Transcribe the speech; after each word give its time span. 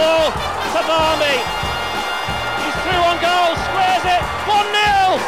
ball 0.00 0.32
to 0.72 0.80
Barney. 0.88 1.38
He's 2.64 2.76
through 2.82 3.02
on 3.04 3.16
goal, 3.20 3.50
squares 3.68 4.06
it, 4.16 4.22
1 4.48 4.64
0. 4.72 5.20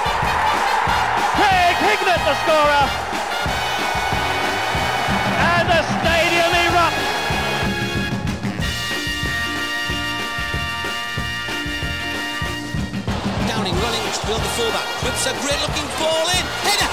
Craig 1.37 1.77
Hignett, 1.85 2.23
the 2.25 2.35
scorer. 2.43 2.87
And 5.53 5.67
the 5.73 5.81
stadium 5.97 6.53
erupts. 6.65 7.05
Downing 13.49 13.77
running 13.85 14.05
beyond 14.25 14.43
the 14.47 14.53
fullback. 14.57 14.89
Whips 15.05 15.25
a 15.27 15.35
great 15.43 15.61
looking 15.65 15.89
ball 16.01 16.27
in. 16.37 16.45
Header. 16.67 16.92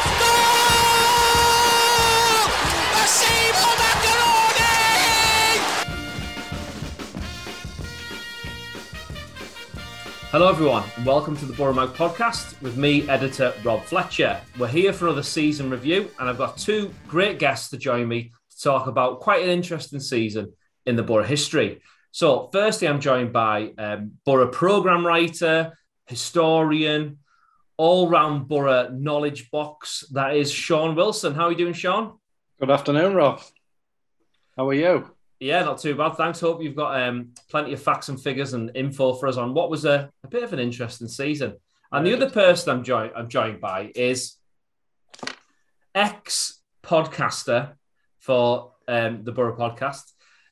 Hello, 10.39 10.51
everyone, 10.51 10.85
and 10.95 11.05
welcome 11.05 11.35
to 11.35 11.45
the 11.45 11.51
Boro 11.51 11.73
Mag 11.73 11.89
podcast 11.89 12.61
with 12.61 12.77
me, 12.77 13.05
editor 13.09 13.53
Rob 13.61 13.83
Fletcher. 13.83 14.39
We're 14.57 14.69
here 14.69 14.93
for 14.93 15.07
another 15.07 15.21
season 15.21 15.69
review, 15.69 16.09
and 16.17 16.29
I've 16.29 16.37
got 16.37 16.57
two 16.57 16.93
great 17.09 17.39
guests 17.39 17.69
to 17.71 17.77
join 17.77 18.07
me 18.07 18.31
to 18.51 18.61
talk 18.63 18.87
about 18.87 19.19
quite 19.19 19.43
an 19.43 19.49
interesting 19.49 19.99
season 19.99 20.53
in 20.85 20.95
the 20.95 21.03
Boro 21.03 21.25
history. 21.25 21.81
So, 22.11 22.49
firstly, 22.53 22.87
I'm 22.87 23.01
joined 23.01 23.33
by 23.33 23.73
um, 23.77 24.13
Boro 24.23 24.47
programme 24.47 25.05
writer, 25.05 25.77
historian, 26.07 27.17
all 27.75 28.07
round 28.07 28.47
Boro 28.47 28.87
knowledge 28.93 29.51
box. 29.51 30.05
That 30.13 30.37
is 30.37 30.49
Shaun 30.49 30.95
Wilson. 30.95 31.35
How 31.35 31.47
are 31.47 31.51
you 31.51 31.57
doing, 31.57 31.73
Shaun? 31.73 32.17
Good 32.61 32.71
afternoon, 32.71 33.13
Rob. 33.13 33.41
How 34.55 34.69
are 34.69 34.73
you? 34.73 35.11
Yeah, 35.39 35.63
not 35.63 35.79
too 35.79 35.95
bad. 35.95 36.15
Thanks. 36.15 36.41
Hope 36.41 36.61
you've 36.61 36.75
got 36.75 37.01
um, 37.01 37.33
plenty 37.49 37.71
of 37.71 37.81
facts 37.81 38.09
and 38.09 38.21
figures 38.21 38.53
and 38.53 38.71
info 38.75 39.13
for 39.13 39.27
us 39.27 39.37
on 39.37 39.53
what 39.53 39.69
was 39.69 39.85
a, 39.85 40.11
a 40.23 40.27
bit 40.27 40.43
of 40.43 40.51
an 40.51 40.59
interesting 40.59 41.07
season. 41.07 41.55
And 41.91 42.05
the 42.05 42.13
other 42.13 42.29
person 42.29 42.71
I'm 42.71 42.83
joined 42.83 43.13
I'm 43.15 43.29
joined 43.29 43.61
by 43.61 43.91
is 43.95 44.35
ex 45.95 46.61
podcaster 46.83 47.73
for 48.19 48.73
um, 48.87 49.23
the 49.23 49.31
Boro 49.31 49.55
podcast. 49.55 50.11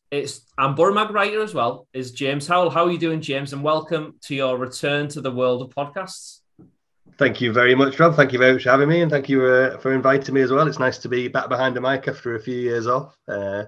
It's 0.10 0.42
and 0.58 0.76
Boro 0.76 0.94
Mag 0.94 1.12
writer 1.12 1.44
as 1.44 1.54
well. 1.54 1.88
Is 1.94 2.14
James 2.14 2.48
Howell? 2.48 2.70
How 2.70 2.86
are 2.86 2.92
you 2.92 2.98
doing, 2.98 3.20
James? 3.20 3.52
And 3.52 3.62
welcome 3.62 4.16
to 4.22 4.36
your 4.36 4.58
return 4.58 5.10
to 5.10 5.22
the 5.22 5.32
world 5.32 5.62
of 5.62 5.70
podcasts. 5.70 6.40
Thank 7.18 7.42
you 7.42 7.52
very 7.52 7.76
much, 7.76 8.00
Rob. 8.00 8.16
Thank 8.16 8.32
you 8.32 8.40
very 8.40 8.54
much 8.54 8.64
for 8.64 8.70
having 8.70 8.88
me, 8.88 9.02
and 9.02 9.12
thank 9.12 9.28
you 9.28 9.44
uh, 9.44 9.78
for 9.80 9.92
inviting 9.92 10.34
me 10.34 10.42
as 10.42 10.52
well. 10.52 10.68
It's 10.68 10.80
nice 10.80 10.98
to 11.00 11.10
be 11.10 11.28
back 11.28 11.50
behind 11.50 11.76
the 11.76 11.82
mic 11.82 12.08
after 12.08 12.36
a 12.36 12.40
few 12.40 12.56
years 12.56 12.88
off. 12.88 13.18
Uh, 13.28 13.66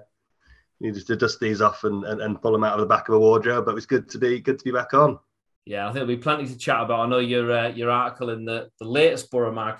needed 0.80 1.06
to 1.06 1.16
dust 1.16 1.40
these 1.40 1.60
off 1.60 1.84
and, 1.84 2.04
and, 2.04 2.20
and 2.20 2.40
pull 2.40 2.52
them 2.52 2.64
out 2.64 2.74
of 2.74 2.80
the 2.80 2.86
back 2.86 3.08
of 3.08 3.14
a 3.14 3.18
wardrobe, 3.18 3.64
but 3.64 3.72
it 3.72 3.74
was 3.74 3.86
good 3.86 4.08
to 4.10 4.18
be 4.18 4.40
good 4.40 4.58
to 4.58 4.64
be 4.64 4.72
back 4.72 4.94
on. 4.94 5.18
Yeah, 5.66 5.84
I 5.84 5.88
think 5.88 5.94
there'll 5.94 6.08
be 6.08 6.16
plenty 6.16 6.46
to 6.46 6.56
chat 6.56 6.82
about. 6.82 7.00
I 7.00 7.06
know 7.06 7.18
your 7.18 7.52
uh, 7.52 7.68
your 7.68 7.90
article 7.90 8.30
in 8.30 8.44
the, 8.44 8.70
the 8.80 8.86
latest 8.86 9.30
Boro 9.30 9.52
Mag, 9.52 9.76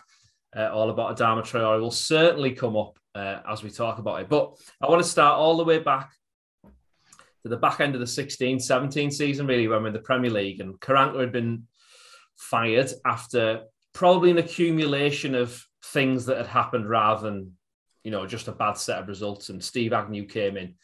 uh, 0.56 0.68
all 0.68 0.90
about 0.90 1.16
Adama 1.16 1.42
Traore, 1.42 1.80
will 1.80 1.90
certainly 1.90 2.52
come 2.52 2.76
up 2.76 2.98
uh, 3.14 3.40
as 3.48 3.62
we 3.62 3.70
talk 3.70 3.98
about 3.98 4.20
it. 4.20 4.28
But 4.28 4.56
I 4.80 4.88
want 4.88 5.02
to 5.02 5.08
start 5.08 5.38
all 5.38 5.56
the 5.56 5.64
way 5.64 5.78
back 5.78 6.10
to 7.42 7.48
the 7.48 7.56
back 7.56 7.80
end 7.80 7.94
of 7.94 8.00
the 8.00 8.06
16 8.06 8.60
17 8.60 9.10
season, 9.10 9.46
really, 9.46 9.68
when 9.68 9.82
we're 9.82 9.88
in 9.88 9.94
the 9.94 10.00
Premier 10.00 10.30
League. 10.30 10.60
And 10.60 10.78
Karanka 10.80 11.20
had 11.20 11.32
been 11.32 11.66
fired 12.36 12.90
after 13.06 13.62
probably 13.92 14.30
an 14.30 14.38
accumulation 14.38 15.34
of 15.34 15.64
things 15.86 16.26
that 16.26 16.36
had 16.36 16.46
happened 16.46 16.88
rather 16.88 17.22
than, 17.22 17.56
you 18.04 18.10
know, 18.10 18.26
just 18.26 18.48
a 18.48 18.52
bad 18.52 18.74
set 18.74 18.98
of 18.98 19.08
results. 19.08 19.48
And 19.48 19.62
Steve 19.62 19.92
Agnew 19.92 20.26
came 20.26 20.56
in. 20.56 20.74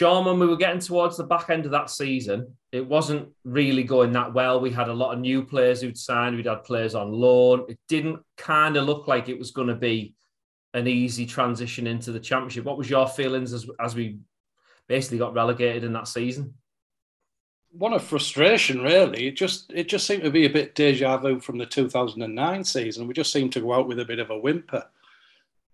When 0.00 0.38
we 0.38 0.46
were 0.46 0.56
getting 0.56 0.80
towards 0.80 1.16
the 1.16 1.24
back 1.24 1.48
end 1.50 1.64
of 1.64 1.70
that 1.70 1.90
season, 1.90 2.54
it 2.72 2.86
wasn't 2.86 3.30
really 3.44 3.82
going 3.82 4.12
that 4.12 4.34
well. 4.34 4.60
We 4.60 4.70
had 4.70 4.88
a 4.88 4.94
lot 4.94 5.14
of 5.14 5.20
new 5.20 5.42
players 5.42 5.80
who'd 5.80 5.96
signed, 5.96 6.36
we'd 6.36 6.46
had 6.46 6.64
players 6.64 6.94
on 6.94 7.10
loan. 7.10 7.64
It 7.68 7.78
didn't 7.88 8.20
kind 8.36 8.76
of 8.76 8.84
look 8.84 9.08
like 9.08 9.28
it 9.28 9.38
was 9.38 9.50
going 9.50 9.68
to 9.68 9.74
be 9.74 10.14
an 10.74 10.86
easy 10.86 11.24
transition 11.24 11.86
into 11.86 12.12
the 12.12 12.20
championship. 12.20 12.64
What 12.64 12.76
was 12.76 12.90
your 12.90 13.08
feelings 13.08 13.54
as, 13.54 13.66
as 13.80 13.94
we 13.94 14.18
basically 14.88 15.18
got 15.18 15.34
relegated 15.34 15.84
in 15.84 15.94
that 15.94 16.08
season? 16.08 16.54
One 17.70 17.92
of 17.92 18.02
frustration, 18.02 18.82
really. 18.82 19.28
It 19.28 19.36
just 19.36 19.70
it 19.74 19.88
just 19.88 20.06
seemed 20.06 20.22
to 20.22 20.30
be 20.30 20.46
a 20.46 20.50
bit 20.50 20.74
deja 20.74 21.18
vu 21.18 21.38
from 21.38 21.58
the 21.58 21.66
2009 21.66 22.64
season. 22.64 23.06
We 23.06 23.14
just 23.14 23.32
seemed 23.32 23.52
to 23.52 23.60
go 23.60 23.74
out 23.74 23.86
with 23.86 24.00
a 24.00 24.06
bit 24.06 24.18
of 24.18 24.30
a 24.30 24.38
whimper, 24.38 24.84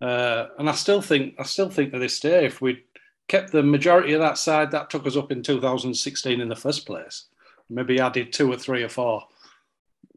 uh, 0.01 0.47
and 0.57 0.69
I 0.69 0.73
still 0.73 1.01
think 1.01 1.35
I 1.39 1.43
still 1.43 1.69
think 1.69 1.91
to 1.91 1.99
this 1.99 2.19
day, 2.19 2.45
if 2.45 2.61
we'd 2.61 2.83
kept 3.27 3.51
the 3.51 3.63
majority 3.63 4.13
of 4.13 4.21
that 4.21 4.37
side, 4.37 4.71
that 4.71 4.89
took 4.89 5.07
us 5.07 5.17
up 5.17 5.31
in 5.31 5.41
2016 5.41 6.41
in 6.41 6.49
the 6.49 6.55
first 6.55 6.85
place. 6.85 7.25
Maybe 7.69 7.99
added 7.99 8.31
two 8.31 8.51
or 8.51 8.57
three 8.57 8.83
or 8.83 8.89
four 8.89 9.23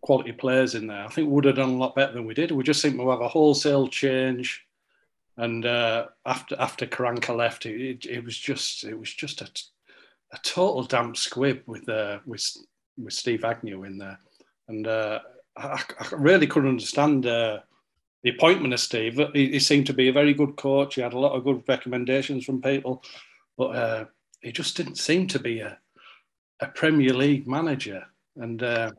quality 0.02 0.32
players 0.32 0.74
in 0.74 0.86
there. 0.86 1.04
I 1.04 1.08
think 1.08 1.28
we 1.28 1.34
would 1.34 1.44
have 1.44 1.56
done 1.56 1.70
a 1.70 1.76
lot 1.76 1.94
better 1.94 2.12
than 2.12 2.26
we 2.26 2.34
did. 2.34 2.50
We 2.50 2.62
just 2.64 2.82
seem 2.82 2.98
to 2.98 3.10
have 3.10 3.20
a 3.20 3.28
wholesale 3.28 3.88
change. 3.88 4.64
And 5.36 5.64
uh, 5.64 6.06
after 6.26 6.56
after 6.58 6.86
Karanka 6.86 7.34
left, 7.34 7.64
it, 7.64 7.80
it, 7.80 8.06
it, 8.06 8.24
was 8.24 8.36
just 8.36 8.84
it 8.84 8.98
was 8.98 9.12
just 9.14 9.40
a, 9.40 9.48
a 10.32 10.38
total 10.42 10.82
damp 10.82 11.16
squib 11.16 11.62
with 11.66 11.88
uh, 11.88 12.18
with 12.26 12.44
with 12.98 13.14
Steve 13.14 13.44
Agnew 13.44 13.84
in 13.84 13.98
there, 13.98 14.18
and 14.66 14.88
uh, 14.88 15.20
I, 15.56 15.80
I, 16.00 16.08
really 16.16 16.48
couldn't 16.48 16.70
understand 16.70 17.26
uh, 17.26 17.60
the 18.22 18.30
appointment 18.30 18.74
of 18.74 18.80
Steve. 18.80 19.20
He, 19.32 19.52
he, 19.52 19.58
seemed 19.60 19.86
to 19.86 19.94
be 19.94 20.08
a 20.08 20.12
very 20.12 20.34
good 20.34 20.56
coach. 20.56 20.96
He 20.96 21.00
had 21.00 21.12
a 21.12 21.18
lot 21.18 21.32
of 21.32 21.44
good 21.44 21.62
recommendations 21.68 22.44
from 22.44 22.60
people, 22.60 23.02
but 23.56 23.76
uh, 23.76 24.04
he 24.40 24.52
just 24.52 24.76
didn't 24.76 24.96
seem 24.96 25.26
to 25.28 25.38
be 25.38 25.60
a 25.60 25.78
a 26.60 26.66
Premier 26.66 27.12
League 27.12 27.46
manager, 27.46 28.04
and 28.36 28.62
uh, 28.62 28.90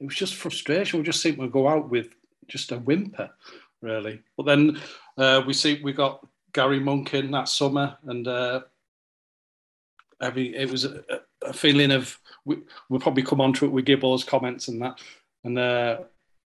it 0.00 0.04
was 0.04 0.14
just 0.14 0.34
frustration. 0.34 0.98
We 0.98 1.04
just 1.04 1.22
seemed 1.22 1.38
to 1.38 1.48
go 1.48 1.68
out 1.68 1.90
with 1.90 2.14
just 2.48 2.72
a 2.72 2.78
whimper, 2.78 3.30
really. 3.80 4.22
But 4.36 4.46
then 4.46 4.80
uh, 5.16 5.42
we 5.46 5.52
see 5.52 5.80
we 5.82 5.92
got 5.92 6.26
Gary 6.52 6.80
Monk 6.80 7.14
in 7.14 7.30
that 7.30 7.48
summer, 7.48 7.96
and 8.04 8.26
uh, 8.26 8.62
every 10.20 10.56
it 10.56 10.70
was 10.70 10.84
a, 10.84 11.02
a 11.42 11.52
feeling 11.52 11.92
of 11.92 12.18
we, 12.44 12.58
we'll 12.88 13.00
probably 13.00 13.22
come 13.22 13.40
on 13.40 13.52
to 13.54 13.66
it 13.66 13.72
with 13.72 13.84
Gibbo's 13.84 14.24
comments 14.24 14.68
and 14.68 14.82
that, 14.82 15.00
and 15.44 15.58
uh, 15.58 15.98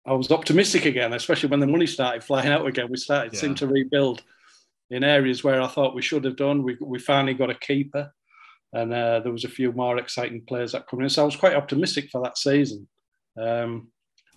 I 0.06 0.14
was 0.14 0.32
optimistic 0.32 0.86
again, 0.86 1.14
especially 1.14 1.50
when 1.50 1.60
the 1.60 1.68
money 1.68 1.86
started 1.86 2.24
flying 2.24 2.50
out 2.50 2.66
again. 2.66 2.88
We 2.90 2.98
started 2.98 3.34
yeah. 3.34 3.40
seemed 3.40 3.58
to 3.58 3.68
rebuild 3.68 4.24
in 4.90 5.04
areas 5.04 5.44
where 5.44 5.62
I 5.62 5.68
thought 5.68 5.96
we 5.96 6.02
should 6.02 6.26
have 6.26 6.36
done. 6.36 6.64
We 6.64 6.78
we 6.82 7.00
finally 7.00 7.34
got 7.34 7.50
a 7.50 7.56
keeper, 7.56 8.12
and 8.74 8.94
uh, 8.94 9.20
there 9.20 9.32
was 9.32 9.46
a 9.46 9.50
few 9.50 9.72
more 9.72 9.98
exciting 9.98 10.44
players 10.48 10.72
that 10.72 10.88
come 10.88 11.02
in. 11.02 11.10
So 11.10 11.22
I 11.22 11.26
was 11.26 11.36
quite 11.36 11.56
optimistic 11.56 12.10
for 12.10 12.22
that 12.24 12.38
season. 12.38 12.88
Um, 13.40 13.90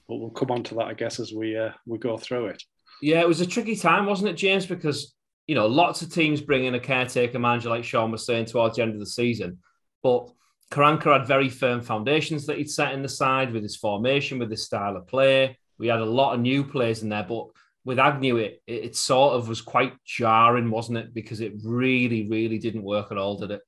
but 0.07 0.17
we'll 0.17 0.31
come 0.31 0.51
on 0.51 0.63
to 0.65 0.75
that, 0.75 0.87
I 0.87 0.95
guess, 0.95 1.19
as 1.19 1.33
we 1.33 1.57
uh, 1.57 1.71
we 1.87 1.99
go 1.99 2.19
through 2.19 2.47
it. 2.47 2.63
Yeah, 3.01 3.21
it 3.21 3.29
was 3.29 3.41
a 3.41 3.47
tricky 3.47 3.77
time, 3.77 4.07
wasn't 4.07 4.31
it, 4.31 4.37
James? 4.37 4.67
Because 4.67 5.15
you 5.47 5.55
know, 5.55 5.67
lots 5.67 6.03
of 6.03 6.13
teams 6.13 6.41
bring 6.41 6.65
in 6.65 6.75
a 6.75 6.81
caretaker 6.81 7.39
manager, 7.39 7.69
like 7.69 7.85
Shaun 7.85 8.11
was 8.11 8.25
saying, 8.25 8.47
towards 8.47 8.77
the 8.77 8.83
end 8.83 8.95
of 8.95 9.01
the 9.01 9.07
season. 9.07 9.59
But 10.03 10.31
Karanka 10.75 11.13
had 11.13 11.27
very 11.27 11.49
firm 11.49 11.81
foundations 11.81 12.47
that 12.47 12.59
he'd 12.59 12.69
set 12.71 12.93
in 12.93 13.03
the 13.03 13.09
side 13.09 13.53
with 13.53 13.63
his 13.63 13.77
formation, 13.77 14.41
with 14.41 14.51
his 14.51 14.65
style 14.65 14.97
of 14.97 15.07
play. 15.07 15.57
We 15.79 15.87
had 15.87 16.01
a 16.01 16.05
lot 16.05 16.35
of 16.35 16.41
new 16.41 16.65
players 16.65 17.05
in 17.05 17.09
there, 17.09 17.23
but 17.29 17.47
with 17.85 18.01
Agnew, 18.01 18.39
it, 18.39 18.61
it 18.67 18.97
sort 18.97 19.35
of 19.35 19.49
was 19.49 19.61
quite 19.61 19.93
jarring, 20.05 20.71
wasn't 20.71 20.99
it? 20.99 21.15
Because 21.15 21.41
it 21.41 21.53
really, 21.63 22.29
really 22.29 22.59
didn't 22.59 22.83
work 22.83 23.13
at 23.13 23.19
all, 23.19 23.39
did 23.39 23.53
it? 23.53 23.61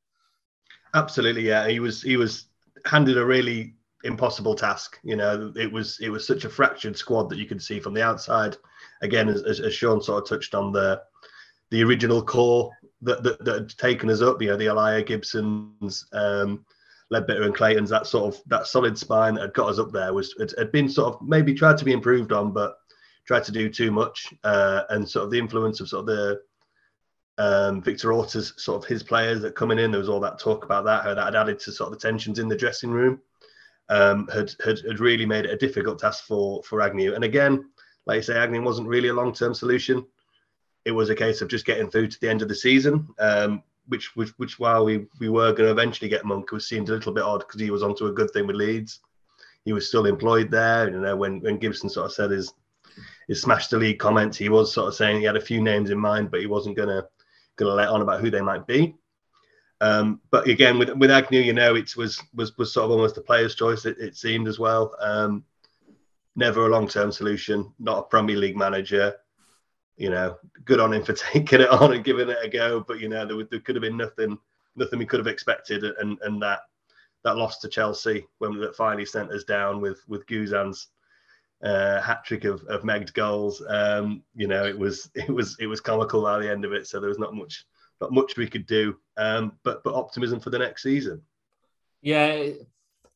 Absolutely, 0.95 1.47
yeah. 1.47 1.69
He 1.69 1.79
was 1.79 2.03
he 2.03 2.17
was 2.17 2.49
handed 2.85 3.19
a 3.19 3.25
really 3.25 3.75
impossible 4.03 4.57
task. 4.57 4.99
You 5.05 5.15
know, 5.15 5.53
it 5.55 5.71
was 5.71 5.99
it 6.01 6.09
was 6.09 6.27
such 6.27 6.45
a 6.45 6.49
fractured 6.49 6.97
squad 6.97 7.31
that 7.31 7.39
you 7.39 7.47
could 7.47 7.63
see 7.63 7.79
from 7.79 7.95
the 7.95 8.03
outside. 8.03 8.57
Again, 9.03 9.29
as, 9.29 9.61
as 9.61 9.73
Shaun 9.73 10.03
sort 10.03 10.25
of 10.25 10.29
touched 10.29 10.57
on 10.57 10.73
the 10.73 11.03
the 11.71 11.85
original 11.85 12.23
core 12.23 12.71
that, 13.03 13.23
that, 13.23 13.45
that 13.45 13.55
had 13.55 13.79
taken 13.79 14.11
us 14.11 14.23
up. 14.23 14.43
You 14.43 14.49
know, 14.49 14.57
the 14.57 14.67
Ayala 14.67 15.03
Gibsons, 15.03 16.07
um, 16.13 16.65
Leadbitter 17.13 17.45
and 17.45 17.55
Clayton's. 17.55 17.91
That 17.91 18.07
sort 18.07 18.35
of 18.35 18.43
that 18.47 18.67
solid 18.67 18.99
spine 18.99 19.35
that 19.35 19.43
had 19.43 19.55
got 19.55 19.71
us 19.71 19.79
up 19.79 19.93
there 19.93 20.13
was 20.13 20.35
had, 20.39 20.53
had 20.59 20.73
been 20.73 20.89
sort 20.89 21.15
of 21.15 21.23
maybe 21.23 21.55
tried 21.55 21.79
to 21.79 21.85
be 21.85 21.93
improved 21.93 22.33
on, 22.33 22.53
but 22.53 22.77
tried 23.27 23.45
to 23.45 23.53
do 23.53 23.69
too 23.69 23.91
much. 23.91 24.33
Uh, 24.45 24.83
and 24.91 25.09
sort 25.09 25.25
of 25.25 25.31
the 25.31 25.39
influence 25.39 25.81
of 25.81 25.89
sort 25.89 26.09
of 26.09 26.17
the 26.17 26.41
um, 27.39 27.83
Victor 27.83 28.13
Orta's 28.13 28.55
sort 28.57 28.83
of 28.83 28.89
his 28.89 29.03
players 29.03 29.43
that 29.43 29.55
coming 29.55 29.79
in. 29.79 29.91
There 29.91 30.01
was 30.01 30.09
all 30.09 30.21
that 30.21 30.39
talk 30.39 30.65
about 30.65 30.85
that, 30.85 31.05
how 31.05 31.15
that 31.15 31.25
had 31.25 31.37
added 31.37 31.59
to 31.61 31.73
sort 31.73 31.93
of 31.93 31.99
the 31.99 32.09
tensions 32.09 32.39
in 32.39 32.49
the 32.49 32.57
dressing 32.57 32.91
room 32.91 33.21
um, 33.89 34.29
had, 34.29 34.53
had, 34.65 34.79
had 34.81 35.01
really 35.01 35.27
made 35.27 35.45
it 35.45 35.53
a 35.53 35.57
difficult 35.57 35.99
task 35.99 36.25
for 36.25 36.63
for 36.63 36.81
Agnew. 36.81 37.15
And 37.15 37.25
again, 37.25 37.71
like 38.07 38.17
you 38.17 38.23
say, 38.23 38.37
Agnew 38.37 38.63
wasn't 38.63 38.89
really 38.89 39.09
a 39.09 39.15
long 39.15 39.33
term 39.33 39.55
solution. 39.55 40.05
It 40.85 40.93
was 40.93 41.11
a 41.11 41.15
case 41.15 41.41
of 41.41 41.49
just 41.49 41.67
getting 41.67 41.91
through 41.91 42.09
to 42.09 42.21
the 42.21 42.31
end 42.31 42.43
of 42.43 42.49
the 42.49 42.55
season, 42.55 43.09
um, 43.19 43.63
which, 43.89 44.15
which 44.17 44.31
which 44.37 44.59
while 44.59 44.85
we 44.85 45.07
we 45.21 45.29
were 45.29 45.53
going 45.53 45.67
to 45.67 45.71
eventually 45.71 46.09
get 46.09 46.25
Monk, 46.25 46.51
was 46.53 46.69
seemed 46.69 46.89
a 46.89 46.93
little 46.93 47.13
bit 47.13 47.25
odd 47.25 47.41
because 47.41 47.61
he 47.61 47.71
was 47.71 47.83
onto 47.83 48.07
a 48.07 48.13
good 48.13 48.31
thing 48.31 48.47
with 48.47 48.57
Leeds. 48.57 49.01
He 49.65 49.73
was 49.73 49.89
still 49.89 50.07
employed 50.07 50.51
there. 50.51 50.91
You 50.91 51.01
know, 51.01 51.17
when 51.17 51.41
when 51.41 51.59
Gibson 51.59 51.89
sort 51.89 52.07
of 52.07 52.13
said 52.13 52.31
his 52.31 52.53
his 53.29 53.43
smash 53.43 53.69
the 53.69 53.79
league 53.79 53.99
comments, 53.99 54.37
he 54.37 54.49
was 54.49 54.73
sort 54.73 54.89
of 54.89 54.95
saying 54.95 55.19
he 55.19 55.25
had 55.25 55.37
a 55.37 55.41
few 55.41 55.63
names 55.63 55.91
in 55.91 55.99
mind, 55.99 56.31
but 56.31 56.41
he 56.41 56.47
wasn't 56.47 56.77
gonna 56.77 57.05
gonna 57.57 57.75
let 57.75 57.89
on 57.89 58.03
about 58.03 58.21
who 58.21 58.31
they 58.31 58.41
might 58.41 58.67
be. 58.67 58.95
Um, 59.81 60.21
but 60.31 60.49
again, 60.49 60.79
with 60.79 60.91
with 60.91 61.11
Agnew, 61.11 61.41
you 61.41 61.53
know, 61.53 61.75
it 61.75 61.97
was 61.97 62.23
was 62.35 62.57
was 62.57 62.73
sort 62.73 62.85
of 62.85 62.91
almost 62.93 63.19
a 63.19 63.23
player's 63.23 63.55
choice. 63.55 63.85
It, 63.85 63.99
it 63.99 64.17
seemed 64.17 64.49
as 64.49 64.59
well. 64.59 64.95
Um, 65.01 65.45
never 66.35 66.67
a 66.67 66.71
long 66.71 66.89
term 66.89 67.13
solution. 67.13 67.73
Not 67.79 67.99
a 67.99 68.03
Premier 68.03 68.37
League 68.37 68.57
manager. 68.57 69.15
You 69.97 70.11
know, 70.11 70.37
good 70.65 70.81
on 70.81 70.93
him 70.93 71.03
for 71.03 71.13
taking 71.33 71.61
it 71.61 71.71
on 71.71 71.95
and 71.95 72.05
giving 72.05 72.29
it 72.29 72.39
a 72.43 72.49
go. 72.49 72.81
But 72.81 73.01
you 73.01 73.09
know, 73.09 73.27
there, 73.27 73.47
there 73.51 73.61
could 73.61 73.77
have 73.77 73.83
been 73.83 73.97
nothing 73.97 74.39
nothing 74.77 74.99
we 74.99 75.07
could 75.07 75.21
have 75.21 75.27
expected, 75.27 75.85
and 75.85 76.19
and 76.23 76.43
that 76.43 76.61
that 77.25 77.37
loss 77.37 77.59
to 77.59 77.69
Chelsea 77.69 78.27
when 78.39 78.59
that 78.61 78.77
finally 78.77 79.05
sent 79.05 79.33
us 79.33 79.45
down 79.45 79.81
with 79.81 80.01
with 80.09 80.27
Guzan's 80.27 80.89
uh, 81.63 82.01
hat 82.01 82.25
trick 82.25 82.45
of, 82.45 82.63
of 82.65 82.83
megged 82.83 83.15
goals. 83.15 83.63
Um, 83.69 84.23
you 84.35 84.47
know, 84.47 84.65
it 84.65 84.79
was 84.79 85.11
it 85.15 85.31
was 85.31 85.57
it 85.59 85.67
was 85.67 85.81
comical 85.81 86.23
by 86.23 86.39
the 86.39 86.51
end 86.51 86.65
of 86.65 86.73
it. 86.73 86.87
So 86.87 87.01
there 87.01 87.09
was 87.09 87.19
not 87.19 87.35
much 87.35 87.65
not 88.01 88.13
much 88.13 88.37
we 88.37 88.49
could 88.49 88.67
do. 88.67 88.97
Um, 89.17 89.53
but 89.63 89.83
but 89.83 89.95
optimism 89.95 90.41
for 90.41 90.51
the 90.51 90.59
next 90.59 90.83
season. 90.83 91.23
Yeah, 92.03 92.51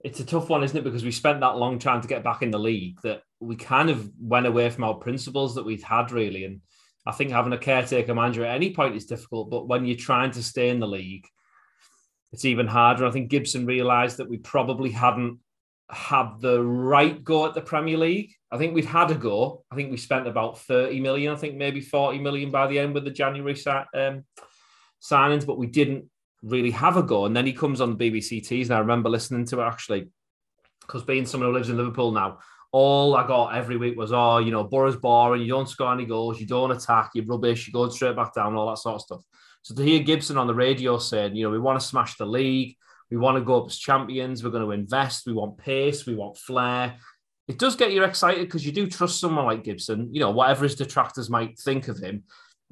it's 0.02 0.20
a 0.20 0.24
tough 0.24 0.48
one, 0.48 0.64
isn't 0.64 0.76
it? 0.76 0.84
Because 0.84 1.04
we 1.04 1.10
spent 1.10 1.40
that 1.40 1.56
long 1.56 1.78
trying 1.78 2.00
to 2.00 2.08
get 2.08 2.24
back 2.24 2.42
in 2.42 2.50
the 2.50 2.58
league 2.58 3.00
that 3.02 3.22
we 3.38 3.56
kind 3.56 3.90
of 3.90 4.10
went 4.18 4.46
away 4.46 4.70
from 4.70 4.84
our 4.84 4.94
principles 4.94 5.54
that 5.54 5.64
we'd 5.64 5.82
had 5.82 6.10
really. 6.10 6.44
And 6.44 6.60
I 7.06 7.12
think 7.12 7.30
having 7.30 7.52
a 7.52 7.58
caretaker 7.58 8.14
manager 8.14 8.44
at 8.44 8.54
any 8.54 8.74
point 8.74 8.96
is 8.96 9.06
difficult, 9.06 9.50
but 9.50 9.68
when 9.68 9.84
you're 9.84 9.96
trying 9.96 10.30
to 10.32 10.42
stay 10.42 10.70
in 10.70 10.80
the 10.80 10.88
league, 10.88 11.26
it's 12.32 12.44
even 12.44 12.66
harder. 12.66 13.06
I 13.06 13.10
think 13.10 13.30
Gibson 13.30 13.66
realised 13.66 14.18
that 14.18 14.30
we 14.30 14.38
probably 14.38 14.90
hadn't 14.90 15.38
had 15.90 16.40
the 16.40 16.62
right 16.62 17.22
go 17.22 17.46
at 17.46 17.54
the 17.54 17.60
Premier 17.60 17.98
League. 17.98 18.32
I 18.50 18.58
think 18.58 18.74
we'd 18.74 18.84
had 18.84 19.10
a 19.10 19.14
go. 19.14 19.64
I 19.70 19.74
think 19.74 19.90
we 19.90 19.96
spent 19.96 20.28
about 20.28 20.60
30 20.60 21.00
million, 21.00 21.32
I 21.32 21.36
think 21.36 21.56
maybe 21.56 21.80
40 21.80 22.20
million 22.20 22.50
by 22.50 22.68
the 22.68 22.78
end 22.78 22.94
with 22.94 23.04
the 23.04 23.10
January 23.10 23.54
um, 23.66 24.24
signings, 25.02 25.46
but 25.46 25.58
we 25.58 25.66
didn't 25.66 26.04
really 26.42 26.70
have 26.70 26.96
a 26.96 27.02
go. 27.02 27.26
And 27.26 27.36
then 27.36 27.46
he 27.46 27.52
comes 27.52 27.80
on 27.80 27.96
the 27.96 28.10
BBC 28.10 28.46
Tees, 28.46 28.70
and 28.70 28.76
I 28.76 28.80
remember 28.80 29.08
listening 29.08 29.44
to 29.46 29.60
it 29.60 29.64
actually, 29.64 30.08
because 30.80 31.02
being 31.02 31.26
someone 31.26 31.50
who 31.50 31.54
lives 31.54 31.68
in 31.68 31.76
Liverpool 31.76 32.12
now, 32.12 32.38
all 32.72 33.16
I 33.16 33.26
got 33.26 33.54
every 33.54 33.76
week 33.76 33.96
was, 33.96 34.12
oh, 34.12 34.38
you 34.38 34.52
know, 34.52 34.64
Boro's 34.64 34.96
boring, 34.96 35.42
you 35.42 35.48
don't 35.48 35.68
score 35.68 35.92
any 35.92 36.04
goals, 36.04 36.40
you 36.40 36.46
don't 36.46 36.70
attack, 36.70 37.10
you're 37.14 37.24
rubbish, 37.24 37.66
you're 37.66 37.80
going 37.80 37.90
straight 37.90 38.16
back 38.16 38.32
down, 38.32 38.54
all 38.54 38.70
that 38.70 38.78
sort 38.78 38.96
of 38.96 39.02
stuff. 39.02 39.22
So 39.62 39.74
to 39.74 39.82
hear 39.82 40.02
Gibson 40.02 40.38
on 40.38 40.46
the 40.46 40.54
radio 40.54 40.98
saying, 40.98 41.34
you 41.34 41.44
know, 41.44 41.50
we 41.50 41.58
want 41.58 41.80
to 41.80 41.86
smash 41.86 42.16
the 42.16 42.26
league, 42.26 42.76
we 43.10 43.16
want 43.16 43.36
to 43.36 43.44
go 43.44 43.60
up 43.60 43.66
as 43.66 43.76
champions, 43.76 44.42
we're 44.42 44.50
going 44.50 44.64
to 44.64 44.70
invest, 44.70 45.26
we 45.26 45.32
want 45.32 45.58
pace, 45.58 46.06
we 46.06 46.14
want 46.14 46.38
flair. 46.38 46.96
It 47.48 47.58
does 47.58 47.74
get 47.74 47.92
you 47.92 48.04
excited 48.04 48.46
because 48.46 48.64
you 48.64 48.70
do 48.70 48.86
trust 48.86 49.18
someone 49.18 49.44
like 49.44 49.64
Gibson, 49.64 50.08
you 50.14 50.20
know, 50.20 50.30
whatever 50.30 50.62
his 50.62 50.76
detractors 50.76 51.28
might 51.28 51.58
think 51.58 51.88
of 51.88 51.98
him. 51.98 52.22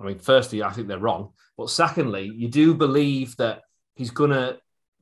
I 0.00 0.04
mean, 0.04 0.18
firstly, 0.20 0.62
I 0.62 0.70
think 0.70 0.86
they're 0.86 0.98
wrong. 0.98 1.32
But 1.58 1.70
secondly, 1.70 2.32
you 2.34 2.48
do 2.48 2.72
believe 2.72 3.36
that 3.36 3.62
he's 3.96 4.12
going 4.12 4.30
to 4.30 4.58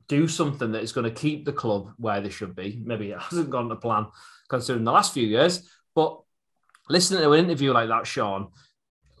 do 0.07 0.27
something 0.27 0.71
that 0.71 0.83
is 0.83 0.91
going 0.91 1.05
to 1.05 1.11
keep 1.11 1.45
the 1.45 1.53
club 1.53 1.93
where 1.97 2.19
they 2.19 2.29
should 2.29 2.55
be. 2.55 2.81
Maybe 2.83 3.11
it 3.11 3.19
hasn't 3.21 3.51
gone 3.51 3.69
to 3.69 3.75
plan 3.75 4.07
considering 4.49 4.83
the 4.83 4.91
last 4.91 5.13
few 5.13 5.27
years, 5.27 5.69
but 5.93 6.19
listening 6.89 7.21
to 7.21 7.31
an 7.31 7.45
interview 7.45 7.71
like 7.71 7.89
that, 7.89 8.07
Shaun, 8.07 8.47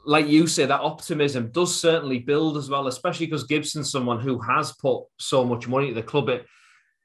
like 0.05 0.27
you 0.27 0.47
say, 0.47 0.65
that 0.65 0.81
optimism 0.81 1.51
does 1.51 1.79
certainly 1.79 2.19
build 2.19 2.57
as 2.57 2.69
well, 2.69 2.87
especially 2.87 3.25
because 3.25 3.43
Gibson's 3.43 3.91
someone 3.91 4.21
who 4.21 4.39
has 4.39 4.71
put 4.71 5.03
so 5.17 5.43
much 5.43 5.67
money 5.67 5.89
to 5.89 5.93
the 5.93 6.03
club. 6.03 6.29
It 6.29 6.45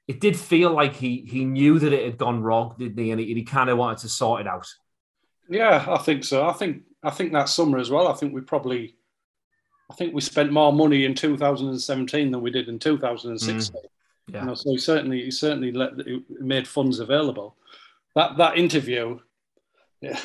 it 0.09 0.21
did 0.21 0.37
feel 0.37 0.73
like 0.73 0.95
he 0.95 1.27
he 1.29 1.45
knew 1.45 1.79
that 1.79 1.93
it 1.93 2.05
had 2.05 2.19
gone 2.19 2.43
wrong, 2.43 2.75
didn't 2.79 2.99
he? 3.03 3.11
And 3.11 3.21
he, 3.21 3.35
he 3.35 3.43
kind 3.43 3.71
of 3.71 3.79
wanted 3.79 3.99
to 3.99 4.09
sort 4.09 4.41
it 4.41 4.47
out. 4.47 4.67
Yeah, 5.49 5.85
I 5.89 5.99
think 5.99 6.25
so. 6.25 6.47
I 6.47 6.53
think 6.53 6.83
I 7.03 7.11
think 7.11 7.33
that 7.33 7.49
summer 7.49 7.79
as 7.79 7.91
well. 7.91 8.07
I 8.07 8.15
think 8.15 8.33
we 8.33 8.41
probably, 8.41 8.97
I 9.93 9.95
think 9.95 10.15
we 10.15 10.23
spent 10.23 10.51
more 10.51 10.73
money 10.73 11.05
in 11.05 11.15
2017 11.15 12.31
than 12.31 12.41
we 12.41 12.51
did 12.51 12.69
in 12.69 12.79
2016. 12.79 13.75
Mm. 13.75 13.89
Yeah. 14.29 14.41
You 14.41 14.47
know, 14.47 14.55
so 14.55 14.71
he 14.71 14.79
certainly 14.79 15.25
he 15.25 15.31
certainly 15.31 15.71
let, 15.71 15.93
he 16.07 16.25
made 16.41 16.67
funds 16.67 16.99
available. 16.99 17.57
That 18.15 18.39
that 18.39 18.57
interview, 18.57 19.19
yeah, 20.01 20.19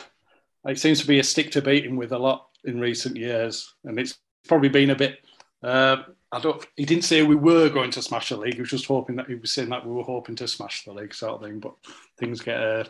it 0.65 0.79
seems 0.79 1.01
to 1.01 1.07
be 1.07 1.19
a 1.19 1.23
stick 1.23 1.51
to 1.51 1.61
beat 1.61 1.85
him 1.85 1.97
with 1.97 2.13
a 2.13 2.17
lot 2.17 2.47
in 2.63 2.79
recent 2.79 3.17
years, 3.17 3.73
and 3.83 3.99
it's 3.99 4.17
probably 4.47 4.69
been 4.69 4.91
a 4.91 4.95
bit. 4.95 5.19
Uh, 5.61 5.97
I 6.31 6.39
don't. 6.39 6.65
He 6.77 6.85
didn't 6.85 7.03
say 7.03 7.23
we 7.23 7.35
were 7.35 7.67
going 7.67 7.91
to 7.91 8.01
smash 8.01 8.29
the 8.29 8.37
league. 8.37 8.53
He 8.53 8.61
was 8.61 8.69
just 8.69 8.85
hoping 8.85 9.17
that 9.17 9.27
he 9.27 9.35
was 9.35 9.51
saying 9.51 9.69
that 9.69 9.85
we 9.85 9.91
were 9.91 10.03
hoping 10.03 10.37
to 10.37 10.47
smash 10.47 10.85
the 10.85 10.93
league, 10.93 11.13
sort 11.13 11.41
of 11.41 11.41
thing. 11.41 11.59
But 11.59 11.73
things 12.17 12.39
get 12.39 12.63
uh, 12.63 12.85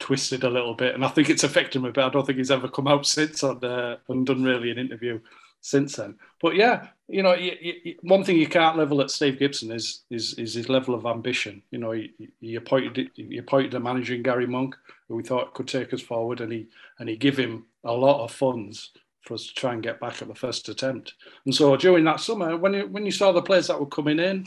twisted 0.00 0.42
a 0.42 0.50
little 0.50 0.74
bit, 0.74 0.96
and 0.96 1.04
I 1.04 1.08
think 1.08 1.30
it's 1.30 1.44
affected 1.44 1.78
him 1.78 1.84
a 1.84 1.92
bit. 1.92 2.02
I 2.02 2.08
don't 2.08 2.26
think 2.26 2.38
he's 2.38 2.50
ever 2.50 2.66
come 2.66 2.88
out 2.88 3.06
since 3.06 3.44
uh, 3.44 3.96
and 4.08 4.26
done 4.26 4.42
really 4.42 4.72
an 4.72 4.78
interview 4.78 5.20
since 5.60 5.96
then. 5.96 6.16
But 6.40 6.56
yeah, 6.56 6.88
you 7.08 7.22
know, 7.22 7.34
you, 7.34 7.52
you, 7.60 7.94
one 8.02 8.24
thing 8.24 8.36
you 8.36 8.46
can't 8.46 8.78
level 8.78 9.00
at 9.00 9.10
Steve 9.10 9.38
Gibson 9.38 9.70
is 9.72 10.02
is, 10.10 10.34
is 10.34 10.54
his 10.54 10.68
level 10.68 10.94
of 10.94 11.06
ambition. 11.06 11.62
You 11.70 11.78
know, 11.78 11.92
he, 11.92 12.12
he 12.40 12.54
appointed 12.54 13.10
he 13.14 13.38
appointed 13.38 13.74
a 13.74 13.80
manager 13.80 14.14
in 14.14 14.22
Gary 14.22 14.46
Monk 14.46 14.76
who 15.08 15.16
we 15.16 15.22
thought 15.22 15.54
could 15.54 15.68
take 15.68 15.92
us 15.92 16.00
forward, 16.00 16.40
and 16.40 16.52
he 16.52 16.68
and 16.98 17.08
he 17.08 17.16
gave 17.16 17.36
him 17.36 17.66
a 17.84 17.92
lot 17.92 18.24
of 18.24 18.32
funds 18.32 18.90
for 19.22 19.34
us 19.34 19.46
to 19.46 19.54
try 19.54 19.74
and 19.74 19.82
get 19.82 20.00
back 20.00 20.22
at 20.22 20.28
the 20.28 20.34
first 20.34 20.68
attempt. 20.68 21.14
And 21.44 21.54
so 21.54 21.76
during 21.76 22.04
that 22.04 22.20
summer, 22.20 22.56
when 22.56 22.74
you 22.74 22.86
when 22.86 23.04
you 23.04 23.12
saw 23.12 23.32
the 23.32 23.42
players 23.42 23.66
that 23.66 23.80
were 23.80 23.86
coming 23.86 24.18
in, 24.18 24.46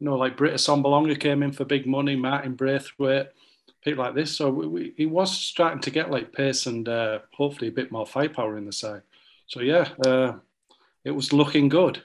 you 0.00 0.06
know, 0.06 0.16
like 0.16 0.36
Britt 0.36 0.54
Assombalonga 0.54 1.18
came 1.18 1.42
in 1.42 1.52
for 1.52 1.64
big 1.64 1.86
money, 1.86 2.16
Martin 2.16 2.54
Braithwaite, 2.54 3.28
people 3.82 4.04
like 4.04 4.14
this. 4.14 4.34
So 4.36 4.50
we, 4.50 4.66
we, 4.66 4.94
he 4.96 5.06
was 5.06 5.36
starting 5.36 5.80
to 5.82 5.90
get 5.90 6.10
like 6.10 6.32
pace 6.32 6.66
and 6.66 6.88
uh, 6.88 7.20
hopefully 7.32 7.68
a 7.68 7.72
bit 7.72 7.92
more 7.92 8.06
firepower 8.06 8.56
in 8.56 8.66
the 8.66 8.72
side. 8.72 9.02
So 9.46 9.60
yeah, 9.60 9.88
uh, 10.04 10.34
it 11.04 11.10
was 11.10 11.32
looking 11.32 11.68
good. 11.68 12.02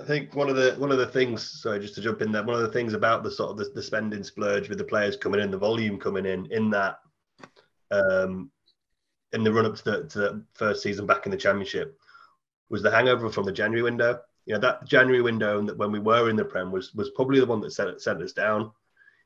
I 0.00 0.04
think 0.04 0.34
one 0.34 0.48
of 0.48 0.56
the 0.56 0.74
one 0.78 0.90
of 0.90 0.98
the 0.98 1.06
things, 1.06 1.42
sorry, 1.62 1.80
just 1.80 1.94
to 1.96 2.00
jump 2.00 2.22
in 2.22 2.32
there, 2.32 2.42
one 2.42 2.56
of 2.56 2.62
the 2.62 2.72
things 2.72 2.94
about 2.94 3.22
the 3.22 3.30
sort 3.30 3.50
of 3.50 3.56
the, 3.58 3.70
the 3.74 3.82
spending 3.82 4.24
splurge 4.24 4.68
with 4.68 4.78
the 4.78 4.84
players 4.84 5.16
coming 5.16 5.40
in, 5.40 5.50
the 5.50 5.58
volume 5.58 5.98
coming 5.98 6.24
in, 6.24 6.50
in 6.50 6.70
that 6.70 6.98
um, 7.90 8.50
in 9.32 9.44
the 9.44 9.52
run 9.52 9.66
up 9.66 9.76
to 9.76 9.84
the, 9.84 10.04
to 10.08 10.18
the 10.18 10.44
first 10.54 10.82
season 10.82 11.06
back 11.06 11.26
in 11.26 11.32
the 11.32 11.36
championship 11.36 11.98
was 12.70 12.82
the 12.82 12.90
hangover 12.90 13.28
from 13.28 13.44
the 13.44 13.52
January 13.52 13.82
window. 13.82 14.20
You 14.46 14.54
know 14.54 14.60
that 14.60 14.86
January 14.86 15.20
window 15.20 15.58
and 15.58 15.68
that 15.68 15.78
when 15.78 15.92
we 15.92 15.98
were 15.98 16.30
in 16.30 16.36
the 16.36 16.44
Prem 16.44 16.72
was 16.72 16.94
was 16.94 17.10
probably 17.10 17.38
the 17.38 17.46
one 17.46 17.60
that 17.60 17.72
sent, 17.72 18.00
sent 18.00 18.22
us 18.22 18.32
down. 18.32 18.72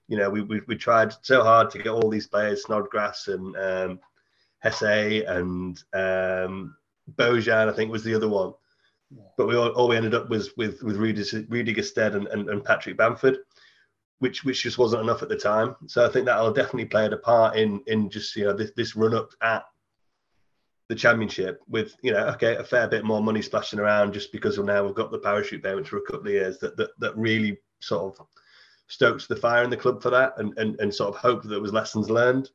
You 0.08 0.16
know, 0.16 0.30
we, 0.30 0.42
we, 0.42 0.60
we 0.68 0.76
tried 0.76 1.14
so 1.22 1.42
hard 1.42 1.70
to 1.70 1.78
get 1.78 1.90
all 1.90 2.08
these 2.08 2.28
players, 2.28 2.64
Snodgrass 2.64 3.28
and 3.28 3.56
um, 3.56 4.00
Hesse 4.66 5.24
and 5.26 5.82
um, 5.92 6.76
Bojan, 7.14 7.68
I 7.68 7.72
think 7.72 7.92
was 7.92 8.04
the 8.04 8.14
other 8.14 8.28
one. 8.28 8.52
But 9.36 9.46
we 9.46 9.56
all, 9.56 9.68
all 9.70 9.88
we 9.88 9.96
ended 9.96 10.14
up 10.14 10.28
was 10.28 10.56
with 10.56 10.82
with 10.82 10.96
Rudy, 10.96 11.24
Rudy 11.48 11.72
Gestede 11.72 12.16
and, 12.16 12.26
and, 12.28 12.48
and 12.50 12.64
Patrick 12.64 12.96
Bamford, 12.96 13.38
which 14.18 14.44
which 14.44 14.64
just 14.64 14.78
wasn't 14.78 15.02
enough 15.02 15.22
at 15.22 15.28
the 15.28 15.36
time. 15.36 15.76
So 15.86 16.04
I 16.04 16.08
think 16.08 16.26
that'll 16.26 16.52
definitely 16.52 16.86
play 16.86 17.06
a 17.06 17.16
part 17.16 17.56
in 17.56 17.80
in 17.86 18.10
just 18.10 18.34
you 18.34 18.44
know 18.44 18.52
this, 18.52 18.72
this 18.76 18.96
run 18.96 19.14
up 19.14 19.30
at 19.42 19.64
the 20.88 20.96
championship 20.96 21.60
with 21.68 21.96
you 22.02 22.12
know 22.12 22.26
okay 22.28 22.56
a 22.56 22.64
fair 22.64 22.88
bit 22.88 23.04
more 23.04 23.22
money 23.22 23.42
splashing 23.42 23.78
around 23.78 24.12
just 24.12 24.32
because 24.32 24.58
now 24.58 24.84
we've 24.84 24.94
got 24.94 25.12
the 25.12 25.18
parachute 25.18 25.62
payments 25.62 25.88
for 25.88 25.98
a 25.98 26.02
couple 26.02 26.26
of 26.26 26.32
years 26.32 26.58
that 26.58 26.76
that, 26.76 26.90
that 26.98 27.16
really 27.16 27.58
sort 27.80 28.18
of 28.18 28.26
stokes 28.88 29.26
the 29.26 29.36
fire 29.36 29.64
in 29.64 29.70
the 29.70 29.76
club 29.76 30.02
for 30.02 30.10
that 30.10 30.32
and, 30.38 30.56
and 30.58 30.80
and 30.80 30.92
sort 30.92 31.12
of 31.14 31.20
hope 31.20 31.42
that 31.42 31.48
there 31.48 31.60
was 31.60 31.72
lessons 31.72 32.10
learned 32.10 32.50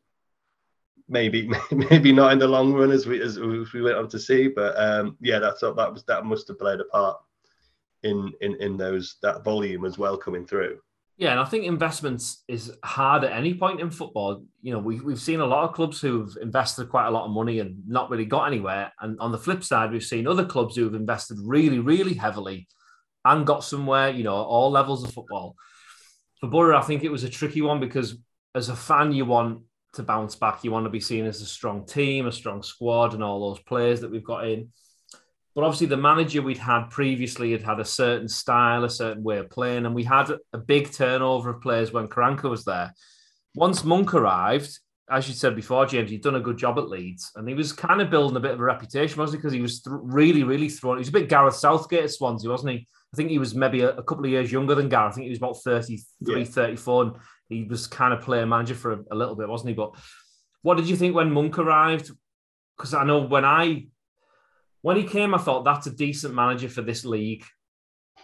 maybe 1.11 1.49
maybe 1.71 2.11
not 2.11 2.31
in 2.31 2.39
the 2.39 2.47
long 2.47 2.73
run 2.73 2.91
as 2.91 3.05
we 3.05 3.21
as 3.21 3.39
we 3.39 3.81
went 3.81 3.97
on 3.97 4.07
to 4.07 4.17
see 4.17 4.47
but 4.47 4.73
um 4.77 5.17
yeah 5.21 5.39
that's 5.39 5.61
that 5.61 5.75
was 5.75 6.03
that 6.05 6.25
must 6.25 6.47
have 6.47 6.57
played 6.57 6.79
a 6.79 6.85
part 6.85 7.17
in 8.03 8.31
in 8.41 8.55
in 8.61 8.77
those 8.77 9.17
that 9.21 9.43
volume 9.43 9.85
as 9.85 9.97
well 9.97 10.17
coming 10.17 10.45
through 10.45 10.79
yeah, 11.21 11.29
and 11.29 11.39
I 11.39 11.45
think 11.45 11.65
investments 11.65 12.43
is 12.47 12.71
hard 12.83 13.23
at 13.23 13.31
any 13.31 13.53
point 13.53 13.79
in 13.79 13.91
football. 13.91 14.43
You 14.63 14.73
know, 14.73 14.79
we, 14.79 14.99
we've 15.01 15.19
seen 15.21 15.39
a 15.39 15.45
lot 15.45 15.69
of 15.69 15.75
clubs 15.75 16.01
who've 16.01 16.35
invested 16.41 16.89
quite 16.89 17.05
a 17.05 17.11
lot 17.11 17.25
of 17.25 17.31
money 17.31 17.59
and 17.59 17.87
not 17.87 18.09
really 18.09 18.25
got 18.25 18.47
anywhere. 18.47 18.91
And 18.99 19.19
on 19.19 19.31
the 19.31 19.37
flip 19.37 19.63
side, 19.63 19.91
we've 19.91 20.01
seen 20.01 20.25
other 20.25 20.45
clubs 20.45 20.75
who've 20.75 20.95
invested 20.95 21.37
really, 21.43 21.77
really 21.77 22.15
heavily 22.15 22.67
and 23.23 23.45
got 23.45 23.63
somewhere, 23.63 24.09
you 24.09 24.23
know, 24.23 24.33
all 24.33 24.71
levels 24.71 25.03
of 25.03 25.13
football. 25.13 25.55
For 26.39 26.49
Boro, 26.49 26.75
I 26.75 26.81
think 26.81 27.03
it 27.03 27.11
was 27.11 27.23
a 27.23 27.29
tricky 27.29 27.61
one 27.61 27.79
because 27.79 28.17
as 28.55 28.69
a 28.69 28.75
fan, 28.75 29.11
you 29.11 29.25
want 29.25 29.61
to 29.93 30.03
bounce 30.03 30.35
back. 30.35 30.63
You 30.63 30.71
want 30.71 30.85
to 30.85 30.89
be 30.89 30.99
seen 30.99 31.25
as 31.25 31.41
a 31.41 31.45
strong 31.45 31.85
team, 31.85 32.27
a 32.27 32.31
strong 32.31 32.63
squad, 32.63 33.13
and 33.13 33.23
all 33.23 33.49
those 33.49 33.63
players 33.63 34.01
that 34.01 34.11
we've 34.11 34.23
got 34.23 34.47
in. 34.47 34.69
But 35.53 35.65
obviously, 35.65 35.87
the 35.87 35.97
manager 35.97 36.41
we'd 36.41 36.57
had 36.57 36.89
previously 36.89 37.51
had 37.51 37.61
had 37.61 37.79
a 37.79 37.85
certain 37.85 38.29
style, 38.29 38.85
a 38.85 38.89
certain 38.89 39.23
way 39.23 39.37
of 39.37 39.49
playing, 39.49 39.85
and 39.85 39.93
we 39.93 40.03
had 40.03 40.31
a 40.53 40.57
big 40.57 40.91
turnover 40.91 41.49
of 41.49 41.61
players 41.61 41.91
when 41.91 42.07
Karanka 42.07 42.49
was 42.49 42.63
there. 42.63 42.93
Once 43.53 43.83
Monk 43.83 44.13
arrived, 44.13 44.79
as 45.09 45.27
you 45.27 45.33
said 45.33 45.55
before, 45.57 45.85
James, 45.85 46.09
he'd 46.09 46.23
done 46.23 46.35
a 46.35 46.39
good 46.39 46.57
job 46.57 46.77
at 46.77 46.87
Leeds, 46.87 47.33
and 47.35 47.47
he 47.49 47.53
was 47.53 47.73
kind 47.73 48.01
of 48.01 48.09
building 48.09 48.37
a 48.37 48.39
bit 48.39 48.51
of 48.51 48.61
a 48.61 48.63
reputation, 48.63 49.19
wasn't 49.19 49.35
he? 49.35 49.37
Because 49.39 49.53
he 49.53 49.61
was 49.61 49.81
th- 49.81 49.93
really, 50.01 50.43
really 50.43 50.69
thrown. 50.69 50.95
He 50.95 51.01
was 51.01 51.09
a 51.09 51.13
bit 51.13 51.27
Gareth 51.27 51.55
Southgate 51.55 52.05
at 52.05 52.11
Swansea, 52.11 52.49
wasn't 52.49 52.71
he? 52.71 52.87
I 53.13 53.17
think 53.17 53.29
he 53.29 53.39
was 53.39 53.53
maybe 53.53 53.81
a, 53.81 53.89
a 53.89 54.03
couple 54.03 54.23
of 54.23 54.31
years 54.31 54.53
younger 54.53 54.73
than 54.73 54.87
Gareth. 54.87 55.11
I 55.11 55.15
think 55.15 55.25
he 55.25 55.31
was 55.31 55.39
about 55.39 55.61
33, 55.61 56.39
yeah. 56.39 56.45
34, 56.45 57.03
and 57.03 57.15
he 57.51 57.63
was 57.63 57.85
kind 57.87 58.13
of 58.13 58.21
player 58.21 58.45
manager 58.45 58.75
for 58.75 58.93
a, 58.93 58.99
a 59.11 59.15
little 59.15 59.35
bit, 59.35 59.49
wasn't 59.49 59.69
he? 59.69 59.75
But 59.75 59.95
what 60.61 60.77
did 60.77 60.87
you 60.87 60.95
think 60.95 61.15
when 61.15 61.31
Monk 61.31 61.59
arrived? 61.59 62.11
Because 62.77 62.93
I 62.93 63.03
know 63.03 63.21
when 63.21 63.45
I 63.45 63.87
when 64.81 64.97
he 64.97 65.03
came, 65.03 65.35
I 65.35 65.37
thought 65.37 65.63
that's 65.63 65.87
a 65.87 65.95
decent 65.95 66.33
manager 66.33 66.69
for 66.69 66.81
this 66.81 67.05
league. 67.05 67.45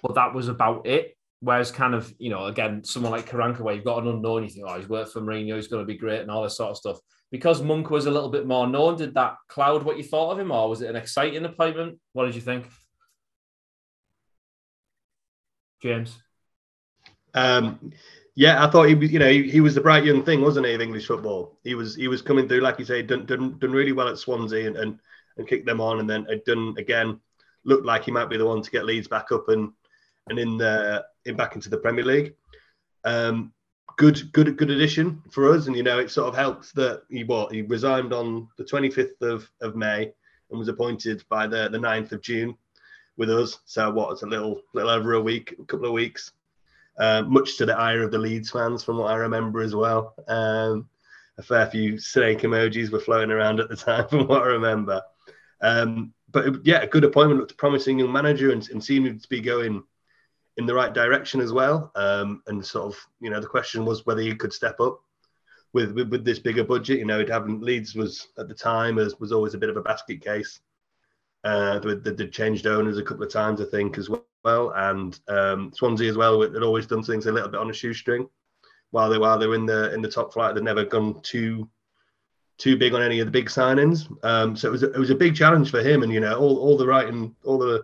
but 0.01 0.15
that 0.15 0.34
was 0.34 0.48
about 0.48 0.88
it. 0.88 1.15
Whereas, 1.39 1.69
kind 1.69 1.93
of, 1.93 2.12
you 2.17 2.31
know, 2.31 2.46
again, 2.46 2.84
someone 2.84 3.12
like 3.12 3.29
Karanka, 3.29 3.60
where 3.60 3.75
you've 3.75 3.86
got 3.86 4.01
an 4.01 4.10
unknown, 4.10 4.43
you 4.43 4.50
think, 4.50 4.65
oh, 4.67 4.75
he's 4.75 4.89
worked 4.89 5.12
for 5.12 5.22
Mourinho, 5.22 5.55
he's 5.55 5.67
going 5.67 5.84
to 5.84 5.93
be 5.93 5.98
great, 5.98 6.22
and 6.22 6.31
all 6.31 6.41
this 6.41 6.57
sort 6.57 6.72
of 6.72 6.77
stuff. 6.77 6.98
Because 7.29 7.62
Monk 7.62 7.91
was 7.91 8.07
a 8.07 8.12
little 8.12 8.29
bit 8.29 8.48
more 8.48 8.65
known, 8.65 8.98
did 8.98 9.13
that 9.13 9.36
cloud 9.48 9.84
what 9.84 9.98
you 9.98 10.03
thought 10.03 10.31
of 10.31 10.39
him, 10.39 10.51
or 10.51 10.67
was 10.67 10.81
it 10.81 10.89
an 10.89 10.96
exciting 10.96 11.46
appointment? 11.46 12.00
What 12.13 12.25
did 12.25 12.34
you 12.34 12.41
think? 12.41 12.67
James? 15.84 16.17
Um, 17.36 17.91
yeah, 18.38 18.63
I 18.63 18.70
thought 18.70 18.84
he 18.84 18.94
was, 18.94 19.12
you 19.12 19.17
know, 19.17 19.32
he, 19.32 19.50
he, 19.50 19.62
was 19.62 19.74
the 19.74 19.82
bright 19.82 20.06
young 20.06 20.24
thing, 20.24 20.41
wasn't 20.41 20.67
he, 20.67 20.74
of 20.75 20.82
English 20.82 21.08
football? 21.08 21.58
He 21.63 21.74
was 21.74 21.96
he 21.96 22.08
was 22.08 22.22
coming 22.22 22.48
through, 22.48 22.60
like 22.60 22.77
you 22.77 22.86
say, 22.86 23.01
done 23.01 23.25
done, 23.25 23.58
done 23.58 23.72
really 23.72 23.94
well 23.94 24.08
at 24.08 24.20
Swansea 24.20 24.67
and, 24.67 24.77
and 24.77 25.00
and 25.38 25.48
kicked 25.48 25.65
them 25.65 25.82
on, 25.82 26.00
and 26.00 26.08
then 26.08 26.24
had 26.25 26.44
done 26.44 26.75
again, 26.77 27.20
looked 27.63 27.88
like 27.88 28.03
he 28.03 28.12
might 28.12 28.29
be 28.29 28.38
the 28.38 28.46
one 28.46 28.62
to 28.62 28.70
get 28.70 28.86
Leeds 28.86 29.08
back 29.08 29.32
up 29.32 29.50
and 29.50 29.72
and 30.29 30.38
in 30.38 30.56
the 30.56 31.03
in 31.25 31.36
back 31.36 31.56
into 31.56 31.72
the 31.72 31.79
Premier 31.79 32.06
League. 32.06 32.36
Um, 33.06 33.53
good 33.98 34.32
good 34.34 34.56
good 34.56 34.70
addition 34.70 35.24
for 35.32 35.51
us, 35.51 35.65
and 35.65 35.75
you 35.75 35.82
know, 35.82 35.98
it 35.98 36.12
sort 36.12 36.27
of 36.27 36.36
helped 36.36 36.75
that 36.75 37.06
he 37.10 37.24
what 37.24 37.51
he 37.51 37.63
resigned 37.63 38.13
on 38.13 38.50
the 38.60 38.63
25th 38.63 39.20
of, 39.24 39.50
of 39.62 39.75
May 39.75 40.13
and 40.51 40.60
was 40.60 40.67
appointed 40.67 41.24
by 41.27 41.48
the 41.48 41.70
the 41.70 41.79
9th 41.79 42.12
of 42.12 42.22
June 42.22 42.56
with 43.17 43.32
us. 43.32 43.58
So 43.65 43.89
what? 43.89 44.12
It's 44.12 44.22
a 44.22 44.27
little 44.27 44.62
little 44.75 44.91
over 44.91 45.13
a 45.13 45.22
week, 45.22 45.56
a 45.60 45.65
couple 45.65 45.88
of 45.88 45.94
weeks. 45.94 46.34
Uh, 46.98 47.22
much 47.24 47.58
to 47.58 47.66
the 47.66 47.77
ire 47.77 48.01
of 48.01 48.12
the 48.12 48.18
Leeds 48.18 48.50
fans, 48.50 48.84
from 48.84 48.98
what 48.98 49.12
I 49.12 49.16
remember 49.16 49.62
as 49.62 49.75
well. 49.75 50.16
Um, 50.27 50.89
a 51.38 51.44
fair 51.44 51.68
few 51.68 52.00
snake 52.00 52.39
emojis 52.39 52.92
were 52.92 53.00
flowing 53.00 53.32
around 53.32 53.60
at 53.60 53.70
the 53.70 53.75
time, 53.75 54.08
from 54.08 54.27
what 54.27 54.42
I 54.42 54.48
remember. 54.48 55.01
Um, 55.62 56.13
but 56.32 56.66
yeah, 56.66 56.82
a 56.82 56.88
good 56.88 57.04
appointment, 57.04 57.39
looked 57.39 57.51
a 57.51 57.56
promising 57.56 58.00
young 58.00 58.12
manager, 58.12 58.51
and, 58.51 58.68
and 58.70 58.84
seemed 58.84 59.22
to 59.22 59.30
be 59.30 59.42
going 59.42 59.84
in 60.58 60.66
the 60.66 60.74
right 60.74 60.94
direction 60.94 61.39
as 61.39 61.54
well. 61.54 61.92
Um, 61.96 62.42
and 62.48 62.66
sort 62.66 62.94
of, 62.94 63.00
you 63.20 63.30
know, 63.30 63.39
the 63.39 63.48
question 63.48 63.86
was 63.86 64.06
whether 64.06 64.22
he 64.22 64.36
could 64.36 64.54
step 64.54 64.80
up 64.80 65.00
with 65.74 65.92
with, 65.92 66.10
with 66.10 66.25
this 66.25 66.39
bigger 66.39 66.63
budget. 66.63 67.00
You 67.00 67.06
know, 67.06 67.20
it 67.20 67.30
having 67.30 67.62
Leeds 67.62 67.96
was 67.96 68.27
at 68.38 68.48
the 68.48 68.54
time 68.54 68.98
as 68.98 69.20
was 69.20 69.32
always 69.32 69.54
a 69.54 69.60
bit 69.60 69.70
of 69.70 69.77
a 69.77 69.82
basket 69.82 70.22
case. 70.22 70.60
Uh, 71.44 71.80
they, 71.80 72.12
they 72.12 72.27
changed 72.27 72.68
owners 72.68 72.98
a 72.98 73.04
couple 73.04 73.24
of 73.24 73.32
times, 73.32 73.62
I 73.62 73.66
think, 73.66 73.98
as 73.98 74.10
well, 74.10 74.25
and 74.48 75.20
um, 75.27 75.72
Swansea 75.74 76.10
as 76.10 76.18
well 76.18 76.42
had 76.42 76.63
always 76.63 76.88
done 76.88 77.04
things 77.04 77.25
a 77.25 77.32
little 77.32 77.50
bit 77.50 77.60
on 77.60 77.70
a 77.70 77.74
shoestring. 77.74 78.27
While 78.92 79.10
they 79.10 79.18
while 79.18 79.38
they 79.38 79.48
were 79.48 79.56
in 79.56 79.66
the 79.66 79.94
in 79.94 80.01
the 80.01 80.10
top 80.10 80.34
flight, 80.34 80.56
they'd 80.56 80.63
never 80.63 80.86
gone 80.86 81.22
too 81.22 81.70
too 82.58 82.77
big 82.77 82.94
on 82.94 83.01
any 83.01 83.20
of 83.20 83.27
the 83.27 83.32
big 83.32 83.48
signings. 83.48 84.08
Um, 84.24 84.56
so 84.56 84.70
it 84.70 84.72
was 84.72 84.84
a, 84.84 84.92
it 84.92 84.98
was 84.98 85.10
a 85.10 85.16
big 85.16 85.36
challenge 85.36 85.70
for 85.72 85.82
him, 85.82 86.04
and 86.04 86.12
you 86.12 86.20
know 86.20 86.38
all, 86.38 86.58
all 86.60 86.77
the 86.77 86.88
right 86.88 87.08
and 87.08 87.36
all 87.44 87.58
the 87.58 87.84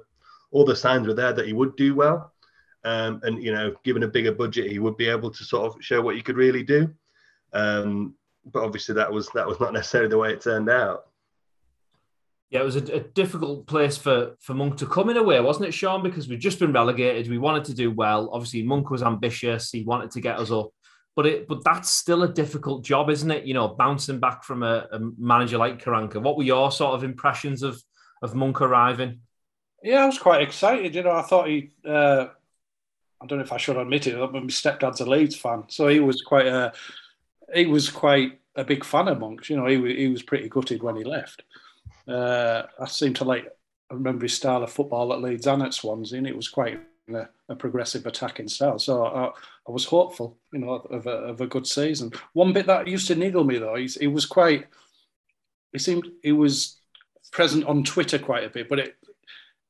all 0.51 0.65
the 0.65 0.75
signs 0.75 1.07
were 1.07 1.13
there 1.13 1.33
that 1.33 1.47
he 1.47 1.53
would 1.53 1.75
do 1.75 1.95
well. 1.95 2.33
Um, 2.85 3.21
and 3.23 3.41
you 3.41 3.53
know, 3.53 3.75
given 3.83 4.03
a 4.03 4.07
bigger 4.07 4.31
budget, 4.31 4.71
he 4.71 4.79
would 4.79 4.97
be 4.97 5.07
able 5.07 5.31
to 5.31 5.43
sort 5.43 5.65
of 5.65 5.83
show 5.83 6.01
what 6.01 6.15
he 6.15 6.21
could 6.21 6.37
really 6.37 6.63
do. 6.63 6.93
Um, 7.53 8.15
but 8.45 8.63
obviously, 8.63 8.95
that 8.95 9.11
was 9.11 9.29
that 9.29 9.47
was 9.47 9.59
not 9.59 9.73
necessarily 9.73 10.09
the 10.09 10.17
way 10.17 10.31
it 10.33 10.41
turned 10.41 10.69
out. 10.69 11.07
Yeah, 12.53 12.59
it 12.59 12.65
was 12.65 12.75
a, 12.75 12.97
a, 12.97 12.99
difficult 12.99 13.65
place 13.65 13.97
for 13.97 14.35
for 14.39 14.53
Monk 14.53 14.77
to 14.77 14.85
come 14.85 15.09
in 15.09 15.17
a 15.17 15.23
way, 15.23 15.39
wasn't 15.39 15.65
it, 15.65 15.73
Shaun? 15.73 16.03
Because 16.03 16.27
we'd 16.27 16.39
just 16.39 16.59
been 16.59 16.71
relegated. 16.71 17.27
We 17.27 17.39
wanted 17.39 17.65
to 17.65 17.73
do 17.73 17.89
well. 17.89 18.29
Obviously, 18.31 18.61
Monk 18.61 18.91
was 18.91 19.01
ambitious. 19.01 19.71
He 19.71 19.81
wanted 19.81 20.11
to 20.11 20.21
get 20.21 20.37
us 20.37 20.51
up, 20.51 20.69
but 21.15 21.25
it 21.25 21.47
but 21.47 21.63
that's 21.63 21.89
still 21.89 22.21
a 22.21 22.31
difficult 22.31 22.85
job, 22.85 23.09
isn't 23.09 23.31
it? 23.31 23.45
You 23.45 23.55
know, 23.55 23.69
bouncing 23.69 24.19
back 24.19 24.43
from 24.43 24.61
a, 24.61 24.87
a 24.91 24.99
manager 25.17 25.57
like 25.57 25.83
Karanka. 25.83 26.21
What 26.21 26.37
were 26.37 26.43
your 26.43 26.71
sort 26.71 26.93
of 26.93 27.03
impressions 27.03 27.63
of 27.63 27.81
of 28.21 28.35
Monk 28.35 28.61
arriving? 28.61 29.21
Yeah, 29.81 30.03
I 30.03 30.05
was 30.05 30.19
quite 30.19 30.43
excited. 30.43 30.93
You 30.93 31.01
know, 31.01 31.13
I 31.13 31.23
thought 31.23 31.47
he. 31.47 31.71
Uh, 31.83 32.27
I 33.19 33.25
don't 33.25 33.39
know 33.39 33.45
if 33.45 33.51
I 33.51 33.57
should 33.57 33.77
admit 33.77 34.05
it, 34.05 34.15
but 34.15 34.31
my 34.31 34.41
stepdad's 34.41 35.01
a 35.01 35.09
Leeds 35.09 35.35
fan, 35.35 35.63
so 35.69 35.87
he 35.87 35.99
was 35.99 36.21
quite 36.21 36.45
a. 36.45 36.71
He 37.51 37.65
was 37.65 37.89
quite 37.89 38.39
a 38.55 38.63
big 38.63 38.85
fan 38.85 39.07
of 39.07 39.19
Monks. 39.19 39.49
You 39.49 39.57
know, 39.57 39.65
he 39.65 39.95
he 39.95 40.07
was 40.09 40.21
pretty 40.21 40.49
gutted 40.49 40.83
when 40.83 40.97
he 40.97 41.03
left. 41.03 41.41
Uh, 42.07 42.63
I 42.79 42.87
seem 42.87 43.13
to 43.15 43.23
like. 43.23 43.47
I 43.91 43.95
remember 43.95 44.23
his 44.23 44.33
style 44.33 44.63
of 44.63 44.71
football 44.71 45.13
at 45.13 45.21
Leeds 45.21 45.45
and 45.45 45.61
at 45.61 45.73
Swansea, 45.73 46.17
and 46.17 46.27
it 46.27 46.35
was 46.35 46.47
quite 46.47 46.79
a, 47.09 47.27
a 47.49 47.55
progressive 47.55 48.05
attacking 48.05 48.47
style. 48.47 48.79
So 48.79 49.05
I, 49.05 49.25
I, 49.27 49.71
was 49.71 49.85
hopeful, 49.85 50.37
you 50.51 50.59
know, 50.59 50.71
of 50.71 51.05
a, 51.05 51.11
of 51.11 51.41
a 51.41 51.47
good 51.47 51.67
season. 51.67 52.11
One 52.33 52.53
bit 52.53 52.65
that 52.67 52.87
used 52.87 53.07
to 53.07 53.15
niggle 53.15 53.43
me 53.43 53.57
though, 53.57 53.75
he 53.75 54.07
was 54.07 54.25
quite. 54.25 54.67
He 55.71 55.79
seemed 55.79 56.09
he 56.21 56.31
was 56.31 56.77
present 57.31 57.65
on 57.65 57.83
Twitter 57.83 58.19
quite 58.19 58.43
a 58.43 58.49
bit, 58.49 58.69
but 58.69 58.79
it 58.79 58.95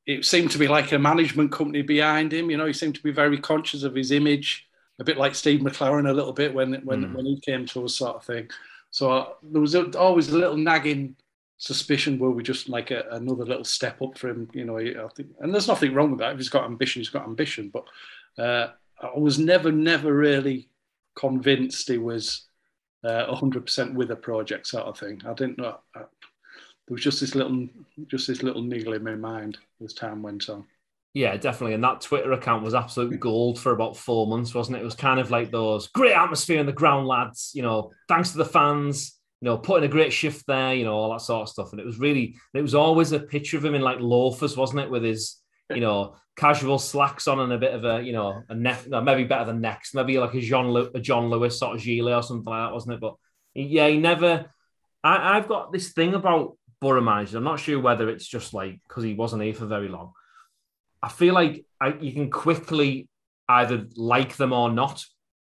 it 0.05 0.25
seemed 0.25 0.51
to 0.51 0.57
be 0.57 0.67
like 0.67 0.91
a 0.91 0.99
management 0.99 1.51
company 1.51 1.81
behind 1.81 2.33
him. 2.33 2.49
You 2.49 2.57
know, 2.57 2.65
he 2.65 2.73
seemed 2.73 2.95
to 2.95 3.03
be 3.03 3.11
very 3.11 3.37
conscious 3.37 3.83
of 3.83 3.95
his 3.95 4.11
image, 4.11 4.67
a 4.99 5.03
bit 5.03 5.17
like 5.17 5.33
Steve 5.33 5.61
McClaren 5.61 6.09
a 6.09 6.13
little 6.13 6.33
bit 6.33 6.53
when 6.53 6.73
when 6.85 7.05
mm. 7.05 7.13
when 7.13 7.25
he 7.25 7.39
came 7.39 7.65
to 7.67 7.85
us, 7.85 7.95
sort 7.95 8.17
of 8.17 8.25
thing. 8.25 8.49
So 8.91 9.11
uh, 9.11 9.29
there 9.41 9.61
was 9.61 9.75
always 9.75 10.29
a 10.29 10.37
little 10.37 10.57
nagging 10.57 11.15
suspicion 11.63 12.19
were 12.19 12.29
we 12.29 12.43
just 12.43 12.67
like 12.67 12.91
a, 12.91 13.05
another 13.11 13.45
little 13.45 13.63
step 13.63 14.01
up 14.01 14.17
for 14.17 14.27
him 14.27 14.49
you 14.53 14.65
know 14.65 14.77
I 14.77 15.07
think, 15.15 15.29
and 15.39 15.53
there's 15.53 15.69
nothing 15.69 15.93
wrong 15.93 16.11
with 16.11 16.19
that 16.19 16.33
if 16.33 16.37
he's 16.37 16.49
got 16.49 16.65
ambition 16.65 16.99
he's 16.99 17.09
got 17.09 17.23
ambition 17.23 17.71
but 17.71 17.85
uh, 18.37 18.71
I 19.01 19.17
was 19.17 19.39
never 19.39 19.71
never 19.71 20.13
really 20.13 20.67
convinced 21.15 21.87
he 21.87 21.97
was 21.97 22.47
uh, 23.05 23.33
100% 23.33 23.93
with 23.93 24.11
a 24.11 24.15
project 24.15 24.67
sort 24.67 24.87
of 24.87 24.99
thing 24.99 25.21
I 25.25 25.33
didn't 25.33 25.57
know 25.57 25.77
I, 25.95 25.99
there 25.99 26.95
was 26.95 27.01
just 27.01 27.21
this 27.21 27.33
little 27.33 27.69
just 28.07 28.27
this 28.27 28.43
little 28.43 28.61
niggle 28.61 28.91
in 28.91 29.03
my 29.03 29.15
mind 29.15 29.57
as 29.81 29.93
time 29.93 30.21
went 30.21 30.49
on 30.49 30.65
yeah, 31.15 31.37
definitely. 31.37 31.75
And 31.75 31.83
that 31.83 32.01
Twitter 32.01 32.31
account 32.31 32.63
was 32.63 32.73
absolute 32.73 33.19
gold 33.19 33.59
for 33.59 33.71
about 33.71 33.95
four 33.95 34.25
months, 34.25 34.55
wasn't 34.55 34.77
it? 34.77 34.81
It 34.81 34.85
was 34.85 34.95
kind 34.95 35.19
of 35.19 35.29
like 35.29 35.51
those 35.51 35.85
great 35.89 36.15
atmosphere 36.15 36.59
in 36.59 36.65
the 36.65 36.71
ground, 36.71 37.05
lads. 37.05 37.51
You 37.53 37.61
know, 37.61 37.91
thanks 38.07 38.31
to 38.31 38.39
the 38.39 38.45
fans 38.45 39.19
you 39.43 39.49
know, 39.49 39.57
putting 39.57 39.83
a 39.83 39.91
great 39.91 40.13
shift 40.13 40.47
there, 40.47 40.73
you 40.73 40.85
know, 40.85 40.93
all 40.93 41.11
that 41.11 41.19
sort 41.19 41.41
of 41.41 41.49
stuff. 41.49 41.73
And 41.73 41.81
it 41.81 41.85
was 41.85 41.99
really, 41.99 42.37
it 42.53 42.61
was 42.61 42.73
always 42.73 43.11
a 43.11 43.19
picture 43.19 43.57
of 43.57 43.65
him 43.65 43.75
in 43.75 43.81
like 43.81 43.99
loafers, 43.99 44.55
wasn't 44.55 44.79
it, 44.79 44.89
with 44.89 45.03
his, 45.03 45.35
you 45.69 45.81
know, 45.81 46.15
casual 46.37 46.79
slacks 46.79 47.27
on 47.27 47.41
and 47.41 47.51
a 47.51 47.57
bit 47.57 47.73
of 47.73 47.83
a, 47.83 48.01
you 48.01 48.13
know, 48.13 48.41
a 48.47 48.55
neck, 48.55 48.87
no, 48.87 49.01
maybe 49.01 49.25
better 49.25 49.43
than 49.43 49.59
next, 49.59 49.95
maybe 49.95 50.17
like 50.17 50.33
a 50.33 50.39
John, 50.39 50.73
a 50.95 50.99
John 51.01 51.29
Lewis 51.29 51.59
sort 51.59 51.75
of 51.75 51.81
gilet 51.81 52.13
or 52.13 52.23
something 52.23 52.49
like 52.49 52.69
that, 52.69 52.73
wasn't 52.73 52.93
it? 52.93 53.01
But 53.01 53.15
yeah, 53.53 53.89
he 53.89 53.97
never. 53.97 54.45
I, 55.03 55.35
I've 55.35 55.49
got 55.49 55.73
this 55.73 55.91
thing 55.91 56.13
about 56.13 56.55
Boro 56.79 57.01
managers. 57.01 57.35
I'm 57.35 57.43
not 57.43 57.59
sure 57.59 57.81
whether 57.81 58.07
it's 58.07 58.25
just 58.25 58.53
like 58.53 58.79
because 58.87 59.03
he 59.03 59.13
wasn't 59.13 59.43
here 59.43 59.53
for 59.53 59.65
very 59.65 59.89
long. 59.89 60.13
I 61.01 61.09
feel 61.09 61.33
like 61.33 61.65
I, 61.81 61.95
you 61.99 62.13
can 62.13 62.31
quickly 62.31 63.09
either 63.49 63.87
like 63.97 64.37
them 64.37 64.53
or 64.53 64.71
not. 64.71 65.03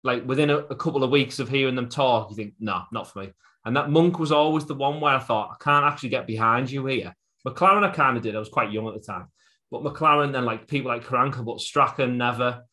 Like 0.06 0.26
within 0.26 0.50
a, 0.52 0.60
a 0.60 0.76
couple 0.78 1.04
of 1.04 1.12
weeks 1.12 1.40
of 1.40 1.50
hearing 1.50 1.76
them 1.76 1.90
talk, 1.90 2.30
you 2.30 2.38
think, 2.38 2.54
no, 2.62 2.76
nah, 2.76 2.86
not 2.94 3.12
for 3.12 3.24
me. 3.24 3.34
And 3.66 3.76
that 3.78 3.90
Monk 3.90 4.20
was 4.20 4.32
always 4.32 4.66
the 4.66 4.76
one 4.76 5.00
where 5.00 5.16
I 5.16 5.20
thought, 5.20 5.52
I 5.54 5.64
can't 5.64 5.86
actually 5.86 6.10
get 6.10 6.28
behind 6.28 6.70
you 6.70 6.86
here. 6.86 7.16
McClaren, 7.48 7.84
I 7.84 7.92
kind 7.92 8.18
of 8.18 8.24
did. 8.24 8.36
I 8.36 8.40
was 8.40 8.50
quite 8.50 8.72
young 8.72 8.88
at 8.88 8.94
the 8.94 9.00
time. 9.00 9.28
But 9.72 9.84
McClaren, 9.84 10.32
then 10.32 10.46
like 10.46 10.68
people 10.68 10.92
like 10.92 11.06
Karanka, 11.06 11.44
but 11.44 11.60
Strachan 11.60 12.18
never, 12.18 12.64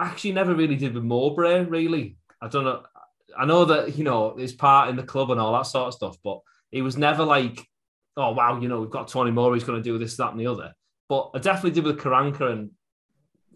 actually 0.00 0.32
never 0.32 0.54
really 0.54 0.76
did 0.76 0.94
with 0.94 1.04
Mowbray, 1.04 1.64
really. 1.64 2.16
I 2.40 2.48
don't 2.48 2.64
know. 2.64 2.82
I 3.38 3.44
know 3.44 3.64
that, 3.66 3.96
you 3.96 4.04
know, 4.04 4.36
his 4.36 4.52
part 4.52 4.90
in 4.90 4.96
the 4.96 5.02
club 5.02 5.30
and 5.30 5.40
all 5.40 5.52
that 5.52 5.66
sort 5.66 5.88
of 5.88 5.94
stuff, 5.94 6.16
but 6.22 6.40
he 6.70 6.82
was 6.82 6.96
never 6.96 7.24
like, 7.24 7.66
oh, 8.16 8.32
wow, 8.32 8.60
you 8.60 8.68
know, 8.68 8.80
we've 8.80 8.90
got 8.90 9.08
Tony 9.08 9.30
Moore, 9.30 9.54
he's 9.54 9.64
going 9.64 9.82
to 9.82 9.90
do 9.90 9.98
this, 9.98 10.16
that, 10.16 10.32
and 10.32 10.40
the 10.40 10.46
other. 10.46 10.74
But 11.08 11.30
I 11.34 11.38
definitely 11.38 11.70
did 11.70 11.84
with 11.84 12.00
Karanka. 12.00 12.50
And 12.50 12.70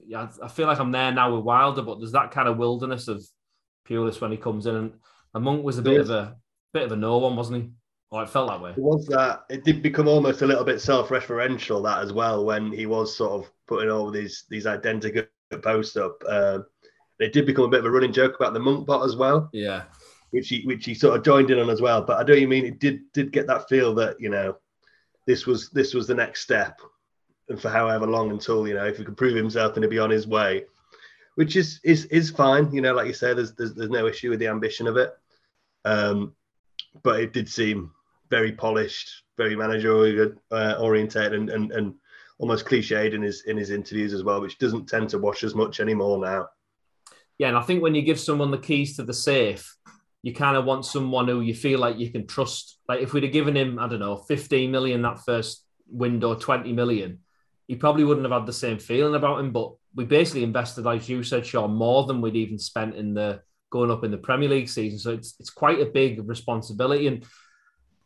yeah, 0.07 0.29
I 0.43 0.49
feel 0.49 0.67
like 0.67 0.79
I'm 0.79 0.93
there 0.93 1.13
now 1.13 1.35
with 1.35 1.45
Wilder, 1.45 1.83
but 1.83 1.99
there's 1.99 2.13
that 2.13 2.31
kind 2.31 2.49
of 2.49 2.57
wilderness 2.57 3.09
of 3.09 3.27
Pulis 3.89 4.21
when 4.21 4.31
he 4.31 4.37
comes 4.37 4.67
in. 4.67 4.77
And 4.77 4.93
and 5.37 5.45
Monk 5.45 5.63
was 5.63 5.77
a 5.77 5.83
bit 5.83 6.01
of 6.01 6.09
a 6.09 6.35
bit 6.73 6.85
of 6.85 6.93
a 6.93 6.97
no 6.97 7.19
one, 7.19 7.37
wasn't 7.37 7.63
he? 7.63 7.71
Or 8.11 8.23
it 8.23 8.31
felt 8.31 8.49
that 8.49 8.63
way. 8.63 8.71
It 8.71 8.79
was 8.79 9.07
that 9.09 9.45
it 9.51 9.65
did 9.65 9.83
become 9.83 10.09
almost 10.09 10.41
a 10.41 10.47
little 10.47 10.65
bit 10.65 10.81
self-referential 10.81 11.83
that 11.85 12.03
as 12.03 12.13
well 12.13 12.45
when 12.45 12.73
he 12.73 12.87
was 12.87 13.15
sort 13.15 13.33
of 13.33 13.51
putting 13.69 13.91
all 13.91 14.11
these 14.11 14.45
these 14.49 14.67
identical 14.67 15.25
posts 15.63 15.97
up. 15.97 16.23
Uh, 16.27 16.61
it 17.19 17.35
did 17.35 17.45
become 17.45 17.67
a 17.67 17.69
bit 17.69 17.81
of 17.81 17.87
a 17.87 17.91
running 17.91 18.15
joke 18.15 18.37
about 18.37 18.55
the 18.55 18.61
monk 18.61 18.87
bot 18.87 19.05
as 19.05 19.15
well. 19.15 19.51
Yeah. 19.53 19.83
Which 20.31 20.49
he 20.49 20.63
which 20.65 20.87
he 20.87 20.95
sort 20.95 21.17
of 21.19 21.23
joined 21.23 21.51
in 21.51 21.59
on 21.59 21.69
as 21.69 21.83
well. 21.83 22.01
But 22.01 22.19
I 22.19 22.23
don't 22.25 22.49
mean 22.49 22.65
it 22.65 22.81
did 22.81 23.01
did 23.13 23.31
get 23.31 23.47
that 23.49 23.69
feel 23.69 23.95
that, 23.97 24.19
you 24.19 24.31
know, 24.31 24.57
this 25.27 25.45
was 25.45 25.69
this 25.71 25.93
was 25.93 26.07
the 26.07 26.15
next 26.15 26.41
step 26.41 26.81
and 27.51 27.61
for 27.61 27.69
however 27.69 28.07
long 28.07 28.31
until, 28.31 28.67
you 28.67 28.75
know, 28.75 28.87
if 28.87 28.97
he 28.97 29.05
could 29.05 29.19
prove 29.19 29.37
himself 29.37 29.77
and 29.77 29.83
to 29.83 29.89
be 29.89 29.99
on 29.99 30.09
his 30.09 30.27
way. 30.27 30.65
Which 31.35 31.57
is 31.57 31.81
is 31.85 32.07
is 32.07 32.31
fine, 32.31 32.73
you 32.73 32.81
know, 32.81 32.95
like 32.95 33.07
you 33.07 33.13
say, 33.13 33.35
there's 33.35 33.53
there's, 33.53 33.75
there's 33.75 33.91
no 33.91 34.07
issue 34.07 34.31
with 34.31 34.39
the 34.39 34.49
ambition 34.49 34.87
of 34.87 34.97
it. 34.97 35.13
Um, 35.87 36.35
but 37.03 37.21
it 37.21 37.33
did 37.33 37.49
seem 37.49 37.93
very 38.29 38.53
polished, 38.53 39.23
very 39.37 39.57
managerial 39.57 40.33
uh, 40.51 40.75
orientated, 40.81 41.33
and, 41.35 41.49
and 41.49 41.73
and 41.73 41.95
almost 42.39 42.67
cliched 42.67 43.15
in 43.15 43.23
his 43.23 43.45
in 43.47 43.57
his 43.57 43.71
interviews 43.71 44.13
as 44.13 44.25
well, 44.25 44.41
which 44.41 44.59
doesn't 44.59 44.89
tend 44.89 45.09
to 45.11 45.19
wash 45.19 45.45
as 45.45 45.55
much 45.55 45.81
anymore 45.81 46.19
now. 46.19 46.49
Yeah, 47.39 47.49
and 47.49 47.57
I 47.57 47.63
think 47.63 47.83
when 47.83 47.95
you 47.95 48.03
give 48.03 48.19
someone 48.19 48.51
the 48.51 48.59
keys 48.59 48.97
to 48.97 49.05
the 49.05 49.15
safe, 49.15 49.77
you 50.23 50.35
kind 50.35 50.57
of 50.57 50.65
want 50.65 50.85
someone 50.85 51.29
who 51.29 51.41
you 51.41 51.55
feel 51.55 51.79
like 51.79 51.99
you 51.99 52.11
can 52.11 52.27
trust. 52.27 52.79
Like 52.89 53.01
if 53.01 53.13
we'd 53.13 53.23
have 53.23 53.33
given 53.33 53.57
him, 53.57 53.79
I 53.79 53.89
don't 53.89 54.01
know, 54.01 54.17
15 54.17 54.71
million 54.71 55.03
that 55.03 55.21
first 55.25 55.65
window, 55.89 56.35
20 56.35 56.73
million, 56.73 57.21
he 57.69 57.77
probably 57.77 58.05
wouldn't 58.05 58.25
have 58.25 58.37
had 58.37 58.47
the 58.47 58.53
same 58.53 58.79
feeling 58.79 59.15
about 59.15 59.39
him. 59.39 59.53
But 59.53 59.75
we 59.95 60.05
basically 60.05 60.43
invested, 60.43 60.85
like 60.85 61.09
you 61.09 61.23
said, 61.23 61.47
Shaun, 61.47 61.75
more 61.75 62.07
than 62.07 62.21
we'd 62.21 62.37
even 62.37 62.59
spent 62.59 62.97
in 62.97 63.15
the 63.15 63.43
going 63.77 63.91
up 63.91 64.05
in 64.05 64.11
the 64.11 64.17
Premier 64.29 64.49
League 64.49 64.69
season. 64.69 64.99
So 64.99 65.11
it's 65.11 65.35
it's 65.39 65.51
quite 65.51 65.81
a 65.81 65.93
big 66.01 66.27
responsibility. 66.27 67.07
And 67.07 67.25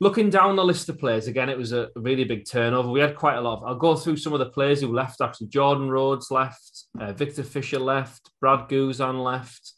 looking 0.00 0.30
down 0.30 0.56
the 0.56 0.64
list 0.64 0.88
of 0.88 0.98
players, 0.98 1.28
again, 1.28 1.48
it 1.48 1.58
was 1.58 1.72
a 1.72 1.90
really 1.94 2.24
big 2.24 2.44
turnover. 2.44 2.90
We 2.90 3.00
had 3.00 3.14
quite 3.14 3.36
a 3.36 3.40
lot. 3.40 3.58
Of, 3.58 3.64
I'll 3.64 3.86
go 3.88 3.94
through 3.94 4.16
some 4.16 4.32
of 4.32 4.40
the 4.40 4.50
players 4.56 4.80
who 4.80 4.92
left. 4.92 5.20
Actually, 5.20 5.48
Jordan 5.48 5.90
Rhodes 5.90 6.30
left, 6.30 6.84
uh, 6.98 7.12
Viktor 7.12 7.44
Fischer 7.44 7.78
left, 7.78 8.30
Brad 8.40 8.68
Guzan 8.68 9.22
left, 9.22 9.74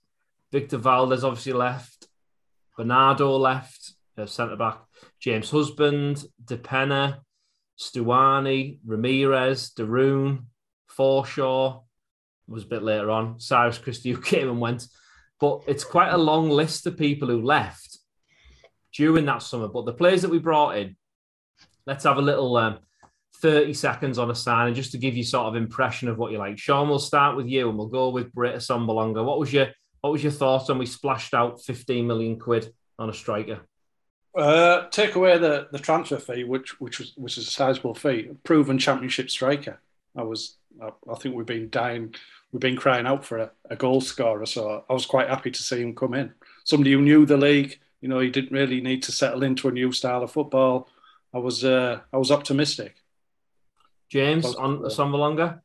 Victor 0.51 0.79
Valdes 0.79 1.25
obviously 1.25 1.53
left, 1.53 2.09
Bernardo 2.77 3.37
left, 3.37 3.93
uh, 4.17 4.27
centre 4.27 4.57
back, 4.57 4.79
James 5.21 5.51
Husband, 5.51 6.25
De 6.45 6.57
Pena, 6.57 7.21
Stuani, 7.79 8.79
Ramirez, 8.87 9.71
de 9.71 9.85
Roon, 9.85 10.47
Forshaw 10.97 11.83
was 12.47 12.65
a 12.65 12.69
bit 12.69 12.83
later 12.83 13.11
on. 13.11 13.41
Cyrus 13.41 13.79
Christie 13.79 14.13
who 14.13 14.21
came 14.33 14.49
and 14.49 14.61
went. 14.61 14.87
But 15.43 15.65
it's 15.67 15.83
quite 15.83 16.13
a 16.13 16.17
long 16.17 16.51
list 16.51 16.87
of 16.87 16.97
people 16.97 17.27
who 17.27 17.43
left 17.43 17.99
during 18.95 19.25
that 19.25 19.43
summer. 19.43 19.67
But 19.67 19.87
the 19.87 19.93
players 19.93 20.23
that 20.23 20.31
we 20.31 20.39
brought 20.39 20.79
in, 20.79 20.95
let's 21.85 22.05
have 22.05 22.17
a 22.17 22.23
little 22.23 22.57
um, 22.57 22.79
30 23.39 23.75
seconds 23.75 24.21
on 24.21 24.31
a 24.31 24.37
sign 24.37 24.69
and 24.69 24.77
just 24.77 24.93
to 24.93 24.99
give 24.99 25.17
you 25.17 25.25
sort 25.25 25.49
of 25.49 25.57
impression 25.57 26.09
of 26.09 26.17
what 26.17 26.31
you 26.31 26.39
like. 26.39 26.59
Shaun, 26.59 26.89
we'll 26.89 27.01
start 27.01 27.37
with 27.37 27.49
you 27.49 27.69
and 27.69 27.77
we'll 27.77 27.89
go 27.89 28.11
with 28.11 28.33
Britt 28.33 28.55
Assombalonga. 28.55 29.25
What 29.25 29.41
was 29.41 29.53
your 29.53 29.67
what 30.01 30.13
was 30.13 30.23
your 30.23 30.31
thoughts 30.31 30.69
when 30.69 30.79
we 30.79 30.87
splashed 30.87 31.35
out 31.35 31.61
15 31.61 32.07
million 32.07 32.39
quid 32.39 32.73
on 33.01 33.11
a 33.11 33.13
striker? 33.13 33.63
Uh, 34.39 34.89
take 34.91 35.17
away 35.17 35.39
the, 35.39 35.67
the 35.73 35.79
transfer 35.81 36.19
fee, 36.19 36.45
which 36.45 36.81
which 36.81 37.01
was 37.01 37.15
which 37.17 37.37
is 37.37 37.49
a 37.49 37.51
sizable 37.51 37.97
fee. 37.97 38.31
Proven 38.45 38.79
championship 38.79 39.29
striker. 39.29 39.81
I 40.17 40.23
was 40.23 40.57
I, 40.81 40.91
I 41.11 41.15
think 41.17 41.35
we've 41.35 41.45
been 41.45 41.69
dying, 41.69 42.15
we've 42.53 42.61
been 42.61 42.77
crying 42.77 43.07
out 43.07 43.25
for 43.25 43.39
a, 43.39 43.51
a 43.71 43.77
goal 43.77 44.01
scorer. 44.01 44.47
So 44.47 44.85
I 44.89 44.93
was 44.93 45.07
quite 45.07 45.29
happy 45.29 45.51
to 45.51 45.63
see 45.63 45.81
him 45.81 45.95
come 45.95 46.15
in. 46.15 46.33
Somebody 46.65 46.93
who 46.93 47.01
knew 47.01 47.27
the 47.27 47.37
league. 47.37 47.79
You 48.01 48.09
know, 48.09 48.21
he 48.21 48.31
didn't 48.31 48.53
really 48.53 48.81
need 48.81 49.03
to 49.05 49.13
settle 49.13 49.43
into 49.43 49.69
a 49.69 49.73
new 49.73 49.93
style 49.93 50.23
of 50.23 50.33
football. 50.33 50.89
I 51.33 51.39
was 51.39 51.65
uh, 51.65 52.01
I 52.13 52.17
was 52.17 52.31
optimistic. 52.31 52.97
James 54.09 54.55
on 54.55 54.81
Assombalonga. 54.81 55.61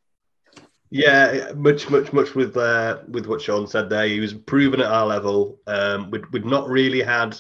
Yeah, 0.90 1.52
much, 1.54 1.90
much, 1.90 2.14
much 2.14 2.34
with 2.34 2.56
uh, 2.56 3.00
with 3.10 3.26
what 3.26 3.42
Shaun 3.42 3.68
said 3.68 3.90
there. 3.90 4.08
He 4.08 4.22
was 4.22 4.34
proven 4.34 4.80
at 4.80 4.88
our 4.88 5.06
level. 5.06 5.60
Um, 5.68 6.10
we'd, 6.12 6.26
we'd 6.32 6.46
not 6.46 6.70
really 6.70 7.02
had 7.02 7.36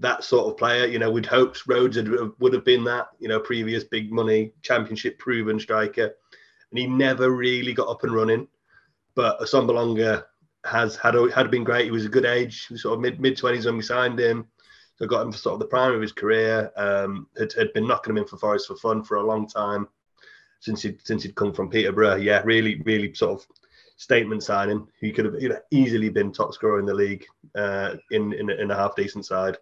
that 0.00 0.24
sort 0.24 0.48
of 0.48 0.56
player. 0.56 0.86
You 0.86 0.98
know, 0.98 1.10
we'd 1.10 1.26
hoped 1.26 1.68
Rhodes 1.68 1.96
had, 1.96 2.08
would 2.40 2.52
have 2.52 2.64
been 2.64 2.82
that. 2.84 3.08
You 3.20 3.28
know, 3.28 3.38
previous 3.38 3.84
big 3.84 4.10
money 4.10 4.52
championship 4.62 5.18
proven 5.18 5.60
striker, 5.60 6.16
and 6.70 6.78
he 6.78 6.86
never 6.86 7.30
really 7.30 7.72
got 7.72 7.88
up 7.88 8.04
and 8.04 8.14
running. 8.14 8.48
But 9.14 9.40
Assombalonga 9.40 10.24
has 10.64 10.96
had 10.96 11.14
had 11.34 11.50
been 11.50 11.64
great. 11.64 11.86
He 11.86 11.90
was 11.90 12.04
a 12.04 12.10
good 12.10 12.26
age, 12.26 12.66
sort 12.76 12.94
of 12.94 13.00
mid 13.00 13.20
mid 13.20 13.36
twenties 13.36 13.66
when 13.66 13.76
we 13.76 13.82
signed 13.82 14.18
him. 14.18 14.46
So 14.96 15.06
got 15.06 15.26
him 15.26 15.32
for 15.32 15.38
sort 15.38 15.54
of 15.54 15.60
the 15.60 15.66
prime 15.66 15.92
of 15.92 16.00
his 16.00 16.12
career. 16.12 16.72
Um, 16.76 17.28
had, 17.38 17.52
had 17.52 17.72
been 17.74 17.86
knocking 17.86 18.12
him 18.12 18.18
in 18.18 18.26
for 18.26 18.38
Forest 18.38 18.68
for 18.68 18.76
fun 18.76 19.04
for 19.04 19.18
a 19.18 19.26
long 19.26 19.46
time 19.46 19.88
since 20.60 20.82
he 20.82 20.96
since 21.04 21.22
he'd 21.22 21.34
come 21.34 21.52
from 21.52 21.70
Peterborough. 21.70 22.16
Yeah, 22.16 22.42
really, 22.44 22.82
really 22.84 23.12
sort 23.14 23.40
of 23.40 23.46
statement 23.96 24.42
signing. 24.42 24.86
He 25.00 25.12
could 25.12 25.26
have 25.26 25.34
you 25.40 25.50
know 25.50 25.58
easily 25.70 26.08
been 26.08 26.32
top 26.32 26.54
scorer 26.54 26.80
in 26.80 26.86
the 26.86 26.94
league 26.94 27.26
uh, 27.54 27.96
in, 28.10 28.32
in 28.32 28.50
in 28.50 28.70
a 28.70 28.76
half 28.76 28.96
decent 28.96 29.26
side. 29.26 29.58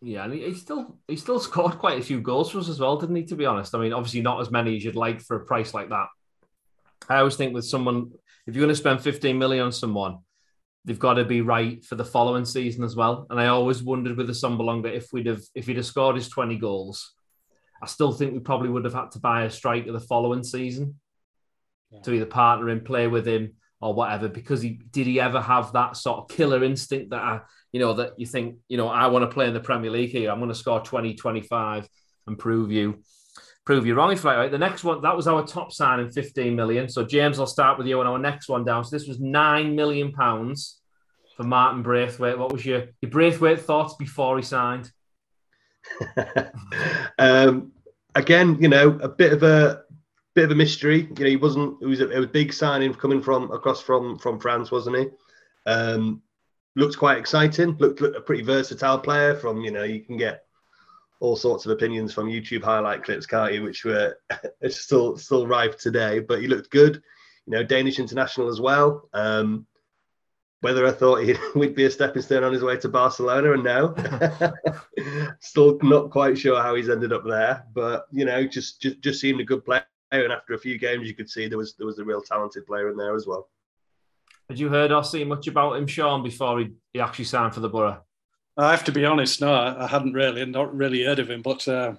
Yeah, 0.00 0.24
and 0.24 0.32
he, 0.32 0.44
he, 0.44 0.54
still 0.54 0.96
he 1.08 1.16
still 1.16 1.40
scored 1.40 1.78
quite 1.78 1.98
a 1.98 2.04
few 2.04 2.20
goals 2.20 2.50
for 2.50 2.58
us 2.58 2.68
as 2.68 2.78
well, 2.78 2.96
didn't 2.96 3.16
he? 3.16 3.24
To 3.24 3.36
be 3.36 3.46
honest, 3.46 3.74
I 3.74 3.78
mean, 3.78 3.92
obviously 3.92 4.22
not 4.22 4.40
as 4.40 4.50
many 4.50 4.76
as 4.76 4.84
you'd 4.84 4.94
like 4.94 5.20
for 5.20 5.36
a 5.36 5.44
price 5.44 5.74
like 5.74 5.88
that. 5.88 6.06
I 7.08 7.18
always 7.18 7.36
think 7.36 7.54
with 7.54 7.64
someone, 7.64 8.12
if 8.46 8.54
you're 8.54 8.64
going 8.64 8.74
to 8.74 8.76
spend 8.76 9.00
15 9.00 9.38
million 9.38 9.66
on 9.66 9.72
someone, 9.72 10.18
they've 10.84 10.98
got 10.98 11.14
to 11.14 11.24
be 11.24 11.40
right 11.40 11.84
for 11.84 11.96
the 11.96 12.04
following 12.04 12.44
season 12.44 12.84
as 12.84 12.96
well. 12.96 13.26
And 13.30 13.40
I 13.40 13.48
always 13.48 13.82
wondered 13.82 14.16
with 14.16 14.28
Assombalonga 14.28 14.92
if 14.92 15.12
we'd 15.12 15.26
have 15.26 15.42
if 15.54 15.66
he'd 15.66 15.76
have 15.76 15.86
scored 15.86 16.16
his 16.16 16.28
20 16.28 16.56
goals, 16.56 17.14
I 17.82 17.86
still 17.86 18.12
think 18.12 18.32
we 18.32 18.40
probably 18.40 18.70
would 18.70 18.84
have 18.84 18.94
had 18.94 19.10
to 19.12 19.20
buy 19.20 19.44
a 19.44 19.50
striker 19.50 19.92
the 19.92 20.00
following 20.00 20.42
season 20.42 20.98
yeah. 21.90 22.00
to 22.00 22.12
either 22.12 22.26
partner 22.26 22.68
him, 22.70 22.84
play 22.84 23.06
with 23.06 23.26
him, 23.26 23.54
or 23.80 23.94
whatever. 23.94 24.28
Because 24.28 24.62
he 24.62 24.80
did 24.90 25.06
he 25.06 25.20
ever 25.20 25.40
have 25.40 25.72
that 25.72 25.96
sort 25.96 26.18
of 26.18 26.28
killer 26.28 26.64
instinct 26.64 27.10
that 27.10 27.22
I, 27.22 27.40
you 27.72 27.80
know, 27.80 27.94
that 27.94 28.18
you 28.18 28.26
think, 28.26 28.56
you 28.68 28.76
know, 28.76 28.88
I 28.88 29.06
want 29.08 29.22
to 29.24 29.34
play 29.34 29.46
in 29.46 29.54
the 29.54 29.60
Premier 29.60 29.90
League 29.90 30.10
here. 30.10 30.30
I'm 30.30 30.38
going 30.38 30.48
to 30.48 30.54
score 30.54 30.80
20, 30.80 31.14
25 31.14 31.88
and 32.26 32.38
prove 32.38 32.72
you 32.72 33.02
prove 33.68 33.84
you 33.84 33.94
wrong 33.94 34.10
if 34.10 34.24
you 34.24 34.30
like. 34.30 34.38
Right? 34.38 34.50
The 34.50 34.56
next 34.56 34.82
one, 34.82 35.02
that 35.02 35.14
was 35.14 35.26
our 35.26 35.46
top 35.46 35.72
signing, 35.72 36.08
15 36.08 36.56
million. 36.56 36.88
So 36.88 37.04
James, 37.04 37.38
I'll 37.38 37.46
start 37.46 37.76
with 37.76 37.86
you 37.86 38.00
on 38.00 38.06
our 38.06 38.18
next 38.18 38.48
one 38.48 38.64
down. 38.64 38.82
So 38.82 38.96
this 38.96 39.06
was 39.06 39.20
nine 39.20 39.76
million 39.76 40.10
pounds 40.10 40.80
for 41.36 41.42
Martin 41.42 41.82
Braithwaite. 41.82 42.38
What 42.38 42.50
was 42.50 42.64
your 42.64 42.86
your 43.02 43.10
Braithwaite 43.10 43.60
thoughts 43.60 43.94
before 43.96 44.38
he 44.38 44.42
signed? 44.42 44.90
um, 47.18 47.72
again, 48.14 48.56
you 48.58 48.68
know, 48.68 48.98
a 49.02 49.08
bit 49.08 49.34
of 49.34 49.42
a 49.42 49.82
bit 50.34 50.46
of 50.46 50.50
a 50.50 50.54
mystery. 50.54 51.06
You 51.18 51.24
know, 51.24 51.28
he 51.28 51.36
wasn't. 51.36 51.76
It 51.82 51.86
was 51.86 52.00
a, 52.00 52.10
it 52.10 52.16
was 52.16 52.24
a 52.24 52.28
big 52.40 52.54
signing 52.54 52.94
coming 52.94 53.20
from 53.20 53.50
across 53.50 53.82
from 53.82 54.18
from 54.18 54.40
France, 54.40 54.70
wasn't 54.70 54.96
he? 54.96 55.06
Um, 55.66 56.22
looked 56.74 56.96
quite 56.96 57.18
exciting. 57.18 57.76
Looked, 57.76 58.00
looked 58.00 58.16
a 58.16 58.22
pretty 58.22 58.44
versatile 58.44 58.98
player. 58.98 59.34
From 59.34 59.60
you 59.60 59.72
know, 59.72 59.84
you 59.84 60.00
can 60.00 60.16
get 60.16 60.44
all 61.20 61.36
sorts 61.36 61.66
of 61.66 61.72
opinions 61.72 62.12
from 62.12 62.28
YouTube 62.28 62.62
highlight 62.62 63.02
clips, 63.02 63.26
can't 63.26 63.52
you? 63.52 63.62
Which 63.62 63.84
were 63.84 64.18
still 64.68 65.16
still 65.16 65.46
rife 65.46 65.78
today. 65.78 66.20
But 66.20 66.40
he 66.40 66.48
looked 66.48 66.70
good. 66.70 67.02
You 67.46 67.52
know, 67.52 67.62
Danish 67.62 67.98
international 67.98 68.48
as 68.48 68.60
well. 68.60 69.08
Um, 69.12 69.66
whether 70.60 70.86
I 70.86 70.90
thought 70.90 71.22
he 71.22 71.34
would 71.54 71.74
be 71.76 71.84
a 71.84 71.90
stepping 71.90 72.22
stone 72.22 72.44
on 72.44 72.52
his 72.52 72.62
way 72.62 72.76
to 72.78 72.88
Barcelona, 72.88 73.52
and 73.52 73.64
no, 73.64 73.94
still 75.40 75.78
not 75.82 76.10
quite 76.10 76.36
sure 76.36 76.60
how 76.60 76.74
he's 76.74 76.88
ended 76.88 77.12
up 77.12 77.24
there. 77.24 77.64
But 77.74 78.06
you 78.12 78.24
know, 78.24 78.46
just 78.46 78.80
just 78.80 79.00
just 79.00 79.20
seemed 79.20 79.40
a 79.40 79.44
good 79.44 79.64
player, 79.64 79.84
and 80.12 80.32
after 80.32 80.54
a 80.54 80.58
few 80.58 80.78
games, 80.78 81.06
you 81.06 81.14
could 81.14 81.30
see 81.30 81.48
there 81.48 81.58
was 81.58 81.74
there 81.74 81.86
was 81.86 81.98
a 81.98 82.04
real 82.04 82.22
talented 82.22 82.66
player 82.66 82.90
in 82.90 82.96
there 82.96 83.14
as 83.14 83.26
well. 83.26 83.48
Had 84.48 84.58
you 84.58 84.68
heard 84.68 84.92
or 84.92 85.04
seen 85.04 85.28
much 85.28 85.46
about 85.46 85.76
him, 85.76 85.86
Shaun, 85.86 86.22
before 86.22 86.60
he, 86.60 86.70
he 86.94 87.00
actually 87.00 87.26
signed 87.26 87.52
for 87.52 87.60
the 87.60 87.68
Boro? 87.68 88.02
I 88.58 88.70
have 88.72 88.84
to 88.84 88.92
be 88.92 89.04
honest, 89.04 89.40
no, 89.40 89.52
I 89.52 89.86
hadn't 89.86 90.12
really, 90.12 90.44
not 90.44 90.76
really 90.76 91.04
heard 91.04 91.18
of 91.20 91.30
him, 91.30 91.42
but. 91.42 91.66
Uh 91.66 91.94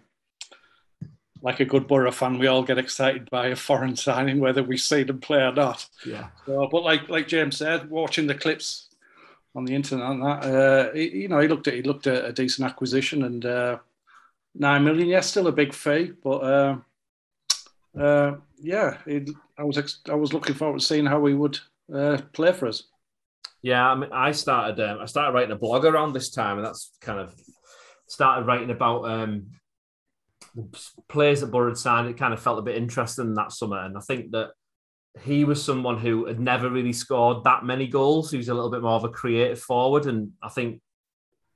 like 1.41 1.59
a 1.59 1.65
good 1.65 1.87
Boro 1.87 2.11
fan, 2.11 2.37
we 2.37 2.47
all 2.47 2.63
get 2.63 2.77
excited 2.77 3.29
by 3.29 3.47
a 3.47 3.55
foreign 3.55 3.95
signing, 3.95 4.39
whether 4.39 4.63
we 4.63 4.77
see 4.77 5.03
them 5.03 5.19
play 5.19 5.41
or 5.41 5.53
not. 5.53 5.87
Yeah. 6.05 6.27
So, 6.45 6.67
but 6.71 6.83
like 6.83 7.07
like 7.09 7.27
James 7.27 7.57
said, 7.57 7.89
watching 7.89 8.27
the 8.27 8.35
clips 8.35 8.89
on 9.55 9.65
the 9.65 9.73
internet 9.73 10.11
and 10.11 10.21
that, 10.21 10.43
uh, 10.43 10.93
he, 10.93 11.21
you 11.21 11.27
know, 11.27 11.39
he 11.39 11.47
looked 11.47 11.67
at 11.67 11.75
he 11.75 11.81
looked 11.81 12.07
at 12.07 12.25
a 12.25 12.33
decent 12.33 12.67
acquisition 12.67 13.23
and 13.23 13.45
uh, 13.45 13.77
nine 14.55 14.83
million. 14.83 15.07
Yes, 15.07 15.29
still 15.29 15.47
a 15.47 15.51
big 15.51 15.73
fee, 15.73 16.11
but 16.23 16.39
uh, 16.39 16.77
uh, 17.97 18.35
yeah, 18.61 18.97
it, 19.05 19.29
I 19.57 19.63
was 19.63 19.77
ex- 19.77 20.01
I 20.09 20.15
was 20.15 20.33
looking 20.33 20.55
forward 20.55 20.79
to 20.79 20.85
seeing 20.85 21.05
how 21.05 21.25
he 21.25 21.33
would 21.33 21.59
uh, 21.93 22.17
play 22.33 22.51
for 22.51 22.67
us. 22.67 22.83
Yeah, 23.61 23.89
I 23.89 23.95
mean, 23.95 24.09
I 24.13 24.31
started 24.31 24.79
um, 24.79 24.99
I 24.99 25.05
started 25.05 25.33
writing 25.33 25.51
a 25.51 25.57
blog 25.57 25.85
around 25.85 26.13
this 26.13 26.29
time, 26.29 26.57
and 26.57 26.65
that's 26.65 26.91
kind 27.01 27.19
of 27.19 27.35
started 28.07 28.47
writing 28.47 28.71
about 28.71 29.09
um, 29.09 29.47
players 31.07 31.41
that 31.41 31.51
Boro 31.51 31.73
signed, 31.73 32.07
it 32.09 32.17
kind 32.17 32.33
of 32.33 32.41
felt 32.41 32.59
a 32.59 32.63
bit 32.63 32.77
interesting 32.77 33.33
that 33.33 33.51
summer. 33.51 33.79
And 33.79 33.97
I 33.97 34.01
think 34.01 34.31
that 34.31 34.51
he 35.23 35.43
was 35.43 35.63
someone 35.63 35.97
who 35.97 36.25
had 36.25 36.39
never 36.39 36.69
really 36.69 36.93
scored 36.93 37.43
that 37.43 37.65
many 37.65 37.87
goals. 37.87 38.31
He 38.31 38.37
was 38.37 38.49
a 38.49 38.53
little 38.53 38.71
bit 38.71 38.81
more 38.81 38.93
of 38.93 39.03
a 39.03 39.09
creative 39.09 39.59
forward. 39.59 40.05
And 40.05 40.31
I 40.41 40.49
think 40.49 40.81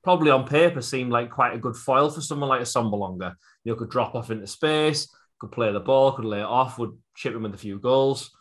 probably 0.03 0.31
on 0.31 0.47
paper 0.47 0.81
seemed 0.81 1.11
like 1.11 1.31
quite 1.31 1.53
a 1.53 1.59
good 1.59 1.75
foil 1.75 2.09
for 2.09 2.21
someone 2.21 2.49
like 2.49 2.61
Assombalonga. 2.61 3.35
You 3.63 3.71
know, 3.71 3.75
could 3.77 3.89
drop 3.89 4.15
off 4.15 4.31
into 4.31 4.47
space, 4.47 5.07
could 5.39 5.51
play 5.51 5.71
the 5.71 5.79
ball, 5.79 6.13
could 6.13 6.25
lay 6.25 6.39
it 6.39 6.45
off, 6.45 6.79
would 6.79 6.97
chip 7.15 7.33
him 7.33 7.43
with 7.43 7.53
a 7.53 7.57
few 7.57 7.79
goals. 7.79 8.31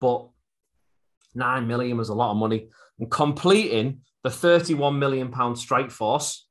But 0.00 0.28
nine 1.34 1.66
million 1.66 1.96
was 1.96 2.08
a 2.08 2.14
lot 2.14 2.30
of 2.30 2.36
money. 2.36 2.68
And 2.98 3.10
completing 3.10 4.00
the 4.24 4.30
31 4.30 4.98
million 4.98 5.30
pound 5.30 5.58
strike 5.58 5.90
force 5.90 6.48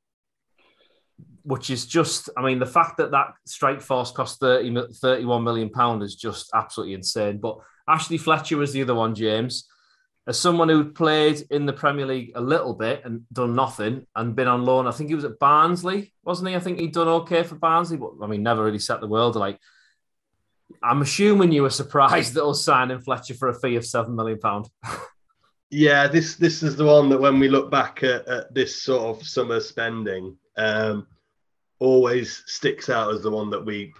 which 1.47 1.69
is 1.69 1.85
just, 1.85 2.29
I 2.35 2.41
mean, 2.41 2.59
the 2.59 2.65
fact 2.65 2.97
that 2.97 3.11
that 3.11 3.27
strike 3.45 3.79
force 3.79 4.11
cost 4.11 4.41
30, 4.41 4.91
31 4.95 5.45
million 5.45 5.69
pound 5.69 6.03
is 6.03 6.13
just 6.13 6.49
absolutely 6.53 6.93
insane. 6.93 7.37
But 7.37 7.59
Ashley 7.87 8.17
Fletcher 8.17 8.57
was 8.57 8.73
the 8.73 8.81
other 8.81 8.93
one, 8.93 9.15
James. 9.15 9.65
As 10.27 10.37
someone 10.37 10.67
who 10.67 10.91
played 10.91 11.45
in 11.49 11.65
the 11.65 11.71
Premier 11.71 12.05
League 12.05 12.33
a 12.35 12.41
little 12.41 12.73
bit 12.73 13.03
and 13.05 13.21
done 13.31 13.55
nothing 13.55 14.05
and 14.13 14.35
been 14.35 14.49
on 14.49 14.65
loan, 14.65 14.87
I 14.87 14.91
think 14.91 15.07
he 15.07 15.15
was 15.15 15.23
at 15.23 15.39
Barnsley, 15.39 16.13
wasn't 16.21 16.49
he? 16.49 16.55
I 16.57 16.59
think 16.59 16.81
he'd 16.81 16.91
done 16.91 17.07
okay 17.07 17.43
for 17.43 17.55
Barnsley, 17.55 17.95
but 17.95 18.11
I 18.21 18.27
mean, 18.27 18.43
never 18.43 18.65
really 18.65 18.77
set 18.77 18.99
the 18.99 19.07
world 19.07 19.37
like. 19.37 19.57
I'm 20.83 21.01
assuming 21.01 21.51
you 21.51 21.63
were 21.63 21.69
surprised 21.69 22.33
that 22.33 22.45
us 22.45 22.63
signing 22.63 22.99
Fletcher 22.99 23.33
for 23.33 23.49
a 23.49 23.59
fee 23.59 23.75
of 23.75 23.85
seven 23.85 24.15
million 24.15 24.39
pound. 24.39 24.69
yeah, 25.69 26.07
this 26.07 26.35
this 26.35 26.63
is 26.63 26.75
the 26.75 26.85
one 26.85 27.09
that 27.09 27.19
when 27.19 27.39
we 27.39 27.47
look 27.47 27.71
back 27.71 28.03
at, 28.03 28.27
at 28.27 28.53
this 28.53 28.83
sort 28.83 29.03
of 29.03 29.25
summer 29.25 29.59
spending, 29.59 30.37
um, 30.57 31.07
always 31.79 32.43
sticks 32.45 32.89
out 32.89 33.13
as 33.13 33.21
the 33.21 33.31
one 33.31 33.49
that 33.49 33.65
we 33.65 33.93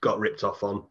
got 0.00 0.18
ripped 0.18 0.44
off 0.44 0.62
on. 0.62 0.84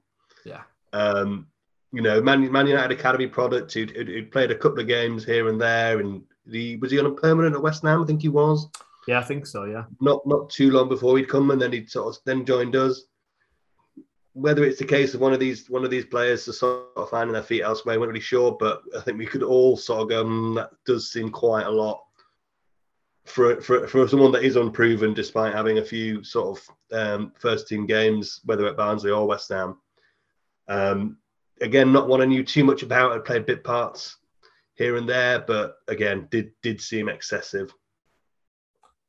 Yeah. 0.46 0.62
Um, 0.94 1.48
you 1.92 2.02
know, 2.02 2.22
Man, 2.22 2.50
Man 2.52 2.68
United 2.68 2.98
academy 2.98 3.28
product 3.28 3.74
who'd, 3.74 3.92
who'd, 3.92 4.32
played 4.32 4.52
a 4.52 4.58
couple 4.58 4.80
of 4.80 4.88
games 4.88 5.26
here 5.26 5.50
and 5.50 5.60
there, 5.60 6.00
and 6.00 6.24
the 6.46 6.78
was 6.78 6.92
he 6.92 7.00
on 7.00 7.06
a 7.06 7.12
permanent 7.12 7.56
at 7.56 7.62
West 7.62 7.84
Ham? 7.84 8.02
I 8.02 8.06
think 8.06 8.22
he 8.22 8.30
was. 8.30 8.68
Yeah, 9.08 9.20
I 9.20 9.24
think 9.24 9.46
so. 9.46 9.66
Yeah, 9.66 9.86
not 10.00 10.26
not 10.26 10.50
too 10.50 10.72
long 10.72 10.88
before 10.88 11.18
he'd 11.18 11.28
come, 11.28 11.52
and 11.52 11.62
then 11.62 11.74
he 11.74 11.86
sort 11.86 12.16
of 12.16 12.22
then 12.26 12.46
joined 12.46 12.76
us. 12.76 13.04
Whether 14.34 14.64
it's 14.64 14.80
the 14.80 14.86
case 14.86 15.14
of 15.14 15.20
one 15.20 15.34
of 15.34 15.40
these 15.40 15.70
one 15.70 15.84
of 15.84 15.92
these 15.92 16.06
players 16.06 16.46
to 16.46 16.54
sort 16.54 16.88
of 16.96 17.10
finding 17.10 17.34
their 17.34 17.44
feet 17.44 17.64
elsewhere, 17.64 18.00
we're 18.00 18.06
not 18.06 18.14
really 18.14 18.22
sure. 18.22 18.56
But 18.58 18.82
I 18.98 19.02
think 19.02 19.18
we 19.18 19.26
could 19.26 19.44
all 19.44 19.76
sort 19.76 20.02
of 20.02 20.10
go, 20.10 20.24
mm, 20.24 20.56
that 20.56 20.72
does 20.86 21.12
seem 21.12 21.30
quite 21.30 21.66
a 21.66 21.72
lot 21.72 22.02
for 23.26 23.62
for 23.62 23.88
for 23.88 24.08
someone 24.08 24.32
that 24.32 24.44
is 24.44 24.56
unproven, 24.56 25.14
despite 25.14 25.54
having 25.54 25.78
a 25.78 25.84
few 25.84 26.24
sort 26.24 26.58
of 26.58 26.98
um, 26.98 27.34
first 27.40 27.68
team 27.68 27.86
games, 27.86 28.42
whether 28.46 28.68
at 28.68 28.78
Barnsley 28.78 29.12
or 29.12 29.28
West 29.28 29.50
Ham. 29.50 29.78
Um, 30.68 31.18
again, 31.62 31.92
not 31.92 32.08
one 32.08 32.22
I 32.22 32.26
knew 32.26 32.44
too 32.44 32.64
much 32.64 32.84
about. 32.84 33.12
I 33.12 33.20
played 33.20 33.46
bit 33.46 33.64
parts 33.64 34.18
here 34.76 34.96
and 34.96 35.08
there, 35.08 35.40
but 35.40 35.76
again, 35.88 36.28
did 36.32 36.52
did 36.62 36.82
seem 36.82 37.10
excessive. 37.10 37.74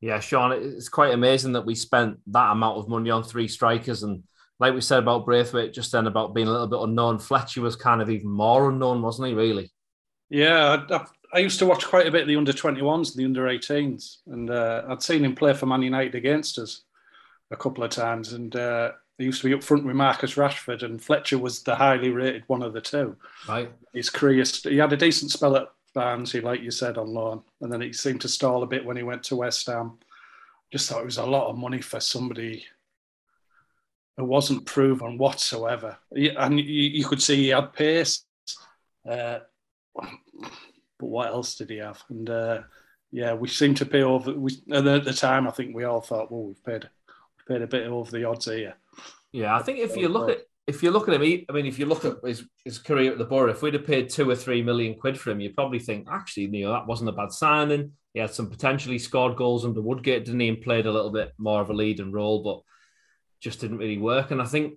Yeah, 0.01 0.19
Shaun, 0.19 0.53
it's 0.53 0.89
quite 0.89 1.15
amazing 1.15 1.53
that 1.53 1.65
we 1.65 1.77
spent 1.77 2.19
that 2.27 2.51
amount 2.51 2.79
of 2.79 2.89
money 2.89 3.11
on 3.11 3.23
three 3.23 3.49
strikers, 3.49 4.03
and 4.03 4.23
like 4.63 4.75
we 4.75 4.81
said 4.81 5.01
about 5.01 5.27
Braithwaite 5.27 5.75
just 5.75 5.91
then 5.91 6.07
about 6.07 6.35
being 6.35 6.47
a 6.47 6.51
little 6.53 6.69
bit 6.69 6.79
unknown. 6.79 7.19
Fletcher 7.19 7.61
was 7.61 7.75
kind 7.75 8.01
of 8.01 8.09
even 8.09 8.31
more 8.31 8.71
unknown, 8.71 9.03
wasn't 9.03 9.27
he? 9.27 9.35
Really? 9.35 9.73
Yeah, 10.31 10.85
I, 10.89 11.05
I 11.35 11.39
used 11.41 11.59
to 11.59 11.67
watch 11.67 11.85
quite 11.85 12.07
a 12.07 12.13
bit 12.13 12.23
of 12.23 12.29
the 12.29 12.37
under 12.37 12.53
21s 12.53 13.11
and 13.11 13.21
the 13.21 13.25
under 13.25 13.47
18s, 13.47 14.19
and 14.29 14.51
uh, 14.51 14.85
I'd 14.87 15.03
seen 15.03 15.25
him 15.25 15.35
play 15.35 15.53
for 15.53 15.67
Man 15.67 15.83
United 15.83 16.15
against 16.15 16.61
us 16.61 16.83
a 17.51 17.57
couple 17.57 17.83
of 17.83 17.91
times, 17.91 18.35
and 18.35 18.55
uh, 18.55 18.93
he 19.19 19.25
used 19.25 19.43
to 19.43 19.49
be 19.49 19.55
up 19.55 19.65
front 19.65 19.85
with 19.85 19.97
Marcus 19.97 20.37
Rashford, 20.37 20.85
and 20.85 21.03
Fletcher 21.03 21.39
was 21.39 21.65
the 21.65 21.75
highly 21.75 22.11
rated 22.11 22.45
one 22.47 22.63
of 22.63 22.73
the 22.73 22.81
two. 22.81 23.17
Right. 23.49 23.69
His 23.93 24.11
career, 24.11 24.45
he 24.63 24.77
had 24.77 24.93
a 24.93 24.97
decent 24.97 25.33
spell 25.33 25.57
at 25.57 25.73
Barnsley, 25.93 26.41
like 26.41 26.61
you 26.61 26.71
said, 26.71 26.99
on 26.99 27.09
loan, 27.09 27.43
and 27.63 27.73
then 27.73 27.81
he 27.81 27.93
seemed 27.93 28.21
to 28.21 28.29
stall 28.29 28.63
a 28.63 28.69
bit 28.69 28.85
when 28.85 28.97
he 28.97 29.03
went 29.03 29.25
to 29.25 29.35
West 29.35 29.67
Ham. 29.67 29.99
Just 30.71 30.89
thought 30.89 31.03
it 31.03 31.07
was 31.07 31.19
a 31.19 31.27
lot 31.27 31.49
of 31.49 31.59
money 31.59 31.81
for 31.81 31.99
somebody 31.99 32.65
who 34.17 34.25
wasn't 34.25 34.67
proven 34.67 35.19
whatsoever, 35.19 35.99
and 36.13 36.61
you, 36.61 37.05
could 37.05 37.23
see 37.23 37.37
he 37.37 37.49
had 37.49 37.73
pace. 37.73 38.25
Uh, 39.09 39.39
but 39.95 41.07
what 41.07 41.29
else 41.29 41.57
did 41.57 41.71
he 41.71 41.79
have? 41.79 42.03
And 42.09 42.29
uh, 42.29 42.61
yeah, 43.11 43.35
we 43.35 43.49
seemed 43.49 43.79
to 43.79 43.87
pay 43.87 44.03
over. 44.03 44.33
We, 44.33 44.53
at 44.73 44.85
the 44.85 45.13
time, 45.13 45.49
I 45.49 45.51
think 45.51 45.75
we 45.75 45.85
all 45.85 46.01
thought, 46.01 46.31
well, 46.31 46.45
we've 46.45 46.65
paid, 46.65 46.89
we've 47.37 47.47
paid 47.47 47.63
a 47.63 47.67
bit 47.67 47.87
over 47.87 48.11
the 48.11 48.25
odds 48.25 48.45
here. 48.45 48.75
Yeah, 49.33 49.57
I 49.57 49.63
think 49.63 49.79
if 49.79 49.97
you 49.97 50.09
look 50.09 50.31
at 50.31 50.43
if 50.67 50.83
you 50.83 50.91
look 50.91 51.09
at 51.09 51.15
him, 51.15 51.23
I 51.49 51.53
mean, 51.53 51.67
if 51.67 51.79
you 51.79 51.87
look 51.87 52.05
at 52.05 52.19
his, 52.25 52.45
his 52.65 52.79
career 52.79 53.13
at 53.13 53.19
the 53.19 53.25
Boro, 53.25 53.51
if 53.51 53.63
we'd 53.63 53.75
have 53.75 53.87
paid 53.87 54.09
two 54.09 54.31
or 54.31 54.37
three 54.37 54.63
million 54.63 54.95
quid 54.95 55.19
for 55.19 55.31
him, 55.31 55.41
you'd 55.41 55.57
probably 55.57 55.81
think, 55.81 56.07
actually, 56.11 56.45
you 56.45 56.65
know, 56.65 56.73
that 56.73 56.87
wasn't 56.87 57.09
a 57.11 57.13
bad 57.13 57.33
signing. 57.33 57.93
He 58.15 58.21
had 58.21 58.33
some 58.33 58.49
potentially 58.49 58.99
scored 58.99 59.37
goals 59.37 59.65
under 59.65 59.81
Woodgate, 59.81 60.25
didn't 60.25 60.41
he? 60.41 60.49
And 60.49 60.61
played 60.61 60.87
a 60.87 60.93
little 60.93 61.11
bit 61.11 61.33
more 61.39 61.61
of 61.61 61.71
a 61.71 61.75
leading 61.75 62.13
role, 62.13 62.43
but 62.43 62.63
just 63.43 63.61
didn't 63.61 63.79
really 63.79 63.99
work. 63.99 64.31
And 64.31 64.41
I 64.41 64.45
think 64.45 64.75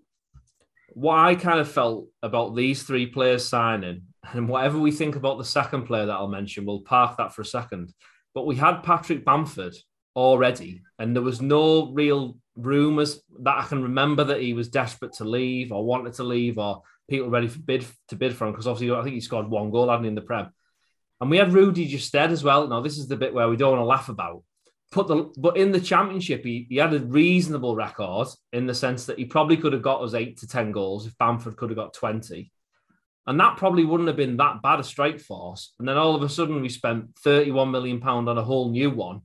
what 0.90 1.18
I 1.18 1.36
kind 1.36 1.60
of 1.60 1.72
felt 1.72 2.08
about 2.24 2.56
these 2.56 2.84
three 2.84 3.06
players 3.06 3.48
signing, 3.48 4.04
and 4.34 4.50
whatever 4.50 4.80
we 4.80 4.92
think 4.92 5.16
about 5.16 5.38
the 5.38 5.46
second 5.46 5.84
player 5.84 6.08
that 6.08 6.14
I'll 6.14 6.28
mention, 6.28 6.66
we'll 6.66 6.82
park 6.82 7.18
that 7.18 7.34
for 7.34 7.42
a 7.42 7.46
second. 7.46 7.94
But 8.34 8.48
we 8.48 8.56
had 8.56 8.82
Patrick 8.82 9.24
Bamford 9.24 9.76
already, 10.16 10.82
and 10.98 11.16
there 11.16 11.24
was 11.24 11.42
no 11.42 11.92
real 11.92 12.38
rumours 12.56 13.22
that 13.42 13.58
I 13.58 13.64
can 13.64 13.84
remember 13.84 14.24
that 14.24 14.42
he 14.42 14.54
was 14.54 14.70
desperate 14.70 15.14
to 15.14 15.26
leave 15.26 15.72
or 15.72 15.86
wanted 15.86 16.14
to 16.14 16.24
leave 16.24 16.58
or 16.58 16.82
people 17.10 17.30
ready 17.30 17.48
for 17.48 17.60
bid 17.60 17.86
to 18.08 18.16
bid 18.16 18.36
for 18.36 18.46
him 18.48 18.54
because 18.54 18.68
obviously 18.68 18.96
I 18.96 19.04
think 19.04 19.16
he 19.16 19.22
scored 19.22 19.50
one 19.50 19.72
goal 19.72 19.90
hadn't 19.90 20.06
he, 20.06 20.10
in 20.10 20.16
the 20.16 20.22
Prem. 20.22 20.50
And 21.22 21.30
we 21.30 21.38
had 21.38 21.54
Rudy 21.54 21.90
Gestede 21.90 22.32
as 22.32 22.44
well. 22.44 22.68
Now 22.68 22.82
this 22.82 22.98
is 22.98 23.08
the 23.08 23.18
bit 23.18 23.34
where 23.34 23.50
we 23.50 23.58
don't 23.58 23.72
want 23.72 23.82
to 23.82 23.86
laugh 23.86 24.10
about. 24.10 24.44
Put 24.96 25.10
the 25.10 25.30
but 25.36 25.58
in 25.58 25.74
the 25.74 25.82
championship 25.82 26.46
he, 26.46 26.68
he 26.70 26.78
had 26.78 26.94
a 26.94 27.00
reasonable 27.00 27.76
record 27.76 28.30
in 28.54 28.66
the 28.66 28.74
sense 28.74 29.06
that 29.08 29.20
he 29.20 29.26
probably 29.26 29.58
could 29.58 29.74
have 29.74 29.82
got 29.82 30.02
us 30.02 30.14
eight 30.14 30.38
to 30.38 30.48
ten 30.48 30.72
goals 30.72 31.06
if 31.06 31.18
Bamford 31.18 31.58
could 31.58 31.70
have 31.70 31.76
got 31.76 31.94
20. 31.94 32.50
And 33.28 33.38
that 33.42 33.58
probably 33.58 33.84
wouldn't 33.84 34.08
have 34.08 34.16
been 34.16 34.38
that 34.38 34.62
bad 34.62 34.80
a 34.80 34.86
strike 34.86 35.20
force. 35.20 35.74
And 35.80 35.86
then 35.86 35.98
all 35.98 36.16
of 36.16 36.24
a 36.24 36.30
sudden 36.30 36.62
we 36.62 36.70
spent 36.70 37.10
31 37.26 37.72
million 37.72 38.00
pound 38.00 38.30
on 38.30 38.38
a 38.38 38.42
whole 38.42 38.72
new 38.72 38.90
one 38.90 39.24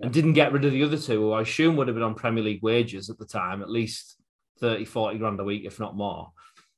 and 0.00 0.12
didn't 0.12 0.34
get 0.34 0.52
rid 0.52 0.64
of 0.64 0.70
the 0.70 0.84
other 0.84 0.96
two, 0.96 1.22
who 1.22 1.32
I 1.32 1.42
assume 1.42 1.74
would 1.74 1.88
have 1.88 1.96
been 1.96 2.04
on 2.04 2.14
Premier 2.14 2.44
League 2.44 2.62
wages 2.62 3.10
at 3.10 3.18
the 3.18 3.26
time, 3.26 3.62
at 3.62 3.70
least 3.70 4.14
30, 4.60 4.84
40 4.84 5.18
grand 5.18 5.40
a 5.40 5.44
week, 5.44 5.64
if 5.64 5.80
not 5.80 5.96
more. 5.96 6.30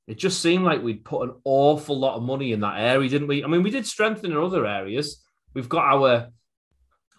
It 0.06 0.16
just 0.16 0.40
seemed 0.40 0.64
like 0.64 0.82
we'd 0.82 1.04
put 1.04 1.28
an 1.28 1.34
awful 1.44 1.98
lot 1.98 2.16
of 2.16 2.22
money 2.22 2.52
in 2.52 2.60
that 2.60 2.80
area, 2.80 3.10
didn't 3.10 3.28
we? 3.28 3.44
I 3.44 3.46
mean, 3.46 3.62
we 3.62 3.70
did 3.70 3.86
strengthen 3.86 4.32
in 4.32 4.38
other 4.38 4.64
areas. 4.64 5.22
We've 5.52 5.68
got 5.68 5.84
our, 5.84 6.28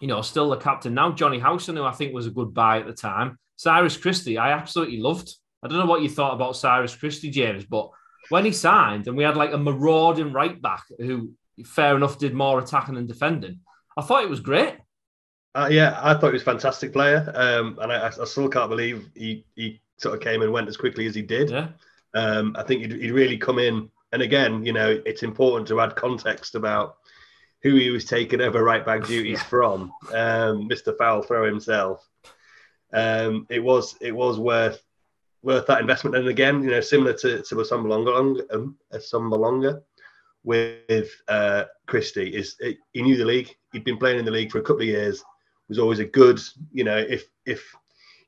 you 0.00 0.08
know, 0.08 0.22
still 0.22 0.50
the 0.50 0.56
captain 0.56 0.94
now, 0.94 1.12
Johnny 1.12 1.38
Howson, 1.38 1.76
who 1.76 1.84
I 1.84 1.92
think 1.92 2.14
was 2.14 2.26
a 2.26 2.30
good 2.30 2.54
buy 2.54 2.78
at 2.78 2.86
the 2.86 2.92
time. 2.92 3.38
Cyrus 3.56 3.96
Christie, 3.96 4.38
I 4.38 4.52
absolutely 4.52 4.98
loved. 4.98 5.34
I 5.62 5.68
don't 5.68 5.78
know 5.78 5.86
what 5.86 6.02
you 6.02 6.08
thought 6.08 6.34
about 6.34 6.56
Cyrus 6.56 6.94
Christie, 6.94 7.30
James, 7.30 7.64
but 7.64 7.90
when 8.28 8.44
he 8.44 8.52
signed 8.52 9.08
and 9.08 9.16
we 9.16 9.24
had 9.24 9.36
like 9.36 9.52
a 9.52 9.58
marauding 9.58 10.32
right 10.32 10.60
back 10.60 10.84
who, 10.98 11.32
fair 11.64 11.96
enough, 11.96 12.18
did 12.18 12.34
more 12.34 12.60
attacking 12.60 12.94
than 12.94 13.06
defending, 13.06 13.60
I 13.96 14.02
thought 14.02 14.22
it 14.22 14.30
was 14.30 14.40
great. 14.40 14.76
Uh, 15.54 15.68
yeah, 15.70 15.98
I 16.00 16.14
thought 16.14 16.28
he 16.28 16.34
was 16.34 16.42
a 16.42 16.44
fantastic 16.44 16.92
player, 16.92 17.32
um, 17.34 17.78
and 17.80 17.90
I, 17.90 18.06
I, 18.06 18.24
still 18.24 18.48
can't 18.48 18.70
believe 18.70 19.08
he, 19.14 19.44
he 19.56 19.80
sort 19.96 20.14
of 20.14 20.20
came 20.20 20.42
and 20.42 20.52
went 20.52 20.68
as 20.68 20.76
quickly 20.76 21.06
as 21.06 21.14
he 21.14 21.22
did. 21.22 21.50
Yeah. 21.50 21.68
Um, 22.14 22.54
I 22.56 22.62
think 22.62 22.82
he'd, 22.82 22.92
he'd, 22.92 23.10
really 23.10 23.36
come 23.36 23.58
in, 23.58 23.90
and 24.12 24.22
again, 24.22 24.64
you 24.64 24.72
know, 24.72 25.02
it's 25.04 25.24
important 25.24 25.66
to 25.68 25.80
add 25.80 25.96
context 25.96 26.54
about 26.54 26.97
who 27.62 27.74
he 27.74 27.90
was 27.90 28.04
taking 28.04 28.40
over 28.40 28.62
right 28.62 28.84
back 28.84 29.04
duties 29.06 29.42
from, 29.42 29.92
um, 30.12 30.68
Mr. 30.68 30.96
Foul 30.96 31.22
Throw 31.22 31.46
himself. 31.46 32.08
Um, 32.92 33.46
it 33.50 33.62
was 33.62 33.96
it 34.00 34.12
was 34.12 34.38
worth 34.38 34.82
worth 35.42 35.66
that 35.66 35.80
investment, 35.80 36.16
and 36.16 36.28
again, 36.28 36.62
you 36.62 36.70
know, 36.70 36.80
similar 36.80 37.12
to 37.14 37.42
to 37.42 37.54
Assombalonga, 37.56 38.54
um, 38.54 38.76
Assombalonga 38.92 39.82
with 40.44 41.10
uh, 41.26 41.64
Christie 41.86 42.34
is 42.34 42.56
it, 42.60 42.78
he 42.92 43.02
knew 43.02 43.16
the 43.16 43.24
league. 43.24 43.54
He'd 43.72 43.84
been 43.84 43.98
playing 43.98 44.18
in 44.18 44.24
the 44.24 44.30
league 44.30 44.50
for 44.50 44.58
a 44.58 44.62
couple 44.62 44.82
of 44.82 44.88
years 44.88 45.22
was 45.68 45.78
always 45.78 45.98
a 45.98 46.04
good, 46.04 46.40
you 46.72 46.84
know, 46.84 46.96
if 46.96 47.28
if 47.46 47.74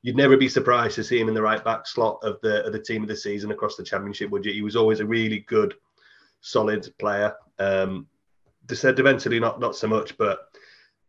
you'd 0.03 0.15
never 0.15 0.37
be 0.37 0.49
surprised 0.49 0.95
to 0.95 1.03
see 1.03 1.19
him 1.19 1.27
in 1.27 1.33
the 1.33 1.41
right 1.41 1.63
back 1.63 1.87
slot 1.87 2.19
of 2.23 2.39
the 2.41 2.65
of 2.65 2.73
the 2.73 2.79
team 2.79 3.01
of 3.01 3.07
the 3.07 3.15
season 3.15 3.51
across 3.51 3.75
the 3.75 3.83
championship, 3.83 4.29
would 4.29 4.45
you? 4.45 4.53
He 4.53 4.61
was 4.61 4.75
always 4.75 4.99
a 4.99 5.05
really 5.05 5.39
good, 5.39 5.73
solid 6.41 6.87
player. 6.99 7.33
Um, 7.59 8.07
defensively, 8.67 9.39
not 9.39 9.59
not 9.59 9.75
so 9.75 9.87
much, 9.87 10.17
but 10.17 10.39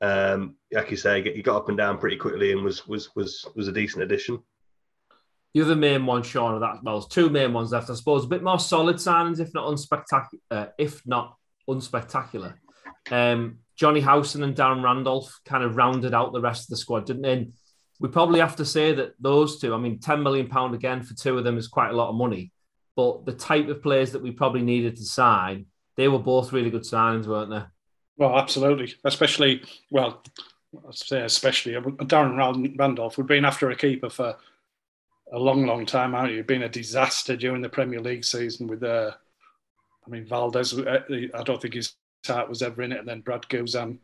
um, 0.00 0.56
like 0.72 0.90
you 0.90 0.96
say, 0.96 1.22
he 1.22 1.42
got 1.42 1.56
up 1.56 1.68
and 1.68 1.78
down 1.78 1.98
pretty 1.98 2.16
quickly 2.16 2.52
and 2.52 2.62
was 2.62 2.86
was 2.86 3.14
was 3.14 3.46
was 3.54 3.68
a 3.68 3.72
decent 3.72 4.02
addition. 4.02 4.42
The 5.54 5.62
other 5.62 5.76
main 5.76 6.06
one, 6.06 6.22
Shaun, 6.22 6.54
of 6.54 6.60
that 6.60 6.82
well, 6.82 7.02
two 7.02 7.28
main 7.28 7.52
ones 7.52 7.72
left, 7.72 7.90
I 7.90 7.94
suppose. 7.94 8.24
A 8.24 8.28
bit 8.28 8.42
more 8.42 8.58
solid 8.58 8.96
signings, 8.96 9.38
if 9.38 9.52
not 9.52 9.66
unspectacular. 9.66 10.40
Uh, 10.50 10.66
if 10.78 11.06
not 11.06 11.36
unspectacular. 11.68 12.54
Um, 13.10 13.58
Johnny 13.76 14.00
Howson 14.00 14.42
and 14.42 14.56
Darren 14.56 14.82
Randolph 14.82 15.40
kind 15.44 15.62
of 15.62 15.76
rounded 15.76 16.14
out 16.14 16.32
the 16.32 16.40
rest 16.40 16.64
of 16.64 16.68
the 16.68 16.76
squad, 16.76 17.06
didn't 17.06 17.22
they? 17.22 17.32
And 17.32 17.52
we 18.00 18.08
probably 18.08 18.40
have 18.40 18.56
to 18.56 18.64
say 18.64 18.92
that 18.94 19.14
those 19.20 19.60
two, 19.60 19.74
I 19.74 19.78
mean, 19.78 19.98
£10 19.98 20.22
million 20.22 20.50
again 20.74 21.02
for 21.02 21.14
two 21.14 21.38
of 21.38 21.44
them 21.44 21.58
is 21.58 21.68
quite 21.68 21.90
a 21.90 21.96
lot 21.96 22.08
of 22.08 22.14
money. 22.14 22.52
But 22.96 23.24
the 23.24 23.32
type 23.32 23.68
of 23.68 23.82
players 23.82 24.12
that 24.12 24.22
we 24.22 24.30
probably 24.30 24.62
needed 24.62 24.96
to 24.96 25.04
sign, 25.04 25.66
they 26.02 26.08
were 26.08 26.18
both 26.18 26.52
really 26.52 26.68
good 26.68 26.82
signings, 26.82 27.28
weren't 27.28 27.50
they? 27.50 27.62
Well, 28.16 28.36
absolutely. 28.36 28.92
Especially, 29.04 29.62
well, 29.88 30.20
I'd 30.88 30.94
say 30.94 31.20
especially 31.22 31.74
Darren 31.74 32.76
Randolph. 32.76 33.16
We've 33.16 33.26
been 33.26 33.44
after 33.44 33.70
a 33.70 33.76
keeper 33.76 34.10
for 34.10 34.36
a 35.32 35.38
long, 35.38 35.64
long 35.64 35.86
time, 35.86 36.12
haven't 36.12 36.34
you? 36.34 36.42
Been 36.42 36.64
a 36.64 36.68
disaster 36.68 37.36
during 37.36 37.62
the 37.62 37.68
Premier 37.68 38.00
League 38.00 38.24
season 38.24 38.66
with, 38.66 38.82
uh, 38.82 39.12
I 40.04 40.10
mean, 40.10 40.26
Valdez. 40.26 40.76
Uh, 40.76 41.02
I 41.34 41.42
don't 41.44 41.62
think 41.62 41.74
his 41.74 41.94
Tart 42.24 42.48
was 42.48 42.62
ever 42.62 42.82
in 42.82 42.90
it, 42.90 42.98
and 42.98 43.08
then 43.08 43.20
Brad 43.20 43.42
Guzan. 43.42 43.98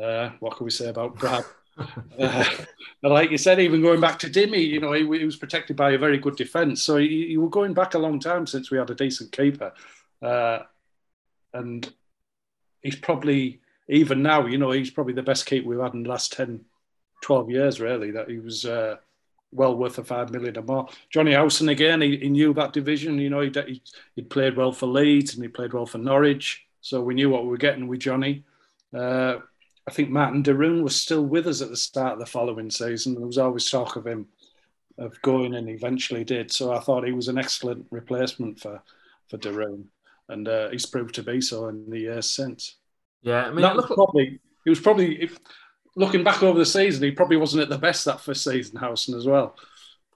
Uh, 0.00 0.30
what 0.38 0.56
can 0.56 0.64
we 0.64 0.70
say 0.70 0.88
about 0.88 1.18
Brad? 1.18 1.44
uh, 2.18 2.44
like 3.02 3.32
you 3.32 3.38
said, 3.38 3.58
even 3.58 3.82
going 3.82 4.00
back 4.00 4.20
to 4.20 4.30
Dimi, 4.30 4.68
you 4.68 4.78
know, 4.78 4.92
he, 4.92 5.00
he 5.18 5.24
was 5.24 5.36
protected 5.36 5.74
by 5.76 5.92
a 5.92 5.98
very 5.98 6.18
good 6.18 6.36
defence. 6.36 6.80
So 6.80 6.98
you 6.98 7.40
were 7.40 7.50
going 7.50 7.74
back 7.74 7.94
a 7.94 7.98
long 7.98 8.20
time 8.20 8.46
since 8.46 8.70
we 8.70 8.78
had 8.78 8.90
a 8.90 8.94
decent 8.94 9.32
keeper. 9.32 9.72
Uh, 10.22 10.60
and 11.54 11.92
he's 12.82 12.96
probably, 12.96 13.60
even 13.88 14.22
now, 14.22 14.46
you 14.46 14.58
know, 14.58 14.70
he's 14.70 14.90
probably 14.90 15.14
the 15.14 15.22
best 15.22 15.46
keeper 15.46 15.68
we've 15.68 15.80
had 15.80 15.94
in 15.94 16.02
the 16.02 16.10
last 16.10 16.32
10, 16.32 16.64
12 17.22 17.50
years, 17.50 17.80
really, 17.80 18.10
that 18.10 18.28
he 18.28 18.38
was 18.38 18.64
uh, 18.64 18.96
well 19.52 19.76
worth 19.76 19.98
a 19.98 20.04
five 20.04 20.30
million 20.30 20.56
or 20.56 20.62
more. 20.62 20.88
Johnny 21.10 21.32
Howson, 21.32 21.68
again, 21.68 22.00
he, 22.00 22.16
he 22.16 22.28
knew 22.28 22.52
that 22.54 22.72
division. 22.72 23.18
You 23.18 23.30
know, 23.30 23.40
he, 23.40 23.82
he, 24.16 24.22
played 24.22 24.56
well 24.56 24.72
for 24.72 24.86
Leeds 24.86 25.34
and 25.34 25.42
he 25.42 25.48
played 25.48 25.72
well 25.72 25.86
for 25.86 25.98
Norwich. 25.98 26.64
So 26.80 27.00
we 27.00 27.14
knew 27.14 27.30
what 27.30 27.44
we 27.44 27.50
were 27.50 27.56
getting 27.56 27.86
with 27.86 28.00
Johnny. 28.00 28.44
Uh, 28.92 29.36
I 29.86 29.90
think 29.90 30.10
Martin 30.10 30.42
de 30.42 30.54
Roon 30.54 30.82
was 30.82 31.00
still 31.00 31.24
with 31.24 31.46
us 31.46 31.60
at 31.60 31.68
the 31.68 31.76
start 31.76 32.14
of 32.14 32.18
the 32.18 32.26
following 32.26 32.70
season. 32.70 33.14
There 33.14 33.26
was 33.26 33.38
always 33.38 33.68
talk 33.68 33.96
of 33.96 34.06
him 34.06 34.28
of 34.98 35.20
going 35.22 35.54
and 35.54 35.68
eventually 35.68 36.24
did. 36.24 36.52
So 36.52 36.72
I 36.72 36.80
thought 36.80 37.04
he 37.04 37.12
was 37.12 37.28
an 37.28 37.38
excellent 37.38 37.86
replacement 37.90 38.60
for 38.60 38.82
for 39.28 39.38
De 39.38 39.52
Roon, 39.52 39.88
and 40.28 40.48
uh, 40.48 40.70
he's 40.70 40.86
proved 40.86 41.14
to 41.16 41.22
be 41.22 41.40
so 41.40 41.68
in 41.68 41.88
the 41.90 42.00
years 42.00 42.30
since. 42.30 42.76
Yeah, 43.22 43.44
I 43.44 43.50
mean, 43.50 43.62
that 43.62 43.76
look, 43.76 43.88
was 43.88 43.96
probably 43.96 44.40
he 44.64 44.70
was 44.70 44.80
probably 44.80 45.22
if, 45.22 45.38
looking 45.96 46.24
back 46.24 46.42
over 46.42 46.58
the 46.58 46.66
season, 46.66 47.02
he 47.04 47.10
probably 47.10 47.36
wasn't 47.36 47.62
at 47.62 47.68
the 47.68 47.78
best 47.78 48.04
that 48.04 48.20
first 48.20 48.44
season, 48.44 48.76
Howson 48.76 49.16
as 49.16 49.26
well. 49.26 49.56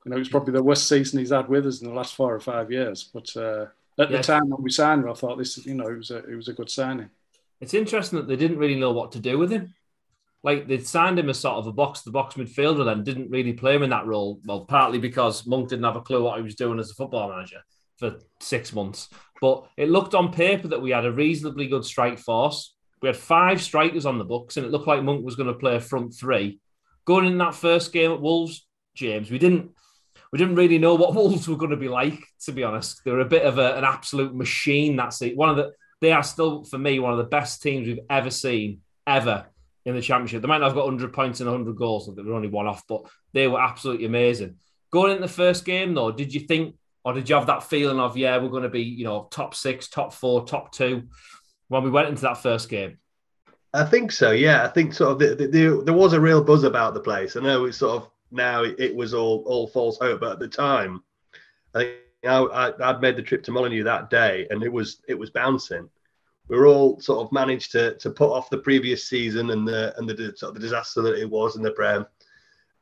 You 0.05 0.11
know, 0.11 0.17
it 0.17 0.21
was 0.21 0.29
probably 0.29 0.53
the 0.53 0.63
worst 0.63 0.89
season 0.89 1.19
he's 1.19 1.31
had 1.31 1.49
with 1.49 1.67
us 1.67 1.83
in 1.83 1.89
the 1.89 1.95
last 1.95 2.15
four 2.15 2.35
or 2.35 2.41
five 2.41 2.71
years. 2.71 3.11
But 3.13 3.37
uh, 3.37 3.67
at 3.99 4.11
Yeah. 4.11 4.19
the 4.19 4.23
time 4.23 4.49
when 4.51 4.63
we 4.63 4.71
signed 4.71 5.03
him, 5.05 5.11
I 5.11 5.15
thought 5.15 5.37
this, 5.39 5.65
you 5.67 5.75
know, 5.75 5.89
it 5.89 5.97
was 5.97 6.11
a 6.11 6.19
it 6.19 6.35
was 6.37 6.49
a 6.49 6.53
good 6.53 6.71
signing. 6.71 7.11
it's 7.61 7.75
interesting 7.75 8.19
that 8.19 8.29
they 8.29 8.37
didn't 8.37 8.59
really 8.59 8.79
know 8.79 8.93
what 8.93 9.13
to 9.13 9.19
do 9.21 9.39
with 9.39 9.51
him. 9.51 9.75
Like 10.43 10.69
they 10.69 10.79
signed 10.79 11.19
him 11.19 11.29
as 11.29 11.41
sort 11.41 11.57
of 11.57 11.67
a 11.67 11.73
box 11.73 12.03
to 12.03 12.11
box 12.11 12.35
midfielder, 12.37 12.85
then 12.85 13.03
didn't 13.03 13.31
really 13.31 13.53
play 13.53 13.75
him 13.77 13.83
in 13.83 13.91
that 13.91 14.07
role. 14.07 14.41
Well, 14.45 14.65
partly 14.65 14.99
because 14.99 15.47
Monk 15.47 15.69
didn't 15.71 15.85
have 15.85 15.97
a 15.97 16.03
clue 16.03 16.23
what 16.23 16.37
he 16.37 16.43
was 16.45 16.55
doing 16.55 16.79
as 16.79 16.91
a 16.91 16.95
football 16.95 17.29
manager 17.31 17.63
for 17.99 18.19
six 18.41 18.73
months. 18.73 19.09
But 19.41 19.67
it 19.77 19.91
looked 19.91 20.15
on 20.15 20.33
paper 20.33 20.69
that 20.69 20.83
we 20.83 20.91
had 20.91 21.05
a 21.05 21.13
reasonably 21.13 21.67
good 21.67 21.85
strike 21.85 22.19
force. 22.19 22.75
We 23.03 23.09
had 23.09 23.17
five 23.17 23.61
strikers 23.61 24.07
on 24.07 24.19
the 24.19 24.25
books, 24.25 24.57
and 24.57 24.65
it 24.65 24.73
looked 24.73 24.87
like 24.87 25.03
Monk 25.03 25.25
was 25.25 25.37
going 25.37 25.53
to 25.53 25.59
play 25.59 25.77
a 25.77 25.81
front 25.81 26.15
three. 26.15 26.61
Going 27.05 27.27
in 27.27 27.39
that 27.39 27.55
first 27.55 27.93
game 27.93 28.13
at 28.13 28.21
Wolves, 28.21 28.67
James, 28.95 29.31
we 29.31 29.39
didn't 29.39 29.71
we 30.33 30.39
didn't 30.39 30.57
really 30.57 30.79
know 30.79 30.95
what 30.95 31.15
Wolves 31.17 31.47
were 31.47 31.57
going 31.57 31.71
to 31.71 31.77
be 31.77 31.89
like. 31.89 32.19
To 32.45 32.53
be 32.53 32.65
honest, 32.65 33.03
they 33.05 33.11
were 33.11 33.21
a 33.21 33.27
bit 33.27 33.45
of 33.45 33.59
a, 33.59 33.77
an 33.77 33.85
absolute 33.85 34.35
machine. 34.35 34.97
That's 34.97 35.21
it. 35.23 35.37
One 35.37 35.51
of 35.51 35.57
the 35.57 35.73
they 36.01 36.13
are 36.13 36.23
still 36.23 36.65
for 36.65 36.79
me 36.79 36.99
one 36.99 37.13
of 37.13 37.19
the 37.19 37.25
best 37.25 37.63
teams 37.63 37.87
we've 37.87 37.99
ever 38.11 38.31
seen 38.31 38.81
ever 39.07 39.47
in 39.85 39.95
the 39.95 40.03
championship. 40.03 40.43
They 40.43 40.49
might 40.49 40.59
not 40.59 40.67
have 40.67 40.75
got 40.75 40.85
100 40.85 41.13
points 41.13 41.41
and 41.41 41.49
100 41.49 41.77
goals, 41.77 42.11
they 42.15 42.23
were 42.23 42.35
only 42.35 42.49
one 42.49 42.67
off, 42.67 42.83
but 42.89 43.03
they 43.33 43.47
were 43.47 43.61
absolutely 43.61 44.07
amazing. 44.07 44.57
Going 44.91 45.13
into 45.13 45.23
the 45.23 45.29
first 45.29 45.65
game 45.65 45.95
though, 45.95 46.11
did 46.11 46.35
you 46.35 46.41
think 46.41 46.75
or 47.07 47.13
did 47.13 47.29
you 47.29 47.37
have 47.37 47.47
that 47.47 47.63
feeling 47.63 48.01
of 48.01 48.17
yeah, 48.17 48.37
we're 48.37 48.49
going 48.49 48.65
to 48.65 48.69
be 48.69 48.83
you 48.83 49.05
know 49.05 49.29
top 49.31 49.55
six, 49.55 49.87
top 49.87 50.13
four, 50.13 50.45
top 50.45 50.73
two 50.73 51.05
when 51.69 51.85
we 51.85 51.91
went 51.91 52.09
into 52.09 52.23
that 52.23 52.43
first 52.43 52.69
game? 52.69 52.99
I 53.73 53.85
think 53.85 54.11
so. 54.11 54.33
Yeah, 54.33 54.65
I 54.65 54.69
think 54.69 54.93
sort 54.93 55.13
of 55.13 55.19
the, 55.21 55.35
the, 55.37 55.47
the, 55.47 55.83
there 55.85 55.95
was 55.95 56.15
a 56.15 56.21
real 56.21 56.43
buzz 56.43 56.65
about 56.65 56.95
the 56.95 57.01
place. 57.01 57.37
I 57.37 57.41
know 57.41 57.65
it's 57.65 57.79
sort 57.79 58.03
of 58.03 58.11
now 58.33 58.65
it, 58.65 58.93
was 58.95 59.15
all 59.15 59.45
all 59.47 59.69
false 59.69 59.99
hope, 59.99 60.19
but 60.19 60.33
at 60.33 60.39
the 60.41 60.49
time, 60.49 61.01
I 61.77 61.79
think 61.79 61.97
I, 62.25 62.39
I, 62.39 62.91
I'd 62.91 63.01
made 63.01 63.15
the 63.15 63.23
trip 63.23 63.45
to 63.45 63.53
Molineux 63.53 63.85
that 63.85 64.11
day, 64.11 64.49
and 64.51 64.65
it 64.65 64.73
was 64.73 65.01
it 65.07 65.17
was 65.17 65.31
bouncing. 65.31 65.89
We 66.49 66.57
were 66.57 66.67
all 66.67 66.99
sort 66.99 67.25
of 67.25 67.31
managed 67.31 67.71
to 67.73 67.95
to 67.99 68.11
put 68.11 68.33
off 68.33 68.51
the 68.51 68.59
previous 68.59 69.09
season 69.09 69.51
and 69.51 69.67
the 69.67 69.97
and 69.97 70.09
the 70.09 70.33
sort 70.37 70.49
of 70.49 70.55
the 70.55 70.61
disaster 70.61 71.03
that 71.03 71.21
it 71.21 71.31
was 71.31 71.55
in 71.55 71.63
the 71.63 71.71
Prem, 71.71 72.05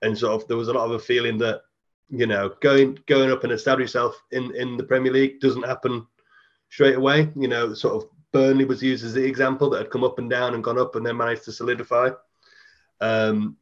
and 0.01 0.17
sort 0.17 0.41
of 0.41 0.49
there 0.49 0.57
was 0.57 0.69
a 0.69 0.73
lot 0.73 0.87
of 0.87 0.93
a 0.93 0.99
feeling 0.99 1.37
that 1.39 1.61
you 2.11 2.27
know 2.27 2.55
going 2.61 2.99
going 3.07 3.31
up 3.31 3.45
and 3.45 3.53
establish 3.53 3.87
yourself 3.87 4.21
in 4.31 4.55
in 4.57 4.77
the 4.77 4.85
Premier 4.85 5.13
League 5.13 5.41
doesn't 5.41 5.67
happen 5.67 6.07
straight 6.71 6.97
away. 6.97 7.31
You 7.37 7.49
know, 7.49 7.73
sort 7.75 8.03
of 8.03 8.11
Burnley 8.33 8.65
was 8.65 8.83
used 8.83 9.05
as 9.05 9.15
the 9.15 9.25
example 9.25 9.71
that 9.71 9.79
had 9.79 9.91
come 9.91 10.05
up 10.05 10.19
and 10.19 10.29
down 10.29 10.55
and 10.55 10.65
gone 10.65 10.79
up 10.79 10.97
and 10.97 11.07
then 11.07 11.17
managed 11.17 11.45
to 11.45 11.53
solidify. 11.53 12.11
Um, 13.01 13.57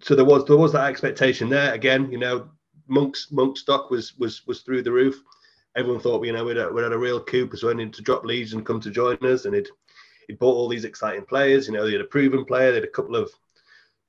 so 0.00 0.14
there 0.14 0.24
was 0.24 0.44
there 0.46 0.56
was 0.56 0.72
that 0.72 0.90
expectation 0.90 1.48
there 1.48 1.72
again. 1.72 2.10
You 2.10 2.18
know, 2.18 2.50
Monk's 2.88 3.30
Monk 3.30 3.56
stock 3.56 3.90
was 3.90 4.16
was 4.18 4.46
was 4.46 4.62
through 4.62 4.82
the 4.82 4.92
roof. 4.92 5.22
Everyone 5.76 6.00
thought 6.00 6.24
you 6.26 6.32
know 6.32 6.44
we'd 6.44 6.56
had, 6.56 6.72
we'd 6.72 6.82
had 6.82 6.92
a 6.92 6.98
real 6.98 7.22
coup 7.22 7.44
because 7.44 7.62
we 7.62 7.72
needed 7.74 7.94
to 7.94 8.02
drop 8.02 8.24
Leeds 8.24 8.54
and 8.54 8.66
come 8.66 8.80
to 8.80 8.90
join 8.90 9.16
us, 9.24 9.44
and 9.44 9.54
he'd 9.54 9.68
he'd 10.26 10.38
bought 10.38 10.56
all 10.56 10.68
these 10.68 10.84
exciting 10.84 11.24
players. 11.24 11.68
You 11.68 11.74
know, 11.74 11.86
they 11.86 11.92
had 11.92 12.00
a 12.00 12.04
proven 12.04 12.44
player, 12.44 12.70
they 12.70 12.76
had 12.76 12.84
a 12.84 12.88
couple 12.88 13.14
of 13.14 13.30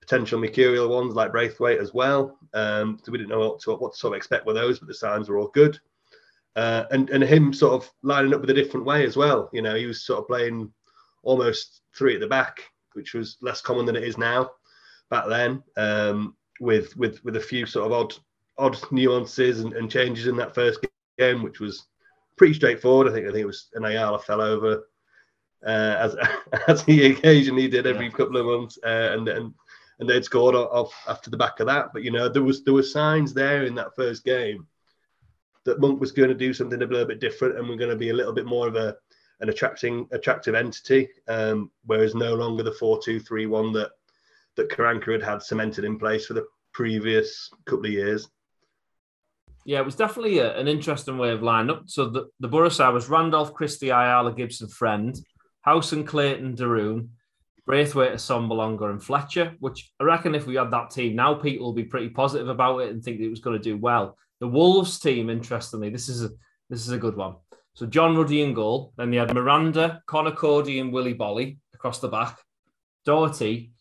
potential 0.01 0.39
mercurial 0.39 0.89
ones 0.89 1.15
like 1.15 1.31
Braithwaite 1.31 1.79
as 1.79 1.93
well. 1.93 2.37
Um, 2.53 2.99
so 3.03 3.11
we 3.11 3.17
didn't 3.17 3.29
know 3.29 3.39
what 3.39 3.59
to, 3.61 3.75
what 3.75 3.93
to 3.93 3.97
sort 3.97 4.13
of 4.13 4.17
expect 4.17 4.45
with 4.45 4.55
those, 4.55 4.79
but 4.79 4.87
the 4.87 4.93
signs 4.93 5.29
were 5.29 5.37
all 5.37 5.47
good. 5.49 5.79
Uh, 6.57 6.83
and 6.91 7.09
and 7.11 7.23
him 7.23 7.53
sort 7.53 7.73
of 7.81 7.89
lining 8.01 8.33
up 8.33 8.41
with 8.41 8.49
a 8.49 8.53
different 8.53 8.85
way 8.85 9.05
as 9.05 9.15
well. 9.15 9.49
You 9.53 9.61
know, 9.61 9.75
he 9.75 9.85
was 9.85 10.03
sort 10.03 10.19
of 10.19 10.27
playing 10.27 10.71
almost 11.23 11.81
three 11.95 12.15
at 12.15 12.19
the 12.19 12.27
back, 12.27 12.61
which 12.93 13.13
was 13.13 13.37
less 13.41 13.61
common 13.61 13.85
than 13.85 13.95
it 13.95 14.03
is 14.03 14.17
now 14.17 14.49
back 15.09 15.25
then. 15.29 15.63
Um, 15.77 16.35
with 16.59 16.95
with 16.97 17.23
with 17.23 17.37
a 17.37 17.39
few 17.39 17.65
sort 17.65 17.85
of 17.85 17.93
odd 17.93 18.13
odd 18.57 18.77
nuances 18.91 19.61
and, 19.61 19.73
and 19.73 19.89
changes 19.89 20.27
in 20.27 20.35
that 20.37 20.53
first 20.53 20.85
game, 21.17 21.41
which 21.41 21.59
was 21.61 21.85
pretty 22.35 22.53
straightforward. 22.53 23.07
I 23.07 23.13
think 23.13 23.27
I 23.27 23.31
think 23.31 23.43
it 23.43 23.45
was 23.45 23.69
an 23.75 23.85
Ayala 23.85 24.19
fell 24.19 24.41
over 24.41 24.89
uh, 25.65 25.95
as 25.99 26.15
as 26.67 26.81
he 26.81 27.05
occasionally 27.05 27.69
did 27.69 27.87
every 27.87 28.07
Yeah. 28.07 28.11
couple 28.11 28.37
of 28.37 28.45
months, 28.45 28.77
uh, 28.83 29.11
and 29.13 29.27
and 29.29 29.53
and 30.01 30.09
they'd 30.09 30.25
scored 30.25 30.55
off- 30.55 31.05
after 31.07 31.29
the 31.29 31.37
back 31.37 31.59
of 31.59 31.67
that. 31.67 31.93
But 31.93 32.03
you 32.03 32.11
know, 32.11 32.27
there 32.27 32.43
was 32.43 32.63
there 32.63 32.73
were 32.73 32.83
signs 32.83 33.33
there 33.33 33.63
in 33.63 33.75
that 33.75 33.95
first 33.95 34.25
game 34.25 34.67
that 35.63 35.79
Monk 35.79 36.01
was 36.01 36.11
going 36.11 36.29
to 36.29 36.35
do 36.35 36.53
something 36.53 36.81
a 36.81 36.85
little 36.85 37.05
bit 37.05 37.21
different, 37.21 37.57
and 37.57 37.69
we're 37.69 37.77
going 37.77 37.91
to 37.91 37.95
be 37.95 38.09
a 38.09 38.13
little 38.13 38.33
bit 38.33 38.47
more 38.47 38.67
of 38.67 38.75
a 38.75 38.97
an 39.39 39.49
attracting 39.49 40.07
attractive 40.11 40.55
entity, 40.55 41.07
um, 41.27 41.71
whereas 41.85 42.13
no 42.13 42.35
longer 42.35 42.63
the 42.63 42.71
four 42.71 42.99
two 43.01 43.19
three 43.19 43.45
one 43.45 43.71
that 43.73 43.91
that 44.57 44.69
Karanka 44.69 45.13
had 45.13 45.23
had 45.23 45.43
cemented 45.43 45.85
in 45.85 45.97
place 45.97 46.25
for 46.25 46.33
the 46.33 46.45
previous 46.73 47.49
couple 47.65 47.85
of 47.85 47.91
years. 47.91 48.27
Yeah, 49.63 49.79
it 49.79 49.85
was 49.85 49.95
definitely 49.95 50.39
a, 50.39 50.57
an 50.57 50.67
interesting 50.67 51.19
way 51.19 51.29
of 51.29 51.43
lining 51.43 51.69
up. 51.69 51.83
So 51.85 52.09
the, 52.09 52.29
the 52.39 52.69
side 52.69 52.93
was 52.93 53.07
Randolph, 53.07 53.53
Christie, 53.53 53.89
Ayala, 53.89 54.33
Gibson, 54.33 54.67
Friend, 54.67 55.15
Howson 55.61 55.99
and 55.99 56.07
Clayton, 56.07 56.55
de 56.55 56.67
Roon, 56.67 57.11
Braithwaite, 57.65 58.13
Assombalonga, 58.13 58.89
and 58.89 59.03
Fletcher, 59.03 59.55
which 59.59 59.91
I 59.99 60.03
reckon 60.03 60.35
if 60.35 60.47
we 60.47 60.55
had 60.55 60.71
that 60.71 60.89
team 60.89 61.15
now, 61.15 61.35
people 61.35 61.67
will 61.67 61.73
be 61.73 61.83
pretty 61.83 62.09
positive 62.09 62.49
about 62.49 62.79
it 62.79 62.89
and 62.89 63.03
think 63.03 63.19
it 63.19 63.29
was 63.29 63.39
going 63.39 63.57
to 63.57 63.63
do 63.63 63.77
well. 63.77 64.17
The 64.39 64.47
Wolves 64.47 64.99
team, 64.99 65.29
interestingly, 65.29 65.89
this 65.89 66.09
is 66.09 66.23
a 66.23 66.29
this 66.69 66.81
is 66.81 66.91
a 66.91 66.97
good 66.97 67.15
one. 67.15 67.35
So 67.73 67.85
John 67.85 68.15
Ruddy 68.15 68.41
in 68.41 68.53
goal. 68.53 68.93
Then 68.97 69.11
they 69.11 69.17
had 69.17 69.33
Miranda, 69.33 70.01
Conor 70.07 70.31
Coady, 70.31 70.79
and 70.79 70.91
Willy 70.91 71.13
Boly 71.13 71.57
across 71.73 71.99
the 71.99 72.07
back. 72.07 72.39
Doherty, 73.05 73.73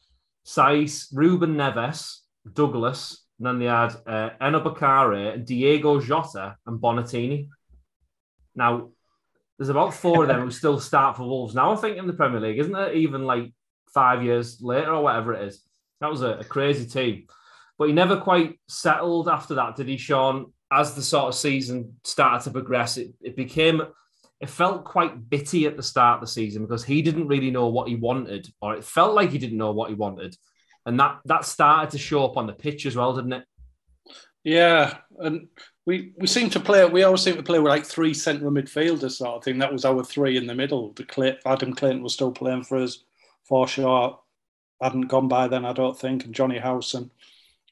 Saiss, 0.47 1.09
Ruben 1.13 1.55
Neves, 1.55 2.19
Douglas, 2.53 3.25
and 3.39 3.47
then 3.47 3.59
they 3.59 3.67
had 3.67 3.95
uh, 4.07 4.31
Eno 4.41 4.63
Bakare, 4.63 5.45
Diogo 5.45 6.01
Jota, 6.01 6.57
and 6.67 6.81
Bonatini. 6.81 7.49
Now, 8.55 8.91
there's 9.59 9.69
about 9.69 9.95
four 9.95 10.23
of 10.23 10.29
them 10.29 10.41
who 10.41 10.51
still 10.51 10.81
start 10.81 11.17
for 11.17 11.25
Wolves 11.25 11.55
now, 11.55 11.73
I 11.73 11.77
think, 11.77 11.97
in 11.97 12.07
the 12.07 12.13
Premier 12.13 12.41
League, 12.41 12.59
isn't 12.59 12.73
there? 12.73 12.93
Even 12.93 13.25
like 13.25 13.53
five 13.93 14.23
years 14.23 14.61
later 14.61 14.93
or 14.93 15.03
whatever 15.03 15.35
it 15.35 15.49
is. 15.49 15.63
That 16.01 16.11
was 16.11 16.23
a, 16.23 16.39
a 16.39 16.45
crazy 16.45 16.87
team. 16.87 17.27
But 17.79 17.89
he 17.89 17.95
never 17.95 18.17
quite 18.17 18.59
settled 18.69 19.29
after 19.29 19.55
that, 19.55 19.77
did 19.77 19.89
he, 19.89 19.97
Shaun? 19.97 20.53
As 20.73 20.95
the 20.95 21.03
sort 21.03 21.29
of 21.29 21.35
season 21.35 21.97
started 22.05 22.45
to 22.45 22.51
progress, 22.51 22.97
it, 22.97 23.13
it 23.21 23.37
became, 23.37 23.83
it 24.39 24.49
felt 24.49 24.85
quite 24.85 25.29
bitty 25.29 25.67
at 25.67 25.77
the 25.77 25.83
start 25.83 26.17
of 26.17 26.21
the 26.21 26.33
season 26.33 26.63
because 26.63 26.85
he 26.85 27.03
didn't 27.03 27.27
really 27.27 27.51
know 27.51 27.69
what 27.69 27.89
he 27.89 27.97
wanted, 27.97 28.49
or 28.61 28.75
it 28.75 28.85
felt 28.85 29.15
like 29.15 29.31
he 29.31 29.39
didn't 29.39 29.59
know 29.59 29.73
what 29.73 29.89
he 29.89 29.97
wanted. 29.97 30.37
And 30.87 30.99
that 31.01 31.21
that 31.27 31.45
started 31.45 31.91
to 31.91 31.99
show 31.99 32.25
up 32.25 32.37
on 32.37 32.47
the 32.47 32.53
pitch 32.53 32.87
as 32.87 32.97
well, 32.97 33.15
didn't 33.15 33.33
it? 33.33 33.45
Yeah, 34.45 34.97
and 35.19 35.49
we 35.87 36.13
we 36.17 36.27
seem 36.27 36.51
to 36.51 36.61
play. 36.61 36.85
We 36.87 37.03
always 37.03 37.23
seem 37.23 37.37
to 37.37 37.43
play 37.43 37.59
with 37.59 37.69
like 37.69 37.85
three 37.85 38.15
central 38.15 38.53
midfielders 38.53 39.13
sort 39.13 39.37
of 39.37 39.45
thing. 39.45 39.59
That 39.59 39.73
was 39.73 39.85
our 39.85 40.05
three 40.05 40.37
in 40.37 40.47
the 40.47 40.55
middle. 40.55 40.93
The 40.93 41.05
Clay, 41.05 41.37
Adam 41.45 41.75
Clayton 41.75 42.03
was 42.03 42.15
still 42.15 42.33
playing 42.33 42.65
for 42.65 42.79
us. 42.79 43.05
Forshaw 43.51 44.19
hadn't 44.81 45.09
gone 45.09 45.29
by 45.29 45.49
then, 45.49 45.65
I 45.65 45.73
don't 45.73 45.99
think, 45.99 46.25
and 46.25 46.35
Johnny 46.35 46.59
Howson. 46.59 47.11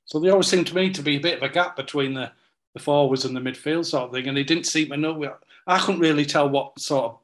So 0.04 0.18
they 0.18 0.30
always 0.30 0.46
seemed 0.46 0.66
to 0.68 0.74
me 0.74 0.90
to 0.90 1.02
be 1.02 1.16
a 1.16 1.20
bit 1.20 1.36
of 1.36 1.42
a 1.42 1.52
gap 1.52 1.76
between 1.76 2.14
the, 2.14 2.32
the 2.74 2.80
forwards 2.80 3.24
and 3.24 3.36
the 3.36 3.40
midfield 3.40 3.84
sort 3.84 4.04
of 4.04 4.12
thing. 4.12 4.26
And 4.26 4.38
he 4.38 4.44
didn't 4.44 4.66
seem 4.66 4.88
to 4.88 4.96
know. 4.96 5.36
I 5.66 5.78
couldn't 5.78 6.00
really 6.00 6.24
tell 6.24 6.48
what 6.48 6.78
sort 6.80 7.04
of 7.04 7.18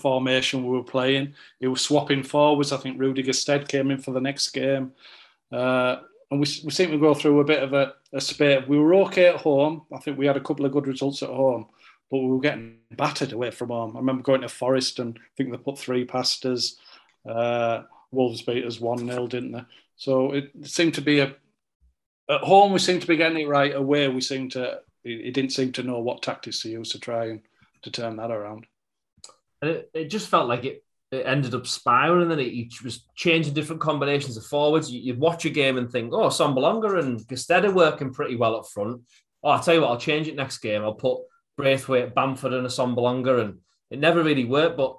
formation 0.00 0.64
we 0.64 0.70
were 0.70 0.82
playing. 0.82 1.34
He 1.58 1.66
was 1.66 1.82
swapping 1.82 2.22
forwards. 2.22 2.72
I 2.72 2.78
think 2.78 2.98
Rudy 2.98 3.22
Gestede 3.22 3.68
came 3.68 3.90
in 3.90 3.98
for 3.98 4.12
the 4.12 4.20
next 4.20 4.48
game. 4.50 4.92
Uh, 5.52 5.96
and 6.30 6.40
we, 6.40 6.46
we 6.64 6.70
seem 6.70 6.90
to 6.90 6.98
go 6.98 7.12
through 7.12 7.40
a 7.40 7.44
bit 7.44 7.62
of 7.62 7.72
a, 7.72 7.94
a 8.12 8.20
spate. 8.20 8.68
We 8.68 8.78
were 8.78 8.94
okay 9.06 9.26
at 9.26 9.36
home. 9.36 9.82
I 9.92 9.98
think 9.98 10.16
we 10.16 10.26
had 10.26 10.36
a 10.36 10.40
couple 10.42 10.64
of 10.64 10.72
good 10.72 10.86
results 10.86 11.22
at 11.22 11.28
home, 11.28 11.66
but 12.10 12.18
we 12.18 12.28
were 12.28 12.40
getting 12.40 12.76
battered 12.92 13.32
away 13.32 13.50
from 13.50 13.68
home. 13.68 13.96
I 13.96 14.00
remember 14.00 14.22
going 14.22 14.42
to 14.42 14.48
Forest 14.48 14.98
and 14.98 15.18
I 15.18 15.28
think 15.36 15.50
they 15.50 15.58
put 15.58 15.78
three 15.78 16.04
past 16.04 16.46
us. 16.46 16.76
Uh, 17.28 17.82
Wolves 18.12 18.42
beat 18.42 18.64
us 18.64 18.80
1 18.80 19.06
0, 19.06 19.26
didn't 19.26 19.52
they? 19.52 19.64
So 19.96 20.32
it 20.32 20.50
seemed 20.64 20.94
to 20.94 21.02
be 21.02 21.20
a. 21.20 21.34
At 22.28 22.42
home, 22.42 22.72
we 22.72 22.78
seemed 22.78 23.02
to 23.02 23.08
be 23.08 23.16
getting 23.16 23.40
it 23.40 23.48
right. 23.48 23.74
Away, 23.74 24.08
we 24.08 24.20
seemed 24.20 24.52
to. 24.52 24.80
He 25.02 25.30
didn't 25.30 25.52
seem 25.52 25.72
to 25.72 25.82
know 25.82 25.98
what 26.00 26.22
tactics 26.22 26.62
to 26.62 26.68
use 26.68 26.90
to 26.90 27.00
try 27.00 27.26
and 27.26 27.40
to 27.82 27.90
turn 27.90 28.16
that 28.16 28.30
around. 28.30 28.66
And 29.62 29.70
it, 29.70 29.90
it 29.94 30.04
just 30.06 30.28
felt 30.28 30.48
like 30.48 30.64
it, 30.64 30.84
it 31.10 31.26
ended 31.26 31.54
up 31.54 31.66
spiraling 31.66 32.30
and 32.30 32.40
it 32.40 32.52
each 32.52 32.82
was 32.82 33.04
changing 33.16 33.54
different 33.54 33.80
combinations 33.80 34.36
of 34.36 34.44
forwards. 34.44 34.90
You, 34.90 35.12
would 35.12 35.20
watch 35.20 35.44
a 35.44 35.50
game 35.50 35.78
and 35.78 35.90
think, 35.90 36.12
oh, 36.12 36.28
Sombalonga 36.28 37.00
and 37.00 37.20
Gestede 37.20 37.64
are 37.64 37.72
working 37.72 38.12
pretty 38.12 38.36
well 38.36 38.56
up 38.56 38.66
front. 38.68 39.02
Oh, 39.42 39.50
I'll 39.50 39.62
tell 39.62 39.74
you 39.74 39.80
what, 39.80 39.90
I'll 39.90 39.98
change 39.98 40.28
it 40.28 40.36
next 40.36 40.58
game. 40.58 40.82
I'll 40.82 40.94
put 40.94 41.22
Braithwaite, 41.56 42.14
Bamford, 42.14 42.52
and 42.52 42.66
Assombalonga. 42.66 43.40
And 43.42 43.58
it 43.90 43.98
never 43.98 44.22
really 44.22 44.44
worked. 44.44 44.76
But 44.76 44.96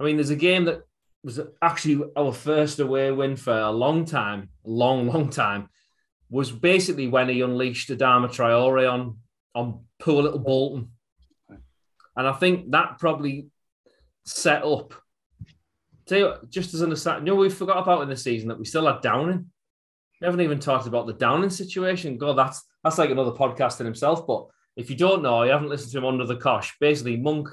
I 0.00 0.04
mean, 0.04 0.16
there's 0.16 0.30
a 0.30 0.36
game 0.36 0.64
that 0.66 0.82
was 1.24 1.40
actually 1.60 2.04
our 2.16 2.32
first 2.32 2.80
away 2.80 3.12
win 3.12 3.36
for 3.36 3.56
a 3.56 3.70
long 3.70 4.04
time, 4.04 4.48
long, 4.64 5.06
long 5.06 5.30
time. 5.30 5.68
was 6.30 6.50
basically 6.50 7.08
when 7.08 7.28
he 7.28 7.42
unleashed 7.42 7.90
Adama 7.90 8.28
Traore 8.28 8.90
on 8.90 9.18
on 9.54 9.84
poor 10.00 10.22
little 10.22 10.38
Bolton, 10.38 10.90
and 12.16 12.26
I 12.26 12.32
think 12.32 12.70
that 12.70 12.98
probably 12.98 13.48
set 14.24 14.64
up. 14.64 14.94
Tell 16.06 16.18
you 16.18 16.24
what, 16.24 16.50
just 16.50 16.74
as 16.74 16.80
an 16.80 16.92
aside, 16.92 17.20
you 17.20 17.24
know 17.26 17.36
we 17.36 17.50
forgot 17.50 17.82
about 17.82 18.02
in 18.02 18.08
the 18.08 18.16
season 18.16 18.48
that 18.48 18.58
we 18.58 18.64
still 18.64 18.86
had 18.86 19.02
Downing. 19.02 19.50
We 20.20 20.24
haven't 20.24 20.40
even 20.40 20.58
talked 20.58 20.86
about 20.86 21.06
the 21.06 21.12
Downing 21.12 21.50
situation. 21.50 22.18
God, 22.18 22.36
that's 22.36 22.62
that's 22.82 22.98
like 22.98 23.10
another 23.10 23.30
podcast 23.30 23.80
in 23.80 23.86
himself. 23.86 24.26
But 24.26 24.46
if 24.76 24.90
you 24.90 24.96
don't 24.96 25.22
know, 25.22 25.42
you 25.44 25.50
haven't 25.50 25.68
listened 25.68 25.92
to 25.92 25.98
him 25.98 26.06
under 26.06 26.26
the 26.26 26.36
cosh. 26.36 26.76
Basically, 26.80 27.16
Monk 27.16 27.48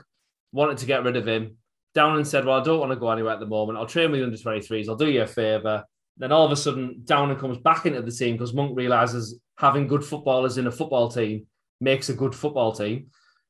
wanted 0.52 0.78
to 0.80 0.86
get 0.86 1.04
rid 1.04 1.18
of 1.18 1.28
him. 1.28 1.58
Downing 1.94 2.26
said, 2.26 2.46
"Well, 2.46 2.60
I 2.60 2.64
don't 2.64 2.80
want 2.80 2.92
to 2.92 2.96
go 2.96 3.12
anywhere 3.12 3.34
at 3.34 3.40
the 3.40 3.46
moment. 3.46 3.78
I'll 3.78 3.86
train 3.86 4.12
with 4.12 4.24
under 4.24 4.38
23s. 4.38 4.88
I'll 4.88 4.96
do 4.96 5.10
you 5.10 5.24
a 5.24 5.28
favour. 5.28 5.84
Then 6.18 6.32
all 6.32 6.46
of 6.46 6.52
a 6.52 6.56
sudden, 6.56 7.02
Downing 7.06 7.38
comes 7.38 7.58
back 7.58 7.86
into 7.86 8.02
the 8.02 8.12
team 8.12 8.36
because 8.36 8.54
Monk 8.54 8.76
realizes 8.76 9.40
having 9.58 9.88
good 9.88 10.04
footballers 10.04 10.58
in 10.58 10.68
a 10.68 10.72
football 10.72 11.10
team 11.10 11.48
makes 11.82 12.10
a 12.10 12.14
good 12.14 12.36
football 12.36 12.74
team. 12.74 13.08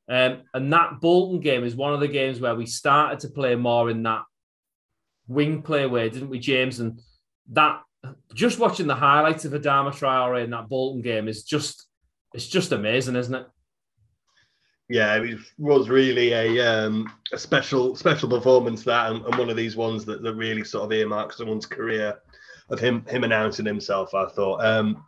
Um, 0.08 0.44
and 0.54 0.72
that 0.74 1.02
Bolton 1.02 1.40
game 1.40 1.64
is 1.64 1.76
one 1.76 1.94
of 1.94 2.00
the 2.00 2.08
games 2.08 2.40
where 2.40 2.56
we 2.56 2.66
started 2.66 3.20
to 3.20 3.30
play 3.30 3.56
more 3.56 3.90
in 3.90 4.04
that 4.04 4.24
wing 5.28 5.62
play 5.62 5.86
way, 5.86 6.10
didn't 6.10 6.30
we, 6.30 6.40
James? 6.40 6.80
And 6.80 7.00
that 7.52 7.82
just 8.34 8.60
watching 8.60 8.88
the 8.88 8.96
highlights 8.96 9.46
of 9.46 9.54
Adama 9.54 9.92
Traore 9.92 10.44
in 10.44 10.52
that 10.52 10.70
Bolton 10.70 11.02
game 11.02 11.28
is 11.28 11.44
just 11.44 11.88
it's 12.34 12.48
just 12.48 12.72
amazing, 12.72 13.16
isn't 13.16 13.34
it? 13.34 13.48
Yeah, 14.90 15.22
it 15.22 15.38
was 15.60 15.88
really 15.88 16.34
a 16.34 16.60
um, 16.68 17.14
a 17.32 17.38
special 17.38 17.96
special 17.96 18.28
performance 18.28 18.84
that, 18.84 19.12
and, 19.12 19.24
and, 19.24 19.36
one 19.38 19.50
of 19.52 19.56
these 19.56 19.76
ones 19.76 20.04
that, 20.06 20.24
that 20.24 20.34
really 20.34 20.64
sort 20.64 20.86
of 20.86 20.92
earmarks 20.92 21.38
someone's 21.38 21.68
career 21.68 22.20
of 22.72 22.80
him 22.80 23.06
him 23.06 23.24
announcing 23.24 23.68
himself. 23.68 24.16
I 24.16 24.28
thought 24.30 24.66
um, 24.66 25.04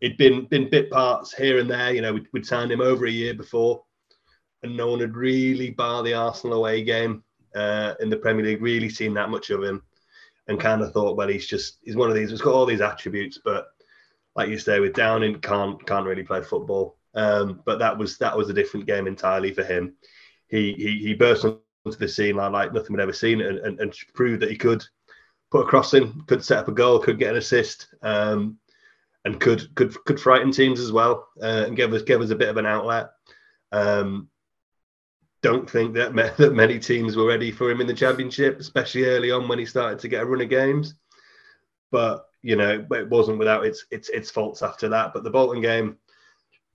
it'd 0.00 0.16
been 0.16 0.46
been 0.46 0.70
bit 0.70 0.90
parts 0.90 1.34
here 1.34 1.58
and 1.58 1.70
there. 1.70 1.92
You 1.92 2.00
know, 2.00 2.14
we'd, 2.14 2.28
we'd 2.32 2.46
signed 2.46 2.72
him 2.72 2.80
over 2.80 3.04
a 3.04 3.10
year 3.10 3.34
before, 3.34 3.84
and 4.62 4.74
no 4.74 4.90
one 4.90 5.00
had 5.00 5.14
really 5.14 5.68
bar 5.68 6.02
the 6.02 6.14
Arsenal 6.14 6.56
away 6.56 6.82
game 6.82 7.22
uh, 7.54 7.94
in 8.00 8.08
the 8.08 8.16
Premier 8.16 8.44
League 8.46 8.62
really 8.62 8.88
seen 8.88 9.12
that 9.14 9.28
much 9.28 9.50
of 9.50 9.62
him, 9.62 9.82
and 10.48 10.58
kind 10.58 10.80
of 10.80 10.94
thought, 10.94 11.18
well, 11.18 11.28
he's 11.28 11.46
just 11.46 11.76
he's 11.82 11.96
one 11.96 12.08
of 12.08 12.16
these. 12.16 12.30
He's 12.30 12.40
got 12.40 12.54
all 12.54 12.64
these 12.64 12.80
attributes, 12.80 13.38
but 13.44 13.66
like 14.34 14.48
you 14.48 14.58
say, 14.58 14.80
with 14.80 14.94
Downing, 14.94 15.40
can't 15.40 15.86
can't 15.86 16.06
really 16.06 16.22
play 16.22 16.40
football. 16.40 16.96
Um, 17.14 17.62
but 17.64 17.78
that 17.78 17.96
was 17.96 18.18
that 18.18 18.36
was 18.36 18.48
a 18.50 18.54
different 18.54 18.86
game 18.86 19.06
entirely 19.06 19.52
for 19.52 19.64
him. 19.64 19.94
He 20.48 20.72
he, 20.74 20.98
he 20.98 21.14
burst 21.14 21.44
onto 21.44 21.98
the 21.98 22.08
scene 22.08 22.36
like, 22.36 22.72
nothing 22.72 22.94
we'd 22.94 23.02
ever 23.02 23.12
seen, 23.12 23.40
and, 23.40 23.58
and, 23.58 23.80
and 23.80 23.94
proved 24.14 24.42
that 24.42 24.50
he 24.50 24.56
could 24.56 24.84
put 25.50 25.66
a 25.66 25.68
cross 25.68 25.94
in, 25.94 26.22
could 26.26 26.44
set 26.44 26.58
up 26.58 26.68
a 26.68 26.72
goal, 26.72 26.98
could 26.98 27.18
get 27.18 27.30
an 27.30 27.38
assist, 27.38 27.88
um, 28.02 28.58
and 29.24 29.40
could 29.40 29.74
could 29.74 29.92
could 30.04 30.20
frighten 30.20 30.52
teams 30.52 30.80
as 30.80 30.92
well, 30.92 31.28
uh, 31.42 31.64
and 31.66 31.76
give 31.76 31.92
us 31.92 32.02
give 32.02 32.20
us 32.20 32.30
a 32.30 32.36
bit 32.36 32.48
of 32.48 32.56
an 32.56 32.66
outlet. 32.66 33.10
Um, 33.72 34.28
don't 35.42 35.68
think 35.68 35.94
that 35.94 36.14
that 36.38 36.54
many 36.54 36.78
teams 36.78 37.16
were 37.16 37.26
ready 37.26 37.50
for 37.50 37.70
him 37.70 37.80
in 37.80 37.86
the 37.86 37.94
championship, 37.94 38.60
especially 38.60 39.04
early 39.04 39.30
on 39.30 39.48
when 39.48 39.58
he 39.58 39.66
started 39.66 39.98
to 40.00 40.08
get 40.08 40.22
a 40.22 40.26
run 40.26 40.42
of 40.42 40.48
games. 40.48 40.94
But 41.90 42.26
you 42.42 42.56
know, 42.56 42.86
it 42.90 43.08
wasn't 43.08 43.38
without 43.38 43.66
its 43.66 43.84
its 43.90 44.08
its 44.10 44.30
faults 44.30 44.62
after 44.62 44.88
that. 44.88 45.12
But 45.12 45.24
the 45.24 45.30
Bolton 45.30 45.60
game, 45.60 45.96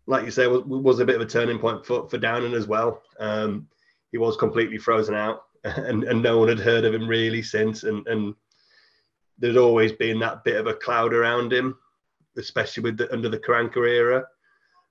like 0.08 0.26
you 0.26 0.32
say, 0.32 0.48
was, 0.48 0.64
was 0.64 1.00
a 1.00 1.06
bit 1.06 1.16
of 1.16 1.22
a 1.22 1.26
turning 1.26 1.60
point 1.60 1.86
for 1.86 2.08
for 2.10 2.18
Downing 2.18 2.54
as 2.54 2.68
well. 2.68 3.02
Um, 3.20 3.68
he 4.12 4.18
was 4.18 4.38
completely 4.38 4.78
frozen 4.78 5.16
out, 5.16 5.44
and, 5.64 6.04
and 6.04 6.22
no 6.22 6.40
one 6.40 6.50
had 6.50 6.60
heard 6.60 6.86
of 6.86 6.94
him 6.94 7.08
really 7.08 7.42
since. 7.42 7.84
And 7.84 8.06
and 8.08 8.36
there's 9.38 9.58
always 9.58 9.92
been 9.92 10.20
that 10.20 10.44
bit 10.44 10.58
of 10.58 10.68
a 10.68 10.74
cloud 10.74 11.14
around 11.14 11.52
him, 11.52 11.78
especially 12.38 12.84
with 12.84 12.98
the, 12.98 13.12
under 13.12 13.30
the 13.30 13.40
Karanka 13.40 13.78
era, 13.78 14.26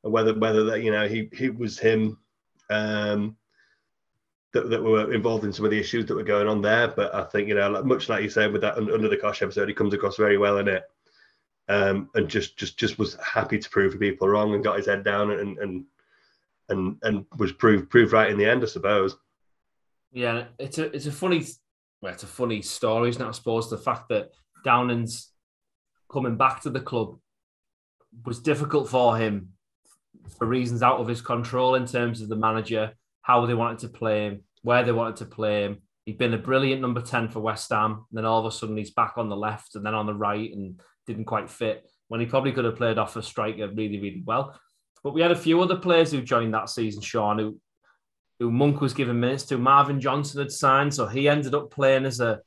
and 0.03 0.13
whether 0.13 0.35
whether 0.39 0.65
that 0.65 0.83
you 0.83 0.91
know 0.91 1.07
he 1.07 1.29
he 1.33 1.51
was 1.51 1.79
him 1.79 2.19
um, 2.71 3.37
that, 4.53 4.71
that 4.71 4.83
were 4.83 5.13
involved 5.13 5.45
in 5.45 5.53
some 5.53 5.65
of 5.65 5.71
the 5.71 5.79
issues 5.79 6.07
that 6.07 6.15
were 6.15 6.23
going 6.23 6.49
on 6.49 6.61
there. 6.61 6.89
But 6.89 7.15
I 7.15 7.25
think 7.25 7.49
you 7.49 7.55
know, 7.55 7.71
like, 7.71 7.85
much 7.85 8.09
like 8.09 8.23
you 8.23 8.31
said 8.31 8.53
with 8.53 8.63
that 8.63 8.77
under 8.77 9.09
the 9.09 9.17
Kosh 9.17 9.43
episode, 9.43 9.69
he 9.69 9.75
comes 9.75 9.95
across 9.95 10.17
very 10.17 10.39
well 10.39 10.59
in 10.59 10.69
it, 10.69 10.85
um, 11.69 12.11
and 12.15 12.29
just 12.29 12.57
just 12.57 12.79
just 12.79 12.99
was 12.99 13.17
happy 13.17 13.59
to 13.59 13.71
prove 13.71 13.99
people 13.99 14.29
wrong 14.29 14.55
and 14.55 14.65
got 14.65 14.77
his 14.77 14.87
head 14.87 15.05
down 15.05 15.31
and 15.31 15.59
and 15.59 15.85
and 16.69 16.97
and 17.03 17.27
was 17.39 17.53
proved 17.53 17.91
proved 17.91 18.13
right 18.13 18.31
in 18.31 18.39
the 18.39 18.49
end, 18.49 18.63
I 18.63 18.67
suppose. 18.67 19.17
Yeah, 20.13 20.45
it's 20.59 20.79
a 20.79 20.95
it's 20.95 21.07
a 21.07 21.13
funny 21.13 21.45
well, 22.01 22.13
it's 22.13 22.23
a 22.23 22.29
funny 22.29 22.63
story, 22.63 23.11
isn't 23.11 23.23
it? 23.23 23.29
I 23.29 23.33
suppose 23.33 23.71
the 23.71 23.79
fact 23.79 24.09
that 24.11 24.31
Downing's 24.65 25.31
coming 26.11 26.37
back 26.37 26.63
to 26.63 26.71
the 26.71 26.81
club 26.81 27.19
was 28.25 28.41
difficult 28.41 28.89
for 28.89 29.17
him 29.17 29.55
for 30.39 30.47
reasons 30.47 30.83
out 30.83 31.01
of 31.01 31.09
his 31.09 31.21
control 31.21 31.75
in 31.75 31.87
terms 31.87 32.21
of 32.21 32.29
the 32.29 32.37
manager, 32.37 32.93
how 33.23 33.45
they 33.47 33.55
wanted 33.55 33.79
to 33.81 33.89
play 33.89 34.27
him, 34.27 34.43
where 34.63 34.85
they 34.85 34.93
wanted 34.93 35.17
to 35.17 35.25
play 35.25 35.65
him. 35.65 35.79
He'd 36.05 36.19
been 36.19 36.35
a 36.35 36.39
brilliant 36.39 36.83
number 36.83 37.01
10 37.01 37.29
for 37.29 37.41
West 37.41 37.71
Ham. 37.71 37.93
And 37.93 38.19
then 38.19 38.25
all 38.25 38.41
of 38.41 38.47
a 38.47 38.51
sudden 38.51 38.77
he's 38.77 38.91
back 38.91 39.15
on 39.17 39.29
the 39.29 39.37
left 39.37 39.75
and 39.75 39.85
then 39.85 39.95
on 39.95 40.07
the 40.07 40.15
right 40.15 40.53
and 40.53 40.79
didn't 41.07 41.25
quite 41.25 41.51
fit 41.51 41.89
when 42.09 42.21
he 42.21 42.27
probably 42.27 42.53
could 42.53 42.65
have 42.65 42.77
played 42.77 42.99
off 42.99 43.17
a 43.17 43.23
striker 43.23 43.69
really, 43.69 44.01
really 44.01 44.23
well. 44.25 44.59
But 45.03 45.15
we 45.15 45.21
had 45.21 45.33
a 45.33 45.37
few 45.37 45.61
other 45.61 45.77
players 45.77 46.11
who 46.11 46.23
joined 46.23 46.55
that 46.55 46.71
season, 46.71 47.03
Shaun, 47.03 47.39
who 47.39 47.61
who 48.41 48.51
Monk 48.51 48.81
was 48.81 48.95
given 48.95 49.21
minutes 49.21 49.45
to. 49.45 49.59
Marvin 49.59 50.01
Johnson 50.01 50.41
had 50.41 50.51
signed, 50.51 50.93
so 50.93 51.07
he 51.07 51.29
ended 51.29 51.55
up 51.55 51.71
playing 51.71 52.05
as 52.05 52.21
a. 52.21 52.41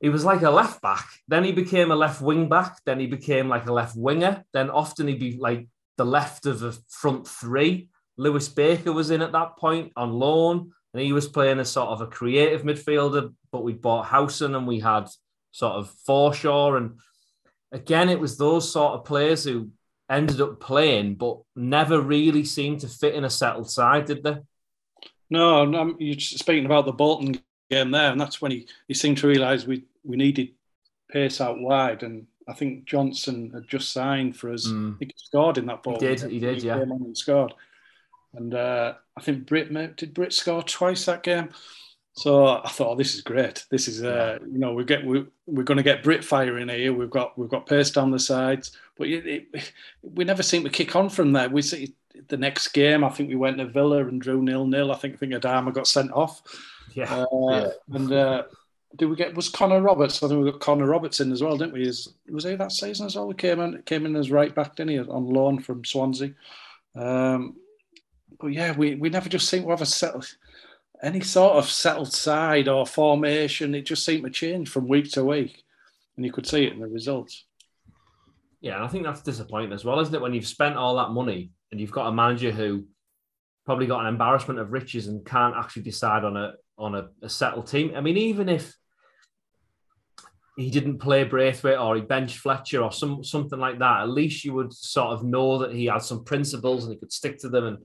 He 0.00 0.08
was 0.08 0.24
like 0.24 0.42
a 0.42 0.50
left 0.50 0.82
back. 0.82 1.06
Then 1.28 1.44
he 1.44 1.52
became 1.52 1.92
a 1.92 1.96
left 1.96 2.20
wing 2.20 2.48
back. 2.48 2.80
Then 2.84 2.98
he 2.98 3.06
became 3.06 3.48
like 3.48 3.66
a 3.66 3.72
left 3.72 3.96
winger. 3.96 4.44
Then 4.52 4.68
often 4.68 5.06
he'd 5.06 5.20
be 5.20 5.36
like 5.38 5.68
the 5.96 6.04
left 6.04 6.46
of 6.46 6.62
a 6.64 6.74
front 6.88 7.28
three. 7.28 7.88
Lewis 8.16 8.48
Baker 8.48 8.92
was 8.92 9.10
in 9.10 9.22
at 9.22 9.32
that 9.32 9.56
point 9.56 9.92
on 9.94 10.12
loan, 10.12 10.72
and 10.92 11.02
he 11.02 11.12
was 11.12 11.28
playing 11.28 11.60
as 11.60 11.70
sort 11.70 11.90
of 11.90 12.00
a 12.00 12.08
creative 12.08 12.62
midfielder. 12.62 13.32
But 13.52 13.62
we 13.62 13.74
bought 13.74 14.06
Howson 14.06 14.54
and 14.54 14.66
we 14.66 14.80
had 14.80 15.08
sort 15.52 15.74
of 15.74 15.94
Forshaw. 16.08 16.76
And 16.76 16.98
again, 17.72 18.08
it 18.08 18.20
was 18.20 18.36
those 18.36 18.70
sort 18.70 18.94
of 18.94 19.04
players 19.04 19.44
who 19.44 19.70
ended 20.10 20.40
up 20.40 20.60
playing, 20.60 21.14
but 21.14 21.38
never 21.56 22.00
really 22.00 22.44
seemed 22.44 22.80
to 22.80 22.88
fit 22.88 23.14
in 23.14 23.24
a 23.24 23.30
settled 23.30 23.70
side, 23.70 24.04
did 24.04 24.22
they? 24.22 24.36
No, 25.30 25.64
no 25.64 25.96
you're 25.98 26.20
speaking 26.20 26.66
about 26.66 26.84
the 26.84 26.92
Bolton 26.92 27.40
game 27.70 27.90
there, 27.90 28.12
and 28.12 28.20
that's 28.20 28.40
when 28.40 28.52
he, 28.52 28.68
he 28.86 28.94
seemed 28.94 29.18
to 29.18 29.26
realise 29.26 29.66
we, 29.66 29.84
we 30.04 30.16
needed 30.16 30.50
pace 31.10 31.40
out 31.40 31.58
wide. 31.58 32.02
And 32.02 32.26
I 32.46 32.52
think 32.52 32.84
Johnson 32.84 33.50
had 33.54 33.66
just 33.66 33.92
signed 33.92 34.36
for 34.36 34.52
us. 34.52 34.68
Mm. 34.68 34.96
He 35.00 35.10
scored 35.16 35.58
in 35.58 35.66
that 35.66 35.82
ball. 35.82 35.94
He 35.94 36.06
did, 36.06 36.20
he 36.30 36.38
did, 36.38 36.58
he 36.58 36.66
yeah. 36.66 36.78
Came 36.78 36.92
on 36.92 37.02
and 37.02 37.16
scored. 37.16 37.54
And 38.34 38.54
uh, 38.54 38.94
I 39.16 39.20
think 39.20 39.46
Britt 39.46 39.72
did 39.96 40.14
Britt 40.14 40.32
score 40.32 40.62
twice 40.62 41.06
that 41.06 41.22
game. 41.22 41.50
So 42.14 42.46
I 42.46 42.68
thought, 42.68 42.92
oh, 42.92 42.94
this 42.94 43.14
is 43.14 43.22
great. 43.22 43.64
This 43.70 43.88
is, 43.88 44.02
uh, 44.02 44.38
you 44.42 44.58
know, 44.58 44.74
we 44.74 44.84
get 44.84 45.04
we, 45.04 45.24
we're 45.46 45.62
going 45.62 45.78
to 45.78 45.82
get 45.82 46.02
Britt 46.02 46.22
fire 46.22 46.58
in 46.58 46.68
here. 46.68 46.92
We've 46.92 47.08
got 47.08 47.38
we've 47.38 47.48
got 47.48 47.66
pace 47.66 47.90
down 47.90 48.10
the 48.10 48.18
sides, 48.18 48.76
but 48.98 49.08
it, 49.08 49.26
it, 49.26 49.72
we 50.02 50.24
never 50.24 50.42
seem 50.42 50.62
to 50.64 50.70
kick 50.70 50.94
on 50.94 51.08
from 51.08 51.32
there. 51.32 51.48
We 51.48 51.62
see 51.62 51.94
the 52.28 52.36
next 52.36 52.68
game, 52.68 53.04
I 53.04 53.08
think 53.08 53.28
we 53.28 53.36
went 53.36 53.58
to 53.58 53.66
Villa 53.66 54.06
and 54.06 54.20
drew 54.20 54.42
nil 54.42 54.66
nil. 54.66 54.92
I 54.92 54.96
think 54.96 55.14
I 55.14 55.16
think 55.16 55.32
Adama 55.32 55.72
got 55.72 55.86
sent 55.86 56.12
off. 56.12 56.42
Yeah. 56.94 57.12
Uh, 57.14 57.26
yeah. 57.50 57.68
And 57.96 58.12
uh, 58.12 58.42
did 58.96 59.06
we 59.06 59.16
get 59.16 59.34
was 59.34 59.48
Connor 59.48 59.80
Roberts? 59.80 60.22
I 60.22 60.28
think 60.28 60.44
we 60.44 60.50
got 60.50 60.60
Connor 60.60 60.86
Roberts 60.86 61.20
in 61.20 61.32
as 61.32 61.42
well, 61.42 61.56
didn't 61.56 61.74
we? 61.74 61.86
Is, 61.86 62.12
was 62.30 62.44
he 62.44 62.54
that 62.56 62.72
season 62.72 63.06
as 63.06 63.16
well? 63.16 63.28
We 63.28 63.34
came 63.34 63.60
in 63.60 63.82
came 63.82 64.06
in 64.06 64.16
as 64.16 64.30
right 64.30 64.54
back, 64.54 64.76
didn't 64.76 64.90
he? 64.90 64.98
On 64.98 65.26
loan 65.26 65.60
from 65.60 65.84
Swansea. 65.84 66.34
Um, 66.94 67.56
but 68.40 68.48
yeah, 68.48 68.76
we, 68.76 68.96
we 68.96 69.08
never 69.08 69.28
just 69.28 69.48
seem 69.48 69.62
to 69.62 69.70
have 69.70 69.82
a 69.82 69.86
settled 69.86 70.34
any 71.02 71.20
sort 71.20 71.54
of 71.54 71.68
settled 71.68 72.12
side 72.12 72.68
or 72.68 72.86
formation. 72.86 73.74
It 73.74 73.82
just 73.82 74.04
seemed 74.04 74.24
to 74.24 74.30
change 74.30 74.68
from 74.68 74.88
week 74.88 75.10
to 75.12 75.24
week, 75.24 75.62
and 76.16 76.24
you 76.24 76.32
could 76.32 76.46
see 76.46 76.64
it 76.64 76.72
in 76.72 76.80
the 76.80 76.86
results. 76.86 77.44
Yeah, 78.60 78.84
I 78.84 78.88
think 78.88 79.04
that's 79.04 79.22
disappointing 79.22 79.72
as 79.72 79.84
well, 79.84 79.98
isn't 79.98 80.14
it? 80.14 80.20
When 80.20 80.34
you've 80.34 80.46
spent 80.46 80.76
all 80.76 80.96
that 80.96 81.10
money 81.10 81.50
and 81.72 81.80
you've 81.80 81.90
got 81.90 82.06
a 82.06 82.12
manager 82.12 82.52
who 82.52 82.84
probably 83.64 83.86
got 83.86 84.02
an 84.02 84.06
embarrassment 84.06 84.60
of 84.60 84.72
riches 84.72 85.08
and 85.08 85.26
can't 85.26 85.56
actually 85.56 85.82
decide 85.82 86.24
on 86.24 86.36
a 86.36 86.54
on 86.78 86.94
a, 86.94 87.08
a 87.22 87.28
settled 87.28 87.66
team. 87.66 87.92
I 87.96 88.00
mean, 88.00 88.16
even 88.16 88.48
if 88.48 88.74
he 90.56 90.70
didn't 90.70 90.98
play 90.98 91.24
Braithwaite 91.24 91.78
or 91.78 91.96
he 91.96 92.02
benched 92.02 92.38
Fletcher 92.38 92.82
or 92.82 92.92
some 92.92 93.24
something 93.24 93.58
like 93.58 93.78
that, 93.80 94.02
at 94.02 94.08
least 94.10 94.44
you 94.44 94.54
would 94.54 94.72
sort 94.72 95.12
of 95.12 95.24
know 95.24 95.58
that 95.58 95.72
he 95.72 95.86
had 95.86 96.02
some 96.02 96.24
principles 96.24 96.84
and 96.84 96.92
he 96.92 96.98
could 96.98 97.12
stick 97.12 97.38
to 97.38 97.48
them. 97.48 97.66
And 97.66 97.78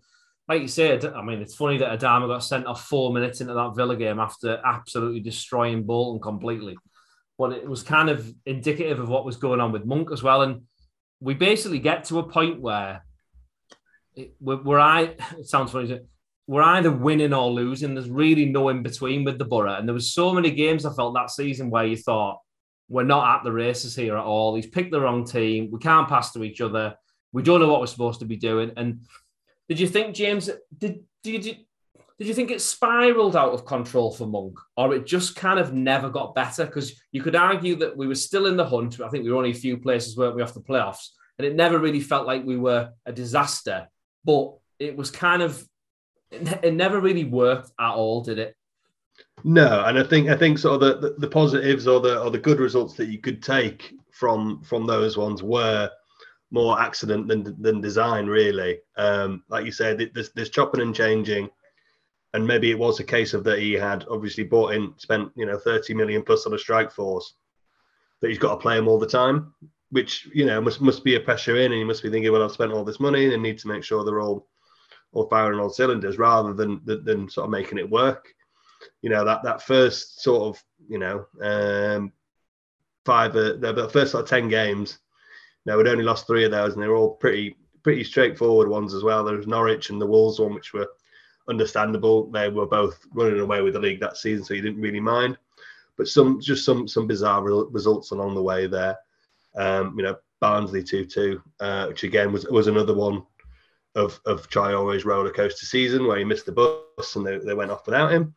like 0.48 0.62
you 0.62 0.68
said, 0.68 1.06
I 1.06 1.22
mean, 1.22 1.41
it's 1.41 1.56
funny 1.56 1.78
that 1.78 2.00
Adama 2.00 2.28
got 2.28 2.43
sent 2.43 2.66
off 2.66 2.86
four 2.86 3.14
minutes 3.14 3.41
into 3.41 3.54
that 3.54 3.76
Villa 3.76 3.98
game 3.98 4.20
after 4.20 4.62
absolutely 4.66 5.20
destroying 5.20 5.84
Bolton 5.84 6.22
completely. 6.22 6.78
But 7.38 7.52
it 7.52 7.68
was 7.68 7.84
kind 7.84 8.10
of 8.10 8.34
indicative 8.45 9.00
of 9.00 9.10
what 9.10 9.26
was 9.26 9.36
going 9.36 9.60
on 9.60 9.72
with 9.72 9.86
Monk 9.86 10.10
as 10.12 10.24
well. 10.24 10.43
And 10.43 10.64
we 11.20 11.34
basically 11.34 11.80
get 11.80 12.06
to 12.06 12.20
a 12.20 12.30
point 12.30 12.62
where 12.62 13.04
we're, 14.39 14.64
we're 14.64 14.80
I, 14.80 15.02
it 15.38 15.48
sounds 15.48 15.72
funny, 15.72 16.00
we're 16.48 16.64
either 16.64 16.91
winning 16.91 17.34
or 17.34 17.52
losing. 17.52 17.93
There's 17.93 18.10
really 18.10 18.45
no 18.45 18.70
in 18.70 18.84
between 18.84 19.26
with 19.26 19.38
the 19.38 19.45
Boro. 19.45 19.76
And 19.76 19.88
there 19.88 19.93
was 19.93 20.14
so 20.14 20.34
many 20.34 20.52
games 20.52 20.86
I 20.86 20.93
felt 20.93 21.14
that 21.16 21.30
season 21.30 21.70
where 21.70 21.86
you 21.86 21.98
thought, 21.98 22.39
we're 22.89 23.04
not 23.04 23.36
at 23.36 23.43
the 23.43 23.52
races 23.52 23.98
here 23.98 24.16
at 24.16 24.24
all. 24.24 24.56
He's 24.56 24.66
picked 24.66 24.91
the 24.91 25.02
wrong 25.02 25.26
team. 25.26 25.70
We 25.72 25.80
can't 25.80 26.08
pass 26.08 26.32
to 26.32 26.43
each 26.43 26.62
other. 26.62 26.95
We 27.34 27.43
don't 27.43 27.60
know 27.60 27.68
what 27.68 27.82
we're 27.82 27.88
supposed 27.88 28.22
to 28.22 28.26
be 28.26 28.38
doing. 28.38 28.72
And 28.78 29.02
did 29.68 29.80
you 29.80 29.88
think, 29.88 30.15
James, 30.15 30.49
did, 30.78 31.03
did, 31.24 31.41
did, 31.41 31.57
did 32.18 32.28
you 32.28 32.34
think 32.34 32.51
it 32.51 32.61
spiraled 32.61 33.36
out 33.36 33.53
of 33.53 33.65
control 33.65 34.11
for 34.11 34.26
Monk 34.26 34.57
or 34.76 34.93
it 34.95 35.05
just 35.05 35.36
kind 35.36 35.59
of 35.59 35.74
never 35.74 36.09
got 36.09 36.34
better? 36.34 36.65
Because 36.65 36.99
you 37.11 37.22
could 37.22 37.36
argue 37.36 37.76
that 37.76 37.95
we 37.95 38.07
were 38.07 38.15
still 38.15 38.47
in 38.47 38.57
the 38.57 38.65
hunt. 38.65 38.99
I 38.99 39.09
think 39.09 39.24
we 39.24 39.32
were 39.32 39.38
only 39.38 39.51
a 39.51 39.55
few 39.55 39.78
places, 39.78 40.18
weren't 40.18 40.36
we, 40.36 40.41
off 40.41 40.53
the 40.53 40.61
playoffs? 40.61 41.09
And 41.38 41.45
it 41.45 41.55
never 41.55 41.78
really 41.78 41.99
felt 41.99 42.26
like 42.26 42.43
we 42.43 42.57
were 42.57 42.91
a 43.05 43.11
disaster. 43.11 43.88
But 44.26 44.53
it 44.80 44.97
was 44.97 45.11
kind 45.11 45.41
of, 45.41 45.63
it 46.32 46.74
never 46.74 46.99
really 46.99 47.24
worked 47.24 47.72
at 47.80 47.91
all, 47.91 48.22
did 48.22 48.39
it? 48.39 48.55
No, 49.43 49.84
and 49.86 49.97
I 49.97 50.03
think 50.03 50.30
I 50.30 50.38
think 50.38 50.57
sort 50.57 50.82
of 50.82 51.01
the, 51.01 51.09
the, 51.09 51.15
the, 51.20 51.28
positives 51.28 51.88
or 51.88 51.99
the 51.99 52.22
or 52.22 52.30
the 52.30 52.38
good 52.38 52.59
results 52.59 52.95
that 52.95 53.07
you 53.07 53.20
could 53.20 53.41
take 53.41 53.93
from 54.11 54.61
from 54.63 54.86
those 54.86 55.18
ones 55.18 55.43
were 55.43 55.89
more 56.52 56.80
accident 56.80 57.28
than 57.28 57.62
than 57.62 57.82
design, 57.82 58.28
really. 58.28 58.80
Um, 58.98 59.43
like 59.50 59.66
you 59.66 59.72
said, 59.72 60.12
there's, 60.14 60.32
there's 60.32 60.50
chopping 60.50 60.82
and 60.82 60.95
changing, 60.95 61.50
and 62.34 62.45
maybe 62.45 62.72
it 62.72 62.80
was 62.80 63.00
a 63.00 63.04
case 63.04 63.34
of 63.34 63.43
that 63.45 63.60
he 63.60 63.74
had 63.74 64.06
obviously 64.10 64.43
bought 64.43 64.74
in, 64.74 64.93
spent 64.98 65.32
you 65.36 65.45
know 65.45 65.58
30 65.58 65.93
million 65.93 66.24
plus 66.24 66.45
on 66.45 66.54
a 66.54 66.60
strike 66.60 66.91
force, 66.91 67.34
that 68.22 68.30
he's 68.30 68.39
got 68.39 68.52
to 68.52 68.62
play 68.62 68.76
them 68.76 68.88
all 68.88 69.00
the 69.00 69.08
time, 69.08 69.54
which 69.91 70.28
you 70.34 70.45
know 70.45 70.62
must 70.62 70.82
must 70.82 71.04
be 71.04 71.16
a 71.16 71.20
pressure 71.20 71.58
in, 71.58 71.72
and 71.72 71.76
he 71.76 71.84
must 71.84 72.04
be 72.04 72.10
thinking, 72.10 72.32
well, 72.32 72.43
I've 72.43 72.52
spent 72.52 72.72
all 72.72 72.86
this 72.86 73.00
money 73.00 73.34
and 73.34 73.43
need 73.43 73.58
to 73.60 73.68
make 73.68 73.84
sure 73.84 74.04
they're 74.04 74.22
all 74.22 74.48
all 75.14 75.28
firing 75.28 75.60
all 75.60 75.70
cylinders, 75.70 76.18
rather 76.18 76.54
than 76.54 76.82
than, 76.86 77.04
than 77.04 77.30
sort 77.30 77.45
of 77.45 77.52
making 77.52 77.78
it 77.78 77.89
work 77.89 78.34
you 79.02 79.10
know 79.10 79.24
that 79.26 79.43
that 79.43 79.62
first 79.62 80.22
sort 80.22 80.43
of 80.43 80.64
you 80.88 81.00
know 81.00 81.26
um, 81.41 82.12
five 83.06 83.36
uh, 83.36 83.54
the 83.58 83.89
first 83.91 84.12
sort 84.12 84.24
of 84.24 84.30
ten 84.30 84.48
games. 84.48 85.00
Now 85.68 85.78
we'd 85.78 85.88
only 85.88 86.03
lost 86.03 86.26
three 86.26 86.45
of 86.45 86.51
those, 86.51 86.74
and 86.74 86.82
they 86.82 86.88
were 86.88 86.95
all 86.95 87.15
pretty 87.15 87.55
pretty 87.84 88.03
straightforward 88.03 88.68
ones 88.68 88.93
as 88.93 89.03
well. 89.03 89.24
There 89.24 89.36
was 89.36 89.47
Norwich 89.47 89.89
and 89.89 90.01
the 90.01 90.07
Wolves 90.07 90.39
one, 90.39 90.53
which 90.53 90.74
were 90.74 90.88
understandable. 91.47 92.32
They 92.32 92.49
were 92.49 92.65
both 92.65 93.05
running 93.13 93.39
away 93.39 93.61
with 93.61 93.74
the 93.74 93.80
league 93.80 93.99
that 93.99 94.18
season, 94.18 94.43
so 94.43 94.53
you 94.53 94.61
didn't 94.61 94.82
really 94.82 94.99
mind. 94.99 95.38
But 95.97 96.07
some 96.07 96.39
just 96.41 96.65
some 96.65 96.88
some 96.88 97.05
bizarre 97.05 97.43
results 97.43 98.11
along 98.11 98.34
the 98.34 98.41
way 98.41 98.65
there. 98.68 98.97
Um, 99.55 99.93
you 99.97 100.03
know, 100.03 100.15
Barnsley 100.39 100.84
two 100.84 101.05
two, 101.05 101.43
uh, 101.59 101.88
which 101.88 102.03
again 102.03 102.32
was 102.32 102.45
was 102.47 102.68
another 102.68 102.95
one 102.95 103.24
of 103.95 104.20
of 104.26 104.49
Traore's 104.49 105.05
roller 105.05 105.32
coaster 105.32 105.65
season 105.65 106.07
where 106.07 106.18
he 106.18 106.24
missed 106.24 106.45
the 106.45 106.51
bus 106.51 107.15
and 107.15 107.26
they, 107.26 107.38
they 107.39 107.53
went 107.53 107.72
off 107.72 107.86
without 107.86 108.11
him 108.11 108.36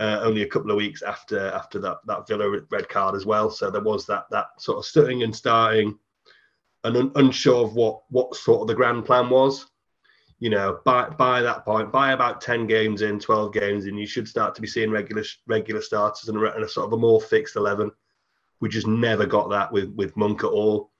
uh, 0.00 0.20
only 0.22 0.42
a 0.42 0.48
couple 0.48 0.70
of 0.70 0.78
weeks 0.78 1.02
after 1.02 1.48
after 1.48 1.78
that 1.78 1.98
that 2.06 2.26
Villa 2.26 2.48
red 2.70 2.88
card 2.88 3.14
as 3.14 3.26
well. 3.26 3.50
So 3.50 3.70
there 3.70 3.82
was 3.82 4.06
that 4.06 4.24
that 4.30 4.48
sort 4.58 4.78
of 4.78 4.84
stutting 4.84 5.22
and 5.22 5.36
starting, 5.36 5.98
and 6.84 6.96
un- 6.96 7.12
unsure 7.14 7.64
of 7.64 7.74
what 7.74 8.02
what 8.10 8.34
sort 8.34 8.62
of 8.62 8.68
the 8.68 8.74
grand 8.74 9.04
plan 9.04 9.28
was. 9.28 9.66
You 10.38 10.48
know, 10.48 10.80
by 10.84 11.08
by 11.10 11.42
that 11.42 11.64
point, 11.64 11.92
by 11.92 12.12
about 12.12 12.40
ten 12.40 12.66
games 12.66 13.02
in, 13.02 13.18
twelve 13.18 13.52
games 13.52 13.86
in, 13.86 13.98
you 13.98 14.06
should 14.06 14.26
start 14.26 14.54
to 14.54 14.62
be 14.62 14.66
seeing 14.66 14.90
regular 14.90 15.24
regular 15.46 15.82
starters 15.82 16.28
and 16.28 16.38
a, 16.38 16.54
and 16.54 16.64
a 16.64 16.68
sort 16.68 16.86
of 16.86 16.94
a 16.94 16.96
more 16.96 17.20
fixed 17.20 17.56
eleven. 17.56 17.90
We 18.60 18.68
just 18.68 18.86
never 18.86 19.26
got 19.26 19.50
that 19.50 19.70
with 19.70 19.92
with 19.94 20.16
Monk 20.16 20.42
at 20.42 20.50
all, 20.50 20.90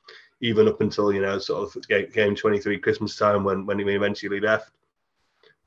even 0.43 0.69
up 0.69 0.83
until 0.83 1.13
you 1.13 1.23
know 1.23 1.39
sort 1.39 1.75
of 1.75 1.89
game, 1.89 2.11
game 2.13 2.37
twenty 2.37 2.59
three 2.59 2.79
Christmas 2.79 3.17
time 3.17 3.43
when 3.45 3.65
when 3.65 3.79
he 3.79 3.85
eventually 3.87 4.41
left. 4.41 4.73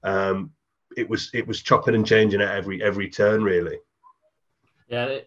Um, 0.03 0.51
it 0.95 1.09
was 1.09 1.31
it 1.33 1.47
was 1.47 1.63
chopping 1.63 1.95
and 1.95 2.05
changing 2.05 2.41
at 2.41 2.55
every 2.55 2.83
every 2.83 3.09
turn, 3.09 3.43
really. 3.43 3.79
Yeah, 4.87 5.17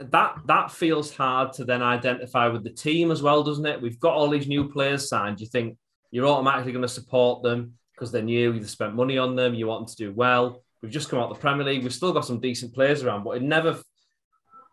that 0.00 0.38
that 0.46 0.70
feels 0.70 1.14
hard 1.14 1.52
to 1.54 1.64
then 1.64 1.82
identify 1.82 2.48
with 2.48 2.64
the 2.64 2.70
team 2.70 3.10
as 3.10 3.22
well, 3.22 3.42
doesn't 3.42 3.66
it? 3.66 3.80
We've 3.80 3.98
got 3.98 4.14
all 4.14 4.28
these 4.28 4.46
new 4.46 4.68
players 4.68 5.08
signed. 5.08 5.40
You 5.40 5.46
think 5.46 5.76
you're 6.10 6.26
automatically 6.26 6.72
going 6.72 6.82
to 6.82 6.88
support 6.88 7.42
them 7.42 7.74
because 7.94 8.12
they're 8.12 8.22
new. 8.22 8.52
You've 8.52 8.70
spent 8.70 8.94
money 8.94 9.18
on 9.18 9.34
them. 9.34 9.54
You 9.54 9.66
want 9.66 9.86
them 9.86 9.94
to 9.94 10.04
do 10.04 10.12
well. 10.12 10.62
We've 10.82 10.92
just 10.92 11.08
come 11.08 11.18
out 11.18 11.28
the 11.28 11.40
Premier 11.40 11.66
League. 11.66 11.82
We've 11.82 11.92
still 11.92 12.12
got 12.12 12.24
some 12.24 12.40
decent 12.40 12.74
players 12.74 13.02
around, 13.02 13.24
but 13.24 13.36
it 13.36 13.42
never. 13.42 13.80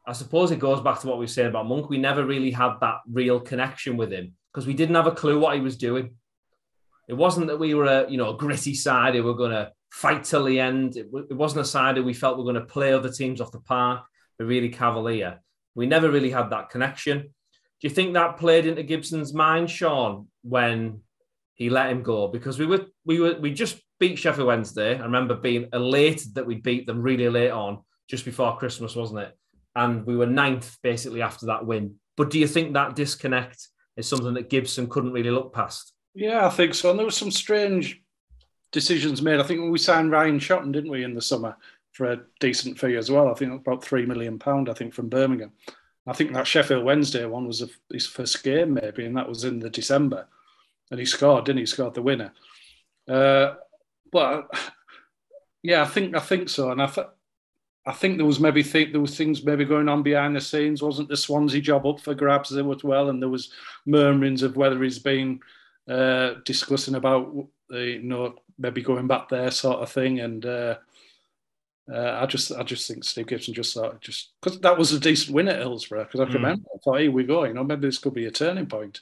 I 0.07 0.13
suppose 0.13 0.51
it 0.51 0.59
goes 0.59 0.82
back 0.82 0.99
to 0.99 1.07
what 1.07 1.17
we 1.17 1.23
were 1.23 1.28
saying 1.28 1.49
about 1.49 1.67
Monk. 1.67 1.89
We 1.89 1.97
never 1.97 2.23
really 2.23 2.51
had 2.51 2.76
that 2.82 2.97
real 3.11 3.39
connection 3.39 3.97
with 3.97 4.13
him 4.13 4.34
because 4.53 4.67
we 4.67 4.76
didn't 4.76 4.95
have 4.95 5.07
a 5.07 5.11
clue 5.11 5.39
what 5.39 5.55
he 5.55 5.61
was 5.61 5.78
doing. 5.78 6.13
It 7.07 7.13
wasn't 7.13 7.47
that 7.47 7.59
we 7.59 7.73
were 7.73 7.86
a 7.86 8.09
you 8.09 8.17
know 8.17 8.36
a 8.36 8.38
gritty 8.38 8.76
side 8.76 9.15
who 9.15 9.23
were 9.23 9.34
going 9.34 9.51
to 9.51 9.71
fight 9.91 10.23
till 10.23 10.43
the 10.43 10.59
end. 10.59 10.97
It, 10.97 11.07
it 11.32 11.34
wasn't 11.34 11.61
a 11.61 11.65
side 11.65 11.95
that 11.95 12.03
we 12.03 12.13
felt 12.13 12.38
we 12.38 12.43
were 12.43 12.53
going 12.53 12.65
to 12.65 12.71
play 12.71 12.93
other 12.93 13.11
teams 13.11 13.41
off 13.41 13.51
the 13.51 13.59
park. 13.59 14.05
We're 14.39 14.45
really 14.45 14.69
cavalier. 14.69 15.39
We 15.75 15.86
never 15.86 16.09
really 16.09 16.31
had 16.31 16.49
that 16.49 16.69
connection. 16.69 17.19
Do 17.19 17.88
you 17.88 17.89
think 17.89 18.13
that 18.13 18.38
played 18.38 18.65
into 18.65 18.83
Gibson's 18.83 19.33
mind, 19.33 19.69
Shaun, 19.69 20.27
when 20.43 21.01
he 21.55 21.69
let 21.69 21.89
him 21.89 22.03
go? 22.03 22.27
Because 22.27 22.57
we 22.57 22.65
were 22.65 22.86
we 23.05 23.19
were 23.19 23.36
we 23.39 23.53
just 23.53 23.81
beat 23.99 24.17
Sheffield 24.17 24.47
Wednesday. 24.47 24.97
I 24.97 25.03
remember 25.03 25.36
being 25.36 25.69
elated 25.73 26.36
that 26.36 26.45
we 26.45 26.55
beat 26.55 26.86
them 26.86 27.01
really 27.01 27.29
late 27.29 27.51
on, 27.51 27.79
just 28.09 28.25
before 28.25 28.57
Christmas, 28.57 28.95
wasn't 28.95 29.19
it? 29.19 29.38
And 29.75 30.05
we 30.05 30.15
were 30.15 30.25
ninth 30.25 30.77
basically 30.83 31.21
after 31.21 31.47
that 31.47 31.65
win. 31.65 31.95
But 32.17 32.29
do 32.29 32.39
you 32.39 32.47
think 32.47 32.73
that 32.73 32.95
disconnect 32.95 33.67
is 33.97 34.07
something 34.07 34.33
that 34.36 34.49
Gibson 34.49 34.88
couldn't 34.88 35.11
really 35.11 35.31
look 35.31 35.53
past? 35.53 35.93
Yeah, 36.13 36.45
I 36.45 36.49
think 36.49 36.73
so. 36.73 36.89
And 36.89 36.97
there 36.97 37.05
was 37.05 37.17
some 37.17 37.31
strange 37.31 38.01
decisions 38.71 39.21
made. 39.21 39.39
I 39.39 39.43
think 39.43 39.61
when 39.61 39.71
we 39.71 39.77
signed 39.77 40.11
Ryan 40.11 40.39
Shotton, 40.39 40.71
didn't 40.71 40.91
we, 40.91 41.03
in 41.03 41.13
the 41.13 41.21
summer 41.21 41.57
for 41.95 42.11
a 42.11 42.21
decent 42.41 42.77
fee 42.77 42.97
as 42.97 43.09
well? 43.09 43.29
I 43.29 43.33
think 43.35 43.53
about 43.53 43.83
three 43.83 44.05
million 44.05 44.37
pound. 44.37 44.69
I 44.69 44.73
think 44.73 44.93
from 44.93 45.07
Birmingham. 45.07 45.53
I 46.05 46.13
think 46.13 46.33
that 46.33 46.45
Sheffield 46.45 46.83
Wednesday 46.83 47.25
one 47.25 47.47
was 47.47 47.63
his 47.91 48.05
first 48.05 48.43
game, 48.43 48.73
maybe, 48.73 49.05
and 49.05 49.17
that 49.17 49.29
was 49.29 49.43
in 49.43 49.59
the 49.59 49.69
December, 49.69 50.27
and 50.91 50.99
he 50.99 51.05
scored, 51.05 51.45
didn't 51.45 51.57
he? 51.57 51.63
he 51.63 51.67
scored 51.67 51.93
the 51.93 52.01
winner. 52.01 52.33
Uh, 53.07 53.55
but 54.11 54.53
yeah, 55.63 55.81
I 55.81 55.85
think 55.85 56.15
I 56.15 56.19
think 56.19 56.49
so, 56.49 56.71
and 56.71 56.81
I 56.81 56.87
th- 56.87 57.07
I 57.87 57.93
think 57.93 58.17
there 58.17 58.25
was 58.25 58.39
maybe 58.39 58.61
think 58.61 58.91
there 58.91 59.01
was 59.01 59.15
things 59.15 59.43
maybe 59.43 59.63
going 59.63 59.87
on 59.87 60.03
behind 60.03 60.35
the 60.35 60.41
scenes. 60.41 60.81
Wasn't 60.81 61.07
the 61.07 61.15
Swansea 61.15 61.61
job 61.61 61.85
up 61.85 61.99
for 61.99 62.13
grabs 62.13 62.51
as 62.51 62.83
well? 62.83 63.09
And 63.09 63.21
there 63.21 63.29
was 63.29 63.51
murmurings 63.85 64.43
of 64.43 64.57
whether 64.57 64.81
he's 64.83 64.99
been 64.99 65.39
uh, 65.87 66.35
discussing 66.43 66.95
about 66.95 67.47
the 67.69 67.91
you 67.91 68.01
know 68.01 68.35
maybe 68.57 68.81
going 68.81 69.07
back 69.07 69.29
there 69.29 69.51
sort 69.51 69.79
of 69.79 69.91
thing. 69.91 70.19
And 70.19 70.45
uh, 70.45 70.77
uh, 71.91 72.19
I 72.21 72.25
just 72.25 72.51
I 72.51 72.63
just 72.63 72.88
think 72.88 73.03
Steve 73.03 73.27
Gibson 73.27 73.53
just 73.53 73.73
thought 73.73 74.01
just 74.01 74.31
because 74.41 74.59
that 74.61 74.77
was 74.77 74.91
a 74.91 74.99
decent 74.99 75.36
win 75.36 75.47
at 75.47 75.59
Hillsborough 75.59 76.05
because 76.05 76.19
I 76.19 76.25
can 76.25 76.33
mm. 76.33 76.43
remember 76.43 76.69
I 76.73 76.77
thought 76.79 76.99
here 76.99 77.11
we 77.11 77.23
go 77.23 77.43
you 77.43 77.53
know 77.53 77.63
maybe 77.63 77.88
this 77.88 77.99
could 77.99 78.13
be 78.13 78.25
a 78.25 78.31
turning 78.31 78.65
point, 78.65 79.01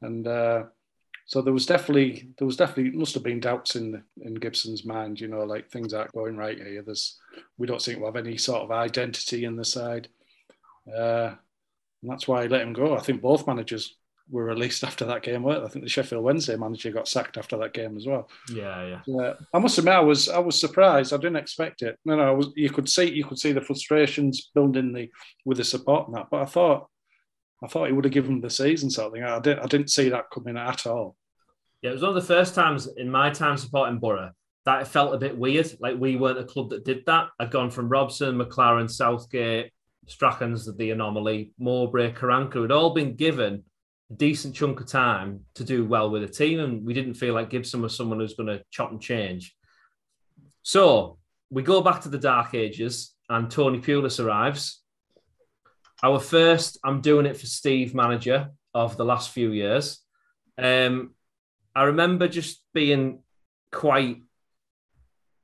and 0.00 0.26
uh, 0.26 0.64
so 1.26 1.42
there 1.42 1.52
was 1.52 1.66
definitely 1.66 2.30
there 2.38 2.46
was 2.46 2.56
definitely 2.56 2.98
must 2.98 3.14
have 3.14 3.22
been 3.22 3.40
doubts 3.40 3.76
in 3.76 4.02
in 4.22 4.34
Gibson's 4.34 4.86
mind 4.86 5.20
you 5.20 5.28
know 5.28 5.44
like 5.44 5.68
things 5.68 5.92
aren't 5.92 6.12
going 6.12 6.36
right 6.36 6.58
here. 6.58 6.82
There's 6.82 7.18
we 7.58 7.66
don't 7.66 7.82
seem 7.82 7.98
to 7.98 8.06
have 8.06 8.16
any 8.16 8.38
sort 8.38 8.62
of 8.62 8.70
identity 8.70 9.44
in 9.44 9.56
the 9.56 9.64
side. 9.64 10.08
Uh, 10.88 11.34
and 12.04 12.10
that's 12.10 12.28
why 12.28 12.42
I 12.42 12.46
let 12.46 12.60
him 12.60 12.74
go. 12.74 12.94
I 12.94 13.00
think 13.00 13.22
both 13.22 13.46
managers 13.46 13.96
were 14.30 14.44
released 14.44 14.84
after 14.84 15.04
that 15.04 15.22
game. 15.22 15.46
I 15.46 15.66
think 15.68 15.84
the 15.84 15.88
Sheffield 15.88 16.24
Wednesday 16.24 16.56
manager 16.56 16.90
got 16.90 17.08
sacked 17.08 17.36
after 17.36 17.56
that 17.58 17.74
game 17.74 17.96
as 17.96 18.06
well. 18.06 18.28
Yeah, 18.50 19.00
yeah. 19.06 19.14
Uh, 19.14 19.34
I 19.52 19.58
must 19.58 19.78
admit, 19.78 19.94
I 19.94 20.00
was 20.00 20.28
I 20.28 20.38
was 20.38 20.58
surprised. 20.58 21.12
I 21.12 21.18
didn't 21.18 21.36
expect 21.36 21.82
it. 21.82 21.98
No, 22.04 22.16
no, 22.16 22.22
I 22.22 22.30
was, 22.30 22.48
you 22.56 22.70
could 22.70 22.88
see 22.88 23.12
you 23.12 23.24
could 23.24 23.38
see 23.38 23.52
the 23.52 23.60
frustrations 23.60 24.50
building 24.54 24.92
the 24.92 25.10
with 25.44 25.58
the 25.58 25.64
support 25.64 26.08
and 26.08 26.16
that. 26.16 26.28
But 26.30 26.42
I 26.42 26.46
thought 26.46 26.88
I 27.62 27.68
thought 27.68 27.86
he 27.86 27.92
would 27.92 28.04
have 28.04 28.14
given 28.14 28.40
the 28.40 28.50
season 28.50 28.90
something. 28.90 29.22
I 29.22 29.38
didn't 29.40 29.60
I 29.60 29.66
didn't 29.66 29.90
see 29.90 30.08
that 30.08 30.30
coming 30.32 30.56
at 30.56 30.86
all. 30.86 31.16
Yeah, 31.82 31.90
it 31.90 31.94
was 31.94 32.02
one 32.02 32.16
of 32.16 32.22
the 32.22 32.34
first 32.34 32.54
times 32.54 32.88
in 32.96 33.10
my 33.10 33.30
time 33.30 33.58
supporting 33.58 33.98
Boro 33.98 34.30
that 34.64 34.80
it 34.80 34.88
felt 34.88 35.14
a 35.14 35.18
bit 35.18 35.36
weird. 35.36 35.70
Like 35.80 35.98
we 35.98 36.16
weren't 36.16 36.38
a 36.38 36.44
club 36.44 36.70
that 36.70 36.84
did 36.86 37.04
that. 37.06 37.28
I'd 37.38 37.50
gone 37.50 37.70
from 37.70 37.90
Robson, 37.90 38.38
McClaren, 38.38 38.90
Southgate, 38.90 39.70
Strachan's 40.06 40.74
the 40.76 40.90
anomaly, 40.90 41.52
Mowbray, 41.58 42.12
Karanka 42.14 42.62
had 42.62 42.72
all 42.72 42.94
been 42.94 43.16
given 43.16 43.64
decent 44.12 44.54
chunk 44.54 44.80
of 44.80 44.86
time 44.86 45.40
to 45.54 45.64
do 45.64 45.84
well 45.84 46.10
with 46.10 46.22
a 46.22 46.28
team, 46.28 46.60
and 46.60 46.84
we 46.84 46.94
didn't 46.94 47.14
feel 47.14 47.34
like 47.34 47.50
Gibson 47.50 47.82
was 47.82 47.96
someone 47.96 48.20
who's 48.20 48.34
going 48.34 48.48
to 48.48 48.62
chop 48.70 48.90
and 48.90 49.00
change. 49.00 49.54
So 50.62 51.18
we 51.50 51.62
go 51.62 51.80
back 51.80 52.02
to 52.02 52.08
the 52.08 52.18
dark 52.18 52.54
ages, 52.54 53.14
and 53.28 53.50
Tony 53.50 53.78
Pulis 53.78 54.22
arrives. 54.22 54.82
Our 56.02 56.20
first, 56.20 56.78
I'm 56.84 57.00
doing 57.00 57.26
it 57.26 57.36
for 57.36 57.46
Steve 57.46 57.94
manager 57.94 58.50
of 58.74 58.96
the 58.96 59.04
last 59.04 59.30
few 59.30 59.52
years. 59.52 60.00
Um, 60.58 61.14
I 61.74 61.84
remember 61.84 62.28
just 62.28 62.62
being 62.74 63.22
quite 63.72 64.22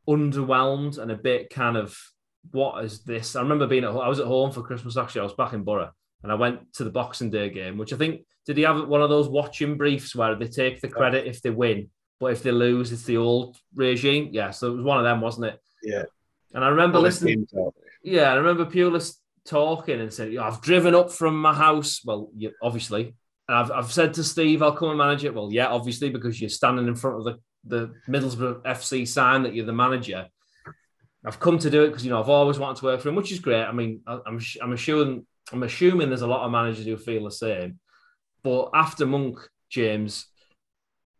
underwhelmed 0.09 0.99
and 0.99 1.11
a 1.11 1.17
bit 1.17 1.51
kind 1.51 1.77
of, 1.77 1.97
what 2.51 2.85
is 2.85 3.05
this? 3.05 3.37
I 3.37 3.43
remember 3.43 3.67
being 3.67 3.85
at 3.85 3.91
I 3.91 4.09
was 4.09 4.21
at 4.21 4.27
home 4.27 4.53
for 4.53 4.63
Christmas 4.63 4.97
actually. 4.97 5.23
I 5.23 5.25
was 5.25 5.35
back 5.35 5.53
in 5.53 5.63
Boro 5.63 5.91
and 6.23 6.31
I 6.31 6.35
went 6.35 6.73
to 6.75 6.85
the 6.85 6.91
Boxing 6.91 7.31
Day 7.31 7.51
game, 7.51 7.79
which 7.79 7.93
I 7.93 7.97
think 7.97 8.23
did 8.47 8.57
he 8.57 8.62
have 8.64 8.89
one 8.89 9.03
of 9.03 9.11
those 9.11 9.29
watching 9.29 9.77
briefs 9.77 10.14
where 10.14 10.35
they 10.35 10.49
take 10.49 10.81
the 10.81 10.89
credit 10.89 11.27
if 11.27 11.43
they 11.43 11.51
win, 11.51 11.91
but 12.18 12.33
if 12.33 12.43
they 12.43 12.53
lose, 12.53 12.93
it's 12.93 13.05
the 13.05 13.16
old 13.16 13.57
regime? 13.75 14.31
Yeah, 14.33 14.51
so 14.51 14.73
it 14.73 14.77
was 14.77 14.85
one 14.85 14.99
of 14.99 15.05
them, 15.05 15.21
wasn't 15.21 15.47
it? 15.47 15.61
Yeah. 15.83 16.05
And 16.53 16.64
I 16.64 16.68
remember 16.68 16.99
listening. 16.99 17.47
Yeah, 18.03 18.33
I 18.33 18.35
remember 18.35 18.66
Pulis 18.66 19.16
talking 19.45 20.01
and 20.01 20.12
saying, 20.12 20.39
I've 20.39 20.61
driven 20.61 20.95
up 20.95 21.12
from 21.12 21.41
my 21.41 21.55
house. 21.55 22.01
Well, 22.05 22.31
you, 22.37 22.53
obviously. 22.62 23.14
And 23.49 23.59
I've, 23.59 23.71
I've 23.71 23.93
said 23.93 24.14
to 24.14 24.25
Steve, 24.25 24.62
I'll 24.62 24.73
come 24.73 24.91
and 24.91 24.99
manage 24.99 25.25
it. 25.25 25.35
Well, 25.35 25.51
yeah, 25.53 25.66
obviously, 25.66 26.11
because 26.11 26.41
you're 26.41 26.51
standing 26.51 26.89
in 26.89 26.95
front 26.95 27.18
of 27.18 27.25
the, 27.25 27.39
the 27.64 27.95
Middlesbrough 28.09 28.62
FC 28.62 29.07
sign 29.07 29.43
that 29.43 29.55
you're 29.55 29.66
the 29.66 29.73
manager. 29.73 30.29
I've 31.25 31.41
come 31.41 31.59
to 31.59 31.71
do 31.71 31.83
it 31.83 31.89
because, 31.89 32.05
you 32.05 32.11
know, 32.11 32.21
I've 32.21 32.29
always 32.29 32.59
wanted 32.59 32.79
to 32.79 32.85
work 32.87 33.01
for 33.01 33.11
him, 33.11 33.16
which 33.16 33.33
is 33.33 33.41
great. 33.41 33.62
I 33.62 33.73
mean, 33.73 34.01
I'm, 34.07 34.41
I'm 34.62 34.73
assuming, 34.73 35.27
I'm 35.53 35.62
assuming 35.62 36.09
there's 36.09 36.22
a 36.22 36.26
lot 36.26 36.45
of 36.45 36.53
managers 36.53 36.84
who 36.84 36.97
feel 36.97 37.24
the 37.24 37.30
same. 37.30 37.78
But 38.43 38.70
after 38.74 39.07
Monk, 39.07 39.38
James, 39.68 40.26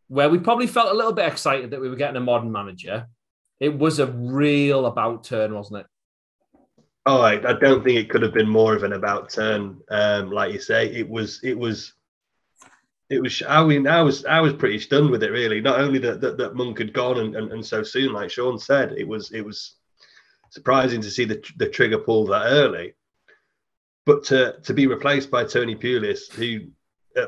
where 0.09 0.29
we 0.29 0.39
probably 0.39 0.67
felt 0.67 0.93
a 0.93 0.97
little 0.97 1.13
bit 1.13 1.31
excited 1.31 1.71
that 1.71 1.81
we 1.81 1.89
were 1.89 1.97
getting 1.97 2.17
a 2.17 2.21
modern 2.21 2.51
manager, 2.51 3.07
it 3.59 3.77
was 3.77 3.99
a 3.99 4.07
real 4.07 4.87
about 4.87 5.25
turn, 5.25 5.55
wasn't 5.55 5.81
it? 5.81 5.87
Oh, 7.07 7.21
I, 7.21 7.35
I, 7.49 7.55
don't 7.55 7.83
think 7.83 7.99
it 7.99 8.11
could 8.11 8.23
have 8.23 8.35
been 8.35 8.49
more 8.49 8.75
of 8.75 8.83
an 8.83 8.93
about 8.93 9.31
turn. 9.31 9.81
Um, 9.91 10.31
like 10.31 10.53
you 10.53 10.61
say, 10.61 10.87
it 10.89 11.09
was, 11.09 11.41
it 11.43 11.59
was, 11.59 11.95
it 13.09 13.21
was. 13.21 13.43
I 13.49 13.65
mean, 13.65 13.87
I 13.87 14.03
was, 14.03 14.25
I 14.27 14.41
was 14.41 14.53
pretty 14.53 14.79
stunned 14.79 15.11
with 15.11 15.23
it. 15.23 15.31
Really, 15.31 15.61
not 15.61 15.81
only 15.81 15.99
that 16.01 16.21
that, 16.21 16.37
that 16.39 16.55
Monk 16.55 16.79
had 16.79 16.93
gone 16.93 17.19
and, 17.19 17.37
and, 17.37 17.53
and 17.53 17.65
so 17.65 17.83
soon, 17.83 18.13
like 18.13 18.31
Shaun 18.31 18.59
said, 18.59 18.93
it 18.93 19.09
was, 19.09 19.33
it 19.33 19.45
was 19.45 19.77
surprising 20.51 21.01
to 21.01 21.11
see 21.11 21.25
the 21.25 21.43
the 21.57 21.69
trigger 21.69 21.99
pull 21.99 22.27
that 22.27 22.47
early. 22.47 22.95
But 24.07 24.25
to 24.25 24.59
to 24.65 24.75
be 24.75 24.87
replaced 24.87 25.31
by 25.31 25.45
Tony 25.45 25.77
Pulis, 25.77 26.33
who 26.33 26.69
uh, 27.21 27.27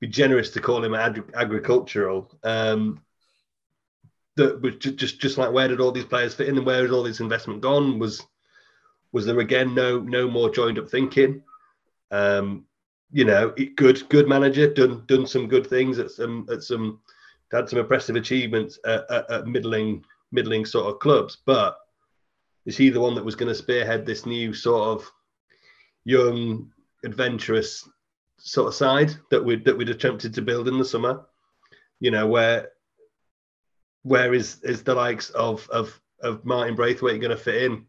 be 0.00 0.08
generous 0.08 0.50
to 0.50 0.60
call 0.60 0.84
him 0.84 0.94
ag- 0.94 1.32
agricultural. 1.34 2.36
Um, 2.42 3.00
that 4.36 4.60
was 4.60 4.76
just, 4.76 4.96
just 4.96 5.20
just 5.20 5.38
like 5.38 5.52
where 5.52 5.68
did 5.68 5.80
all 5.80 5.92
these 5.92 6.04
players 6.04 6.34
fit 6.34 6.48
in 6.48 6.56
and 6.56 6.66
where 6.66 6.82
has 6.82 6.90
all 6.90 7.04
this 7.04 7.20
investment 7.20 7.60
gone? 7.60 7.98
Was 7.98 8.26
was 9.12 9.26
there 9.26 9.38
again 9.38 9.74
no 9.74 10.00
no 10.00 10.28
more 10.28 10.50
joined 10.50 10.78
up 10.78 10.88
thinking? 10.88 11.42
Um, 12.10 12.66
you 13.12 13.24
know, 13.24 13.54
good 13.76 14.08
good 14.08 14.28
manager, 14.28 14.72
done 14.72 15.04
done 15.06 15.26
some 15.26 15.46
good 15.46 15.66
things 15.66 15.98
at 15.98 16.10
some 16.10 16.46
at 16.50 16.62
some 16.62 17.00
had 17.52 17.68
some 17.68 17.78
impressive 17.78 18.16
achievements 18.16 18.78
at, 18.84 19.08
at, 19.10 19.30
at 19.30 19.46
middling 19.46 20.04
middling 20.32 20.64
sort 20.64 20.86
of 20.86 20.98
clubs, 20.98 21.38
but 21.46 21.78
is 22.66 22.76
he 22.76 22.90
the 22.90 23.00
one 23.00 23.14
that 23.14 23.24
was 23.24 23.36
going 23.36 23.48
to 23.48 23.54
spearhead 23.54 24.04
this 24.04 24.26
new 24.26 24.52
sort 24.52 24.88
of 24.88 25.12
young, 26.04 26.70
adventurous 27.04 27.88
sort 28.38 28.68
of 28.68 28.74
side 28.74 29.14
that 29.30 29.44
we 29.44 29.56
that 29.56 29.76
we'd 29.76 29.88
attempted 29.88 30.34
to 30.34 30.42
build 30.42 30.68
in 30.68 30.78
the 30.78 30.84
summer? 30.84 31.24
You 32.00 32.10
know, 32.10 32.26
where 32.26 32.70
where 34.02 34.34
is 34.34 34.60
is 34.62 34.82
the 34.82 34.94
likes 34.94 35.30
of 35.30 35.68
of 35.70 35.98
of 36.22 36.44
Martin 36.44 36.76
Braithwaite 36.76 37.20
going 37.20 37.30
to 37.30 37.36
fit 37.36 37.62
in 37.64 37.86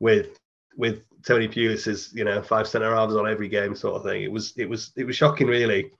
with 0.00 0.38
with 0.76 1.04
Tony 1.24 1.48
Pulis's 1.48 2.12
you 2.12 2.24
know 2.24 2.42
five 2.42 2.68
centre 2.68 2.94
halves 2.94 3.16
on 3.16 3.28
every 3.28 3.48
game 3.48 3.74
sort 3.74 3.96
of 3.96 4.02
thing. 4.02 4.22
It 4.22 4.32
was 4.32 4.52
it 4.56 4.68
was 4.68 4.92
it 4.96 5.04
was 5.04 5.16
shocking 5.16 5.46
really, 5.46 5.90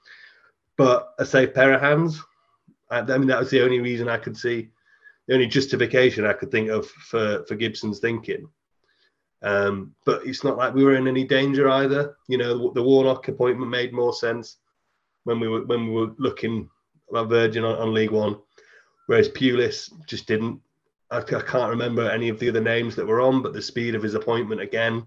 but 0.76 1.14
a 1.18 1.24
safe 1.24 1.54
pair 1.54 1.72
of 1.72 1.80
hands. 1.80 2.20
I, 2.90 3.00
I 3.00 3.18
mean 3.18 3.28
that 3.28 3.40
was 3.40 3.50
the 3.50 3.62
only 3.62 3.80
reason 3.80 4.08
I 4.08 4.18
could 4.18 4.36
see, 4.36 4.70
the 5.26 5.34
only 5.34 5.46
justification 5.46 6.26
I 6.26 6.32
could 6.32 6.50
think 6.50 6.68
of 6.68 6.86
for 6.88 7.44
for 7.46 7.54
Gibson's 7.54 8.00
thinking. 8.00 8.48
Um, 9.42 9.94
but 10.04 10.24
it's 10.24 10.44
not 10.44 10.56
like 10.56 10.74
we 10.74 10.84
were 10.84 10.94
in 10.94 11.08
any 11.08 11.24
danger 11.24 11.68
either. 11.68 12.16
You 12.28 12.38
know, 12.38 12.56
the, 12.56 12.74
the 12.74 12.82
Warnock 12.82 13.26
appointment 13.28 13.70
made 13.70 13.92
more 13.92 14.12
sense 14.12 14.58
when 15.24 15.40
we 15.40 15.48
were 15.48 15.64
when 15.64 15.86
we 15.86 15.92
were 15.92 16.12
looking 16.18 16.68
at 17.14 17.26
Virgin 17.26 17.64
on, 17.64 17.76
on 17.76 17.94
League 17.94 18.10
One, 18.10 18.38
whereas 19.06 19.28
Pulis 19.28 19.90
just 20.06 20.26
didn't. 20.26 20.60
I, 21.10 21.18
I, 21.18 21.22
can't 21.22 21.70
remember 21.70 22.08
any 22.08 22.28
of 22.28 22.38
the 22.38 22.48
other 22.48 22.60
names 22.60 22.96
that 22.96 23.06
were 23.06 23.20
on, 23.20 23.42
but 23.42 23.52
the 23.52 23.60
speed 23.60 23.94
of 23.94 24.02
his 24.02 24.14
appointment 24.14 24.60
again. 24.60 25.06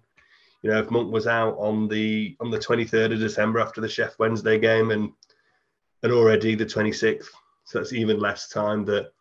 You 0.62 0.72
know, 0.72 0.80
if 0.80 0.92
Monk 0.92 1.12
was 1.12 1.28
out 1.28 1.56
on 1.58 1.88
the 1.88 2.36
on 2.42 2.52
the 2.52 2.60
23rd 2.60 3.14
of 3.14 3.20
December 3.20 3.60
after 3.60 3.82
the 3.82 3.88
Sheff 3.88 4.20
Wednesday 4.20 4.60
game, 4.60 4.92
and 4.92 5.12
and 6.04 6.12
already 6.12 6.56
the 6.56 6.66
26th, 6.66 7.28
so 7.64 7.80
that's 7.80 7.94
even 7.94 8.20
less 8.20 8.50
time 8.50 8.84
that 8.86 9.12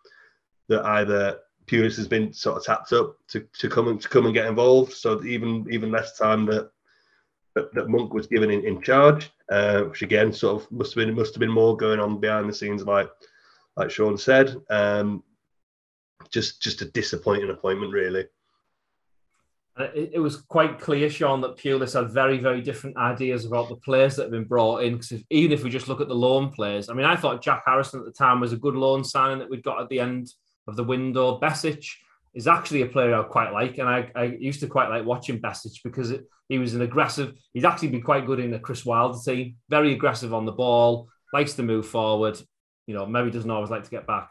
that 0.68 0.84
either 0.84 1.38
Pulis 1.66 1.96
has 1.96 2.08
been 2.08 2.32
sort 2.32 2.58
of 2.58 2.64
tapped 2.64 2.92
up 2.92 3.16
to, 3.28 3.46
to 3.58 3.68
come 3.68 3.88
and 3.88 4.00
to 4.00 4.08
come 4.08 4.26
and 4.26 4.34
get 4.34 4.46
involved. 4.46 4.92
So 4.92 5.22
even 5.24 5.66
even 5.70 5.90
less 5.90 6.18
time 6.18 6.46
that 6.46 6.70
that, 7.54 7.72
that 7.74 7.88
Monk 7.88 8.12
was 8.12 8.26
given 8.26 8.50
in, 8.50 8.64
in 8.64 8.82
charge, 8.82 9.30
uh, 9.50 9.82
which 9.82 10.02
again 10.02 10.32
sort 10.32 10.62
of 10.62 10.72
must 10.72 10.94
have 10.94 11.06
been 11.06 11.14
must 11.14 11.34
have 11.34 11.40
been 11.40 11.50
more 11.50 11.76
going 11.76 12.00
on 12.00 12.20
behind 12.20 12.48
the 12.48 12.54
scenes, 12.54 12.84
like 12.84 13.10
like 13.76 13.90
Shaun 13.90 14.18
said. 14.18 14.56
Um, 14.70 15.22
just 16.30 16.60
just 16.60 16.82
a 16.82 16.86
disappointing 16.86 17.50
appointment, 17.50 17.92
really. 17.92 18.26
It, 19.76 20.12
it, 20.14 20.18
was 20.20 20.36
quite 20.36 20.78
clear, 20.78 21.10
Shaun, 21.10 21.40
that 21.40 21.56
Pulis 21.56 21.94
had 21.94 22.12
very, 22.12 22.38
very 22.38 22.60
different 22.60 22.96
ideas 22.96 23.44
about 23.44 23.68
the 23.68 23.74
players 23.74 24.14
that 24.14 24.22
have 24.22 24.30
been 24.30 24.44
brought 24.44 24.84
in. 24.84 24.98
Because 24.98 25.24
even 25.30 25.50
if 25.50 25.64
we 25.64 25.70
just 25.70 25.88
look 25.88 26.00
at 26.00 26.06
the 26.06 26.14
loan 26.14 26.50
players, 26.50 26.88
I 26.88 26.94
mean, 26.94 27.06
I 27.06 27.16
thought 27.16 27.42
Jack 27.42 27.64
Harrison 27.66 27.98
at 27.98 28.06
the 28.06 28.12
time 28.12 28.38
was 28.38 28.52
a 28.52 28.56
good 28.56 28.76
loan 28.76 29.02
signing 29.02 29.40
that 29.40 29.50
we'd 29.50 29.64
got 29.64 29.80
at 29.80 29.88
the 29.88 29.98
end 29.98 30.32
of 30.66 30.76
the 30.76 30.84
window. 30.84 31.38
Besic 31.40 31.86
is 32.34 32.46
actually 32.46 32.82
a 32.82 32.86
player 32.86 33.14
I 33.14 33.22
quite 33.22 33.52
like, 33.52 33.78
and 33.78 33.88
I, 33.88 34.10
I 34.14 34.24
used 34.24 34.60
to 34.60 34.66
quite 34.66 34.88
like 34.88 35.04
watching 35.04 35.40
Besic 35.40 35.82
because 35.82 36.10
it, 36.10 36.26
he 36.48 36.58
was 36.58 36.74
an 36.74 36.82
aggressive. 36.82 37.34
He's 37.52 37.64
actually 37.64 37.88
been 37.88 38.02
quite 38.02 38.26
good 38.26 38.40
in 38.40 38.50
the 38.50 38.58
Chris 38.58 38.84
Wilder 38.84 39.18
team. 39.24 39.56
Very 39.68 39.92
aggressive 39.92 40.34
on 40.34 40.44
the 40.44 40.52
ball, 40.52 41.08
likes 41.32 41.54
to 41.54 41.62
move 41.62 41.86
forward. 41.86 42.40
You 42.86 42.94
know, 42.94 43.06
maybe 43.06 43.30
doesn't 43.30 43.50
always 43.50 43.70
like 43.70 43.84
to 43.84 43.90
get 43.90 44.06
back. 44.06 44.28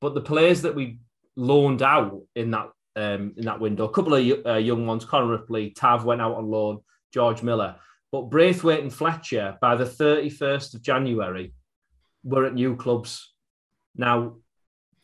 But 0.00 0.14
the 0.14 0.20
players 0.20 0.62
that 0.62 0.74
we 0.74 0.98
loaned 1.36 1.82
out 1.82 2.22
in 2.34 2.50
that 2.52 2.70
um, 2.96 3.34
in 3.36 3.44
that 3.44 3.60
window. 3.60 3.84
A 3.84 3.92
couple 3.92 4.14
of 4.14 4.46
uh, 4.46 4.54
young 4.54 4.86
ones, 4.86 5.04
Connor 5.04 5.30
Ripley, 5.30 5.70
Tav 5.70 6.04
went 6.04 6.22
out 6.22 6.34
on 6.34 6.50
loan, 6.50 6.80
George 7.12 7.42
Miller. 7.42 7.76
But 8.10 8.30
Braithwaite 8.30 8.82
and 8.82 8.92
Fletcher, 8.92 9.58
by 9.60 9.76
the 9.76 9.84
31st 9.84 10.74
of 10.74 10.82
January, 10.82 11.52
were 12.24 12.46
at 12.46 12.54
new 12.54 12.74
clubs. 12.76 13.34
Now, 13.94 14.36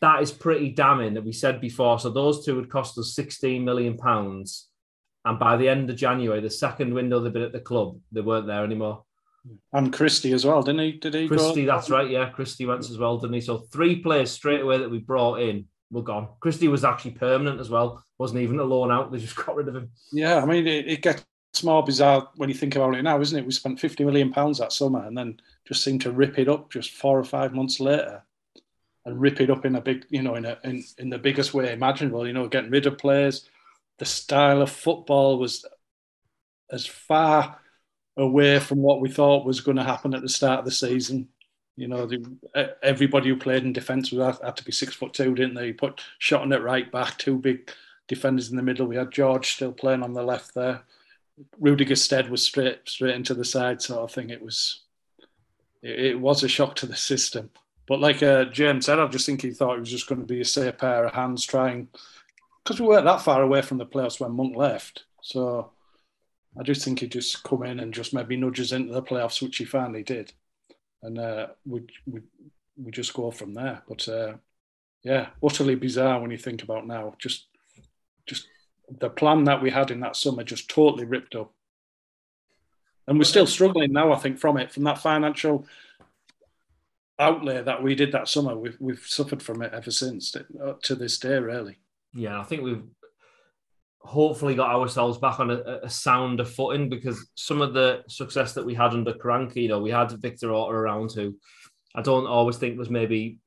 that 0.03 0.21
is 0.21 0.33
pretty 0.33 0.71
damning 0.71 1.15
that 1.15 1.25
we 1.25 1.33
said 1.33 1.61
before. 1.61 1.99
So 1.99 2.11
those 2.11 2.45
two 2.45 2.57
would 2.57 2.69
cost 2.69 2.99
us 2.99 3.15
16 3.15 3.65
million 3.65 3.97
pounds. 3.97 4.69
And 5.25 5.39
by 5.39 5.57
the 5.57 5.69
end 5.69 5.89
of 5.89 5.97
January, 5.97 6.41
the 6.41 6.51
second 6.51 6.93
window 6.93 7.21
they've 7.21 7.33
been 7.33 7.43
at 7.43 7.53
the 7.53 7.61
club, 7.61 7.99
they 8.11 8.21
weren't 8.21 8.49
there 8.49 8.65
anymore. 8.65 9.05
And 9.73 9.93
Christie 9.93 10.33
as 10.33 10.45
well, 10.45 10.63
didn't 10.63 10.81
he? 10.81 10.93
Did 10.93 11.15
he? 11.15 11.29
Christie, 11.29 11.65
go? 11.65 11.73
that's 11.73 11.89
right. 11.89 12.11
Yeah, 12.11 12.31
Christie 12.31 12.67
went 12.67 12.81
as 12.91 12.99
well, 12.99 13.17
didn't 13.17 13.35
he? 13.35 13.41
So 13.41 13.59
three 13.59 14.01
players 14.01 14.33
straight 14.33 14.61
away 14.61 14.79
that 14.79 14.91
we 14.91 14.99
brought 14.99 15.41
in 15.41 15.67
were 15.93 16.03
gone. 16.03 16.29
Christie 16.41 16.69
was 16.69 16.85
actually 16.85 17.13
permanent 17.13 17.61
as 17.61 17.71
well. 17.71 18.05
Wasn't 18.19 18.41
even 18.41 18.59
a 18.59 18.65
loan 18.65 18.91
out. 18.91 19.13
They 19.13 19.19
just 19.19 19.37
got 19.47 19.55
rid 19.55 19.69
of 19.69 19.77
him. 19.77 19.91
Yeah, 20.11 20.43
I 20.43 20.47
mean, 20.47 20.67
it, 20.67 20.89
it 20.89 21.03
gets 21.03 21.25
more 21.63 21.85
bizarre 21.85 22.29
when 22.37 22.49
you 22.49 22.57
think 22.57 22.75
about 22.75 22.97
it 22.97 23.03
now, 23.03 23.21
isn't 23.21 23.39
it? 23.39 23.47
We 23.47 23.53
spent 23.53 23.79
50 23.79 24.05
million 24.05 24.33
pounds 24.33 24.59
that 24.59 24.73
summer 24.73 25.05
and 25.05 25.17
then 25.17 25.39
just 25.65 25.85
seemed 25.85 26.01
to 26.01 26.11
rip 26.11 26.41
it 26.41 26.49
up 26.49 26.73
just 26.73 26.91
four 26.91 27.19
or 27.19 27.25
five 27.25 27.53
months 27.53 27.79
later 27.79 28.25
and 29.05 29.21
rip 29.21 29.41
it 29.41 29.51
up 29.51 29.65
in 29.65 29.75
a 29.75 29.81
big, 29.81 30.07
you 30.11 30.23
know, 30.23 30.35
in 30.35 30.45
a 30.45 30.59
in, 30.65 30.85
in 30.99 31.11
the 31.11 31.19
biggest 31.19 31.55
way 31.55 31.73
imaginable. 31.73 32.27
You 32.27 32.33
know, 32.33 32.49
getting 32.49 32.71
rid 32.71 32.87
of 32.87 32.99
players. 32.99 33.49
The 33.99 34.05
style 34.05 34.63
of 34.63 34.71
football 34.71 35.39
was 35.39 35.65
as 36.71 36.87
far 36.87 37.59
away 38.17 38.59
from 38.59 38.79
what 38.79 39.01
we 39.01 39.11
thought 39.11 39.47
was 39.47 39.61
going 39.61 39.77
to 39.77 39.85
happen 39.85 40.15
at 40.15 40.23
the 40.23 40.29
start 40.29 40.61
of 40.61 40.65
the 40.65 40.71
season 40.71 41.29
you 41.77 41.89
know, 41.89 42.07
the, 42.07 42.77
everybody 42.83 43.29
who 43.29 43.37
played 43.37 43.65
in 43.65 43.73
defence 43.73 44.11
had 44.11 44.57
to 44.57 44.65
be 44.65 44.73
six 44.73 44.95
foot 44.95 45.15
two, 45.15 45.35
didn't 45.35 45.55
they? 45.55 45.73
put 45.73 46.03
Shotton 46.21 46.53
it 46.53 46.63
right 46.63 46.91
back, 46.91 47.17
two 47.19 47.39
big 47.39 47.71
defenders 48.09 48.51
in 48.51 48.57
the 48.57 48.63
middle. 48.63 48.87
We 48.87 48.97
had 48.97 49.11
George 49.11 49.53
still 49.53 49.73
playing 49.73 50.03
on 50.03 50.13
the 50.13 50.23
left 50.23 50.55
there. 50.55 50.83
Rudy 51.59 51.87
Gestede 51.87 52.29
was 52.29 52.45
straight 52.45 52.81
straight 52.87 53.15
into 53.15 53.35
the 53.35 53.45
side 53.45 53.81
sort 53.81 54.01
of 54.01 54.13
thing. 54.13 54.29
It 54.29 54.43
was 54.43 54.83
it, 55.83 55.99
it 55.99 56.21
was 56.21 56.43
a 56.43 56.49
shock 56.49 56.77
to 56.77 56.87
the 56.87 56.97
system. 56.97 57.51
But 57.87 58.01
like 58.01 58.23
uh, 58.23 58.45
James 58.47 58.87
said, 58.87 58.99
I 58.99 59.07
just 59.09 59.27
think 59.27 59.43
he 59.43 59.51
thought 59.51 59.77
it 59.77 59.81
was 59.81 59.91
just 59.91 60.09
going 60.09 60.21
to 60.21 60.27
be 60.27 60.41
a 60.41 60.45
safe 60.45 60.79
pair 60.79 61.05
of 61.05 61.13
hands 61.13 61.45
trying 61.45 61.89
because 62.63 62.81
we 62.81 62.87
weren't 62.87 63.05
that 63.05 63.23
far 63.23 63.43
away 63.43 63.61
from 63.63 63.79
the 63.79 63.87
playoffs 63.87 64.21
when 64.21 64.33
Monk 64.33 64.57
left. 64.57 65.05
So 65.21 65.73
I 66.59 66.63
just 66.63 66.85
think 66.85 67.01
he 67.01 67.09
just 67.09 67.43
come 67.43 67.65
in 67.65 67.81
and 67.81 67.93
just 67.93 68.15
maybe 68.15 68.37
nudges 68.37 68.73
into 68.73 68.93
the 68.93 69.03
playoffs, 69.03 69.43
which 69.43 69.57
he 69.57 69.65
finally 69.65 70.03
did 70.03 70.33
and 71.03 71.19
uh, 71.19 71.49
we, 71.67 71.83
we 72.07 72.21
we 72.77 72.91
just 72.91 73.15
go 73.15 73.31
from 73.31 73.55
there. 73.55 73.83
But 73.89 74.09
uh, 74.09 74.35
yeah, 75.03 75.29
utterly 75.45 75.75
bizarre 75.75 76.21
when 76.21 76.31
you 76.31 76.39
think 76.39 76.63
about 76.63 76.87
now. 76.87 77.15
Just 77.19 77.47
just 78.27 78.47
the 78.89 79.11
plan 79.11 79.45
that 79.45 79.63
we 79.63 79.71
had 79.71 79.91
in 79.91 80.01
that 80.01 80.17
summer 80.17 80.45
just 80.45 80.69
totally 80.69 81.05
ripped 81.05 81.35
up, 81.35 81.53
and 83.07 83.19
we're 83.19 83.25
still 83.25 83.47
struggling 83.47 83.93
now. 83.93 84.13
I 84.13 84.17
think 84.17 84.39
from 84.39 84.57
it, 84.57 84.73
from 84.73 84.85
that 84.85 84.99
financial 84.99 85.67
outlay 87.23 87.63
that 87.63 87.83
we 87.83 87.95
did 87.95 88.13
that 88.13 88.29
summer, 88.29 88.57
we've 88.57 88.77
we've 88.81 89.05
suffered 89.07 89.43
from 89.43 89.63
it 89.63 89.73
ever 89.73 89.91
since 89.91 90.35
uh, 90.37 90.73
to 90.83 90.95
this 90.95 91.19
day, 91.19 91.39
really. 91.39 91.79
Yeah, 92.15 92.39
I 92.39 92.45
think 92.45 92.63
we've 92.63 92.85
hopefully 94.01 94.55
got 94.55 94.75
ourselves 94.75 95.19
back 95.19 95.39
on 95.41 95.51
a, 95.51 95.81
a, 95.85 95.89
sounder 95.89 96.45
footing 96.45 96.89
because 96.89 97.31
some 97.37 97.63
of 97.63 97.73
the 97.73 98.03
success 98.09 98.53
that 98.53 98.67
we 98.67 98.75
had 98.75 98.91
under 98.91 99.13
Karanka, 99.13 99.57
you 99.57 99.69
know, 99.69 99.81
we 99.81 99.91
had 99.91 100.11
Victor 100.21 100.51
Orta 100.51 100.77
around 100.77 101.13
who 101.13 101.37
I 101.95 102.03
don't 102.03 102.27
always 102.27 102.57
think 102.57 102.77
was 102.77 102.91
maybe 102.91 103.39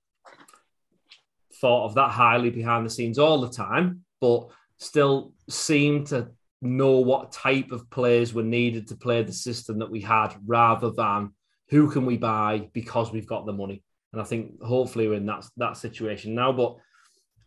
thought 1.60 1.86
of 1.86 1.96
that 1.96 2.12
highly 2.12 2.50
behind 2.50 2.86
the 2.86 2.90
scenes 2.90 3.20
all 3.20 3.42
the 3.42 3.50
time, 3.50 4.06
but 4.22 4.48
still 4.78 5.34
seemed 5.50 6.08
to 6.08 6.30
know 6.62 7.00
what 7.00 7.32
type 7.32 7.72
of 7.72 7.90
players 7.90 8.34
were 8.34 8.44
needed 8.44 8.88
to 8.88 8.96
play 8.96 9.24
the 9.24 9.34
system 9.34 9.80
that 9.80 9.92
we 9.92 10.02
had 10.02 10.30
rather 10.46 10.90
than 10.92 11.32
who 11.70 11.90
can 11.90 12.06
we 12.06 12.18
buy 12.18 12.70
because 12.74 13.12
we've 13.12 13.28
got 13.28 13.46
the 13.46 13.54
money. 13.54 13.84
And 14.14 14.22
I 14.22 14.26
think 14.26 14.62
hopefully 14.62 15.08
we're 15.08 15.16
in 15.16 15.26
that, 15.26 15.46
that 15.58 15.78
situation 15.78 16.36
now. 16.36 16.52
But 16.52 16.78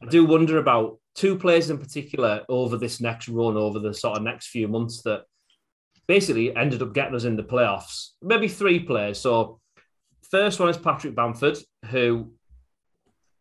I 0.03 0.07
do 0.07 0.25
wonder 0.25 0.59
about 0.59 0.99
two 1.15 1.37
players 1.39 1.71
in 1.71 1.79
particular 1.79 2.45
over 2.49 2.77
this 2.77 3.01
next 3.01 3.29
run, 3.29 3.57
over 3.57 3.79
the 3.79 3.95
sort 3.95 4.17
of 4.17 4.23
next 4.23 4.49
few 4.49 4.69
months 4.69 5.03
that 5.03 5.23
basically 6.07 6.55
ended 6.57 6.83
up 6.83 6.95
getting 6.95 7.15
us 7.15 7.25
in 7.25 7.37
the 7.37 7.43
playoffs. 7.43 8.11
Maybe 8.23 8.49
three 8.49 8.81
players. 8.81 9.21
So 9.21 9.61
first 10.31 10.61
one 10.61 10.69
is 10.69 10.77
Patrick 10.77 11.15
Bamford, 11.15 11.59
who 11.91 12.33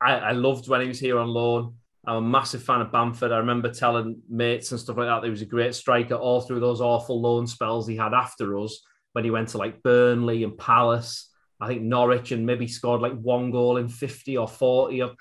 I, 0.02 0.14
I 0.14 0.32
loved 0.32 0.68
when 0.68 0.82
he 0.82 0.88
was 0.88 1.00
here 1.00 1.18
on 1.18 1.28
loan. 1.28 1.76
I'm 2.06 2.18
a 2.18 2.22
massive 2.22 2.64
fan 2.64 2.82
of 2.82 2.92
Bamford. 2.92 3.34
I 3.34 3.38
remember 3.38 3.70
telling 3.70 4.22
mates 4.30 4.72
and 4.72 4.80
stuff 4.80 4.96
like 4.96 5.08
that, 5.08 5.22
that 5.22 5.28
he 5.28 5.32
was 5.32 5.42
a 5.42 5.46
great 5.46 5.76
striker 5.76 6.16
all 6.16 6.40
through 6.40 6.62
those 6.62 6.80
awful 6.80 7.22
loan 7.22 7.48
spells 7.48 7.88
he 7.88 7.98
had 7.98 8.14
after 8.14 8.58
us 8.58 8.82
when 9.14 9.24
he 9.24 9.32
went 9.32 9.50
to 9.50 9.58
like 9.58 9.84
Burnley 9.84 10.44
and 10.44 10.58
Palace. 10.58 11.30
I 11.60 11.68
think 11.68 11.82
Norwich 11.82 12.32
and 12.32 12.46
maybe 12.46 12.68
scored 12.68 13.02
like 13.02 13.20
one 13.20 13.52
goal 13.52 13.78
in 13.78 13.90
50 13.90 14.38
or 14.38 14.48
40 14.48 15.02
or 15.02 15.12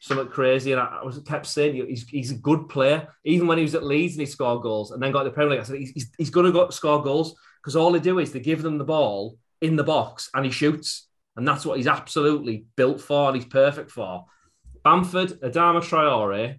something 0.00 0.28
crazy. 0.28 0.72
And 0.72 0.80
I, 0.80 1.04
was 1.04 1.18
kept 1.20 1.46
saying 1.46 1.74
he's, 1.74 2.08
he's 2.08 2.32
a 2.32 2.36
good 2.36 2.68
player. 2.68 3.08
Even 3.24 3.46
when 3.46 3.58
he 3.58 3.62
was 3.62 3.74
at 3.74 3.84
Leeds 3.84 4.14
and 4.14 4.20
he 4.20 4.26
scored 4.26 4.62
goals 4.62 4.90
and 4.90 5.02
then 5.02 5.12
got 5.12 5.24
the 5.24 5.30
Premier 5.30 5.52
League, 5.52 5.60
I 5.60 5.64
said 5.64 5.76
he's, 5.76 6.10
he's 6.18 6.30
going 6.30 6.46
to 6.46 6.52
go 6.52 6.70
score 6.70 7.02
goals 7.02 7.36
because 7.62 7.76
all 7.76 7.92
they 7.92 8.00
do 8.00 8.18
is 8.18 8.32
they 8.32 8.40
give 8.40 8.62
them 8.62 8.78
the 8.78 8.84
ball 8.84 9.38
in 9.60 9.76
the 9.76 9.84
box 9.84 10.30
and 10.34 10.44
he 10.44 10.50
shoots. 10.50 11.08
And 11.36 11.46
that's 11.46 11.66
what 11.66 11.76
he's 11.76 11.86
absolutely 11.86 12.64
built 12.76 13.00
for 13.00 13.28
and 13.28 13.36
he's 13.36 13.44
perfect 13.44 13.90
for. 13.90 14.26
Bamford, 14.82 15.40
Adama 15.40 15.80
Traore, 15.80 16.58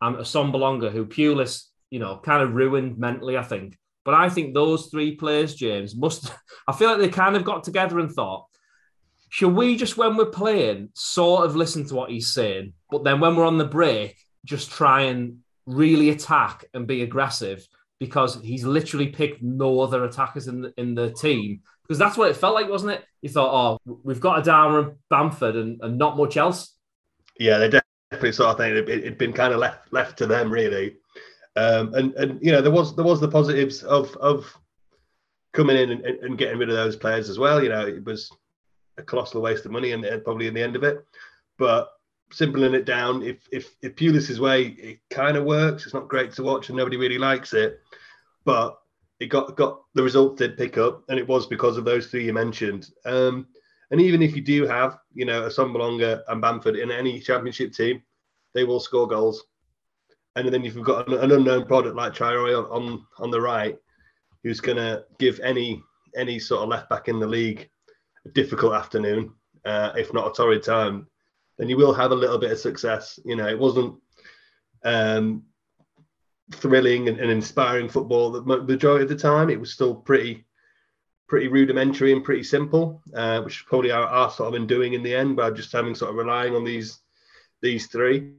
and 0.00 0.16
Assombalonga, 0.16 0.90
who 0.90 1.06
Pulis, 1.06 1.64
you 1.90 1.98
know, 1.98 2.18
kind 2.18 2.42
of 2.42 2.54
ruined 2.54 2.98
mentally, 2.98 3.36
I 3.36 3.42
think. 3.42 3.76
But 4.08 4.14
I 4.14 4.30
think 4.30 4.54
those 4.54 4.86
three 4.86 5.16
players, 5.16 5.54
James, 5.54 5.94
must. 5.94 6.32
I 6.66 6.72
feel 6.72 6.88
like 6.88 6.98
they 6.98 7.10
kind 7.10 7.36
of 7.36 7.44
got 7.44 7.62
together 7.62 7.98
and 7.98 8.10
thought, 8.10 8.46
should 9.28 9.54
we 9.54 9.76
just, 9.76 9.98
when 9.98 10.16
we're 10.16 10.30
playing, 10.30 10.88
sort 10.94 11.44
of 11.44 11.56
listen 11.56 11.86
to 11.88 11.94
what 11.94 12.10
he's 12.10 12.32
saying, 12.32 12.72
but 12.90 13.04
then 13.04 13.20
when 13.20 13.36
we're 13.36 13.44
on 13.44 13.58
the 13.58 13.66
break, 13.66 14.16
just 14.46 14.70
try 14.70 15.02
and 15.02 15.40
really 15.66 16.08
attack 16.08 16.64
and 16.72 16.86
be 16.86 17.02
aggressive 17.02 17.68
because 18.00 18.40
he's 18.40 18.64
literally 18.64 19.08
picked 19.08 19.42
no 19.42 19.78
other 19.80 20.02
attackers 20.04 20.48
in 20.48 20.62
the, 20.62 20.72
in 20.78 20.94
the 20.94 21.10
team. 21.10 21.60
Because 21.82 21.98
that's 21.98 22.16
what 22.16 22.30
it 22.30 22.36
felt 22.38 22.54
like, 22.54 22.70
wasn't 22.70 22.92
it? 22.92 23.04
You 23.20 23.28
thought, 23.28 23.78
oh, 23.84 23.98
we've 24.04 24.20
got 24.20 24.42
Adama 24.42 24.84
and 24.84 24.96
Bamford 25.10 25.54
and, 25.54 25.82
and 25.82 25.98
not 25.98 26.16
much 26.16 26.38
else. 26.38 26.74
Yeah, 27.38 27.58
they 27.58 27.68
definitely 28.10 28.32
sort 28.32 28.52
of 28.52 28.56
thing. 28.56 28.74
It, 28.74 29.04
had 29.04 29.18
been 29.18 29.34
kind 29.34 29.52
of 29.52 29.58
left 29.58 29.92
left 29.92 30.16
to 30.16 30.26
them 30.26 30.50
really, 30.50 30.96
um, 31.58 31.94
and 31.94 32.14
and 32.14 32.38
you 32.40 32.52
know 32.52 32.60
there 32.60 32.70
was 32.70 32.94
there 32.94 33.04
was 33.04 33.20
the 33.20 33.28
positives 33.28 33.82
of 33.82 34.14
of 34.16 34.56
coming 35.52 35.76
in 35.76 35.90
and, 35.90 36.04
and, 36.04 36.38
getting 36.38 36.58
rid 36.58 36.68
of 36.68 36.76
those 36.76 36.94
players 36.94 37.28
as 37.28 37.38
well. 37.38 37.60
You 37.62 37.70
know, 37.70 37.84
it 37.86 38.04
was 38.04 38.30
a 38.96 39.02
colossal 39.02 39.40
waste 39.40 39.64
of 39.64 39.72
money 39.72 39.92
and 39.92 40.04
probably 40.22 40.46
in 40.46 40.54
the 40.54 40.62
end 40.62 40.76
of 40.76 40.84
it, 40.84 41.04
but 41.58 41.90
simpling 42.30 42.74
it 42.74 42.84
down, 42.84 43.22
if 43.22 43.48
if 43.50 43.74
if 43.82 43.96
Pulis's 43.96 44.38
way, 44.38 44.66
it 44.66 45.00
kind 45.10 45.36
of 45.36 45.44
works. 45.44 45.84
It's 45.84 45.94
not 45.94 46.08
great 46.08 46.32
to 46.32 46.42
watch 46.42 46.68
and 46.68 46.78
nobody 46.78 46.96
really 46.96 47.18
likes 47.18 47.54
it, 47.54 47.80
but 48.44 48.78
it 49.18 49.26
got 49.26 49.56
got 49.56 49.82
the 49.94 50.02
result 50.02 50.36
did 50.36 50.56
pick 50.56 50.78
up, 50.78 51.02
and 51.08 51.18
it 51.18 51.26
was 51.26 51.46
because 51.46 51.76
of 51.76 51.84
those 51.84 52.06
three 52.06 52.26
you 52.26 52.32
mentioned. 52.32 52.90
Um, 53.04 53.48
and 53.90 54.00
even 54.00 54.22
if 54.22 54.36
you 54.36 54.42
do 54.42 54.66
have, 54.66 54.98
you 55.14 55.24
know, 55.24 55.42
Assombalonga 55.42 56.22
and 56.28 56.42
Bamford 56.42 56.76
in 56.76 56.90
any 56.90 57.18
championship 57.20 57.72
team, 57.72 58.02
they 58.54 58.64
will 58.64 58.80
score 58.80 59.08
goals. 59.08 59.44
And 60.36 60.48
then 60.48 60.64
if 60.64 60.74
you've 60.74 60.84
got 60.84 61.08
an, 61.08 61.32
unknown 61.32 61.66
product 61.66 61.96
like 61.96 62.14
Traore 62.14 62.70
on, 62.70 63.04
on 63.18 63.30
the 63.30 63.40
right, 63.40 63.76
who's 64.42 64.60
going 64.60 64.76
to 64.76 65.04
give 65.18 65.40
any 65.40 65.82
any 66.16 66.38
sort 66.38 66.62
of 66.62 66.68
left 66.68 66.88
back 66.88 67.08
in 67.08 67.18
the 67.18 67.26
league 67.26 67.68
a 68.24 68.30
difficult 68.30 68.72
afternoon, 68.72 69.32
uh, 69.64 69.92
if 69.96 70.12
not 70.14 70.28
a 70.28 70.32
torrid 70.32 70.62
time, 70.62 71.06
then 71.58 71.68
you 71.68 71.76
will 71.76 71.92
have 71.92 72.12
a 72.12 72.14
little 72.14 72.38
bit 72.38 72.52
of 72.52 72.58
success. 72.58 73.18
You 73.24 73.36
know, 73.36 73.46
it 73.46 73.58
wasn't 73.58 73.96
um, 74.84 75.44
thrilling 76.52 77.08
and, 77.08 77.18
and 77.18 77.30
inspiring 77.30 77.88
football 77.88 78.30
the 78.30 78.42
majority 78.42 79.02
of 79.02 79.08
the 79.08 79.16
time. 79.16 79.50
It 79.50 79.60
was 79.60 79.72
still 79.72 79.94
pretty 79.94 80.44
pretty 81.28 81.48
rudimentary 81.48 82.12
and 82.12 82.24
pretty 82.24 82.42
simple, 82.42 83.02
uh, 83.14 83.42
which 83.42 83.56
is 83.56 83.64
probably 83.66 83.90
our, 83.90 84.06
our 84.06 84.30
sort 84.30 84.46
of 84.46 84.54
been 84.54 84.66
doing 84.66 84.94
in 84.94 85.02
the 85.02 85.14
end 85.14 85.36
by 85.36 85.50
just 85.50 85.72
having 85.72 85.94
sort 85.94 86.10
of 86.10 86.16
relying 86.16 86.54
on 86.54 86.64
these 86.64 87.00
these 87.60 87.86
three. 87.88 88.32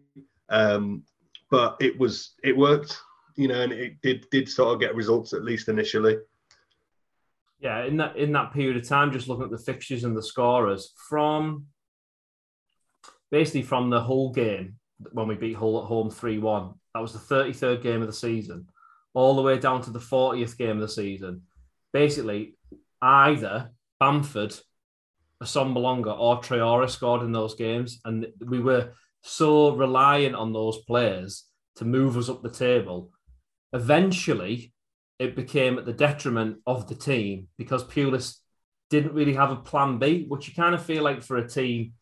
Um, 0.50 1.04
but 1.50 1.78
it 1.80 1.98
was 2.00 2.36
it 2.44 2.56
worked, 2.56 2.98
you 3.36 3.48
know, 3.48 3.62
and 3.62 3.72
it 3.72 4.02
did 4.02 4.26
did 4.32 4.50
sort 4.50 4.74
of 4.74 4.80
get 4.80 4.96
results 4.96 5.34
at 5.34 5.44
least 5.44 5.70
initially. 5.70 6.18
Yeah, 7.60 7.84
in 7.84 7.98
that 7.98 8.16
in 8.16 8.32
that 8.34 8.54
period 8.54 8.78
of 8.78 8.88
time, 8.88 9.12
just 9.12 9.28
looking 9.28 9.46
at 9.46 9.52
the 9.52 9.58
fixtures 9.58 10.04
and 10.04 10.16
the 10.16 10.24
scorers 10.24 10.94
from 11.10 11.66
basically 13.32 13.64
from 13.64 13.90
the 13.90 14.02
whole 14.02 14.32
game 14.32 14.76
when 15.12 15.28
we 15.28 15.36
beat 15.36 15.56
Hull 15.56 15.80
at 15.80 15.86
home 15.86 16.10
three 16.10 16.38
one. 16.38 16.74
That 16.94 17.02
was 17.02 17.14
the 17.14 17.20
thirty 17.20 17.54
third 17.54 17.82
game 17.82 18.02
of 18.02 18.08
the 18.08 18.14
season, 18.14 18.68
all 19.14 19.36
the 19.36 19.42
way 19.42 19.58
down 19.58 19.82
to 19.84 19.92
the 19.92 20.00
fortieth 20.00 20.58
game 20.58 20.78
of 20.78 20.82
the 20.82 20.90
season. 20.90 21.44
Basically, 21.92 22.56
either 23.02 23.72
Bamford, 24.00 24.56
Assombalonga, 25.44 26.18
or 26.18 26.40
Traore 26.40 26.90
scored 26.90 27.24
in 27.24 27.32
those 27.32 27.56
games, 27.56 28.00
and 28.06 28.28
we 28.40 28.60
were 28.60 28.92
so 29.22 29.76
reliant 29.76 30.36
on 30.36 30.54
those 30.54 30.78
players 30.86 31.46
to 31.76 31.86
move 31.86 32.18
us 32.18 32.30
up 32.30 32.42
the 32.42 32.50
table. 32.50 33.12
Eventually, 33.74 34.74
it 35.20 35.36
became 35.36 35.78
at 35.78 35.86
the 35.86 35.94
detriment 35.94 36.58
of 36.66 36.88
the 36.88 36.96
team 36.96 37.48
because 37.58 37.84
Pulis 37.84 38.38
didn't 38.90 39.14
really 39.14 39.34
have 39.34 39.52
a 39.52 39.56
plan 39.56 40.00
B, 40.00 40.26
which 40.28 40.48
you 40.48 40.56
kind 40.56 40.74
of 40.74 40.84
feel 40.84 41.04
like 41.04 41.22
for 41.22 41.38
a 41.38 41.48
team 41.48 41.94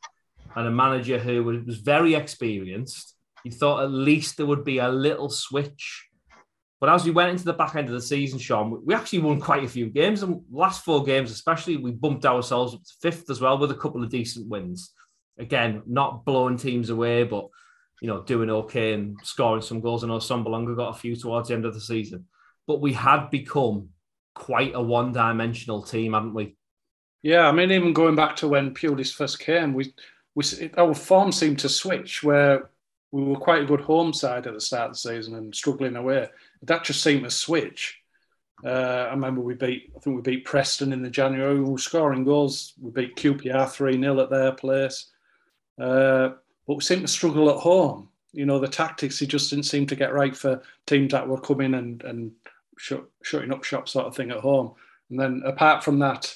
and 0.56 0.68
a 0.68 0.72
manager 0.72 1.20
who 1.20 1.44
was 1.44 1.78
very 1.78 2.16
experienced, 2.16 3.16
you 3.44 3.52
thought 3.52 3.84
at 3.84 3.92
least 3.92 4.38
there 4.38 4.46
would 4.46 4.64
be 4.64 4.78
a 4.78 4.90
little 4.90 5.30
switch 5.30 6.08
but 6.80 6.90
as 6.90 7.06
we 7.06 7.12
went 7.12 7.32
into 7.32 7.46
the 7.46 7.54
back 7.54 7.76
end 7.76 7.88
of 7.88 7.94
the 7.94 8.02
season, 8.02 8.38
Shaun, 8.38 8.82
we 8.86 8.94
actually 8.94 9.20
won 9.20 9.40
quite 9.40 9.64
a 9.64 9.68
few 9.68 9.88
games. 9.88 10.22
And 10.22 10.42
last 10.52 10.86
four 10.86 11.04
games, 11.04 11.32
especially, 11.32 11.78
we 11.78 11.92
bumped 11.92 12.26
ourselves 12.26 12.76
up 12.76 12.84
to 12.84 12.94
fifth 13.02 13.30
as 13.30 13.42
well 13.42 13.58
with 13.58 13.72
a 13.72 13.76
couple 13.76 14.04
of 14.04 14.10
decent 14.10 14.48
wins. 14.48 14.94
Again, 15.38 15.84
not 15.86 16.26
blowing 16.26 16.58
teams 16.58 16.90
away, 16.90 17.24
but 17.24 17.48
you 18.02 18.08
know, 18.08 18.22
doing 18.22 18.50
okay 18.50 18.94
and 18.94 19.18
scoring 19.24 19.62
some 19.62 19.82
goals. 19.82 20.04
I 20.04 20.08
know 20.08 20.18
Assombalonga 20.18 20.76
got 20.76 20.96
a 20.96 21.00
few 21.00 21.16
towards 21.16 21.50
the 21.50 21.56
end 21.56 21.66
of 21.66 21.74
the 21.74 21.82
season. 21.82 22.26
But 22.68 22.82
we 22.82 22.94
had 22.94 23.30
become 23.30 23.90
quite 24.36 24.74
a 24.76 24.82
one-dimensional 24.82 25.84
team, 25.84 26.14
hadn't 26.14 26.34
we? 26.34 26.56
Yeah, 27.24 27.48
I 27.48 27.52
mean, 27.52 27.72
even 27.72 27.94
going 27.94 28.16
back 28.16 28.36
to 28.38 28.48
when 28.48 28.74
Pulis 28.74 29.14
first 29.14 29.40
came, 29.40 29.74
we 29.74 29.94
we 30.36 30.44
our 30.78 30.94
form 30.94 31.32
seemed 31.32 31.60
to 31.60 31.70
switch 31.70 32.22
where 32.22 32.70
we 33.12 33.24
were 33.24 33.38
quite 33.38 33.64
a 33.64 33.66
good 33.66 33.82
home 33.82 34.14
side 34.14 34.46
at 34.46 34.54
the 34.54 34.62
start 34.62 34.90
of 34.90 34.94
the 34.94 35.00
season 35.00 35.36
and 35.36 35.56
struggling 35.56 35.96
away 35.96 36.28
that 36.64 36.84
just 36.84 37.04
seemed 37.04 37.24
to 37.24 37.32
switch. 37.32 38.00
Uh, 38.66 38.70
I 38.70 39.12
remember 39.12 39.42
we 39.42 39.54
beat, 39.54 39.92
I 39.96 40.00
think 40.00 40.16
we 40.16 40.22
beat 40.22 40.46
Preston 40.46 40.92
in 40.92 41.04
the 41.04 41.10
January. 41.10 41.60
We 41.60 41.70
were 41.70 41.78
scoring 41.78 42.24
goals. 42.24 42.74
We 42.82 42.90
beat 42.92 43.16
QPR 43.16 43.70
3 43.70 44.00
0 44.00 44.20
at 44.20 44.30
their 44.30 44.52
place. 44.54 45.12
Uh, 45.80 46.30
but 46.66 46.76
we 46.76 46.82
seemed 46.82 47.02
to 47.02 47.08
struggle 47.08 47.50
at 47.50 47.58
home. 47.58 48.10
You 48.34 48.46
know, 48.46 48.60
the 48.60 48.68
tactics, 48.68 49.20
he 49.20 49.26
just 49.26 49.50
didn't 49.50 49.66
seem 49.66 49.88
to 49.88 49.96
get 49.96 50.14
right 50.14 50.36
for 50.36 50.62
teams 50.86 51.12
that 51.12 51.28
were 51.28 51.40
coming 51.40 51.76
and, 51.76 52.04
and 52.04 52.32
shut, 52.78 53.04
shutting 53.24 53.54
up 53.54 53.64
shop 53.64 53.88
sort 53.88 54.06
of 54.06 54.16
thing 54.16 54.32
at 54.32 54.40
home. 54.40 54.74
And 55.10 55.20
then 55.20 55.42
apart 55.46 55.84
from 55.84 56.00
that, 56.00 56.36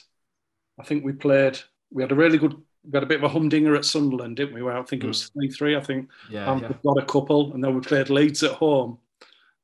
I 0.79 0.83
think 0.83 1.03
we 1.03 1.11
played, 1.11 1.59
we 1.91 2.01
had 2.01 2.11
a 2.11 2.15
really 2.15 2.37
good, 2.37 2.53
we 2.83 2.95
had 2.95 3.03
a 3.03 3.07
bit 3.07 3.17
of 3.17 3.23
a 3.23 3.29
humdinger 3.29 3.75
at 3.75 3.85
Sunderland, 3.85 4.37
didn't 4.37 4.55
we? 4.55 4.61
Where 4.61 4.77
I 4.77 4.83
think 4.83 5.03
it 5.03 5.07
was 5.07 5.27
3 5.29 5.49
mm. 5.49 5.55
3. 5.55 5.75
I 5.75 5.81
think 5.81 6.09
yeah, 6.29 6.59
yeah. 6.59 6.71
got 6.83 6.97
a 6.97 7.05
couple. 7.05 7.53
And 7.53 7.63
then 7.63 7.75
we 7.75 7.81
played 7.81 8.09
Leeds 8.09 8.43
at 8.43 8.53
home 8.53 8.97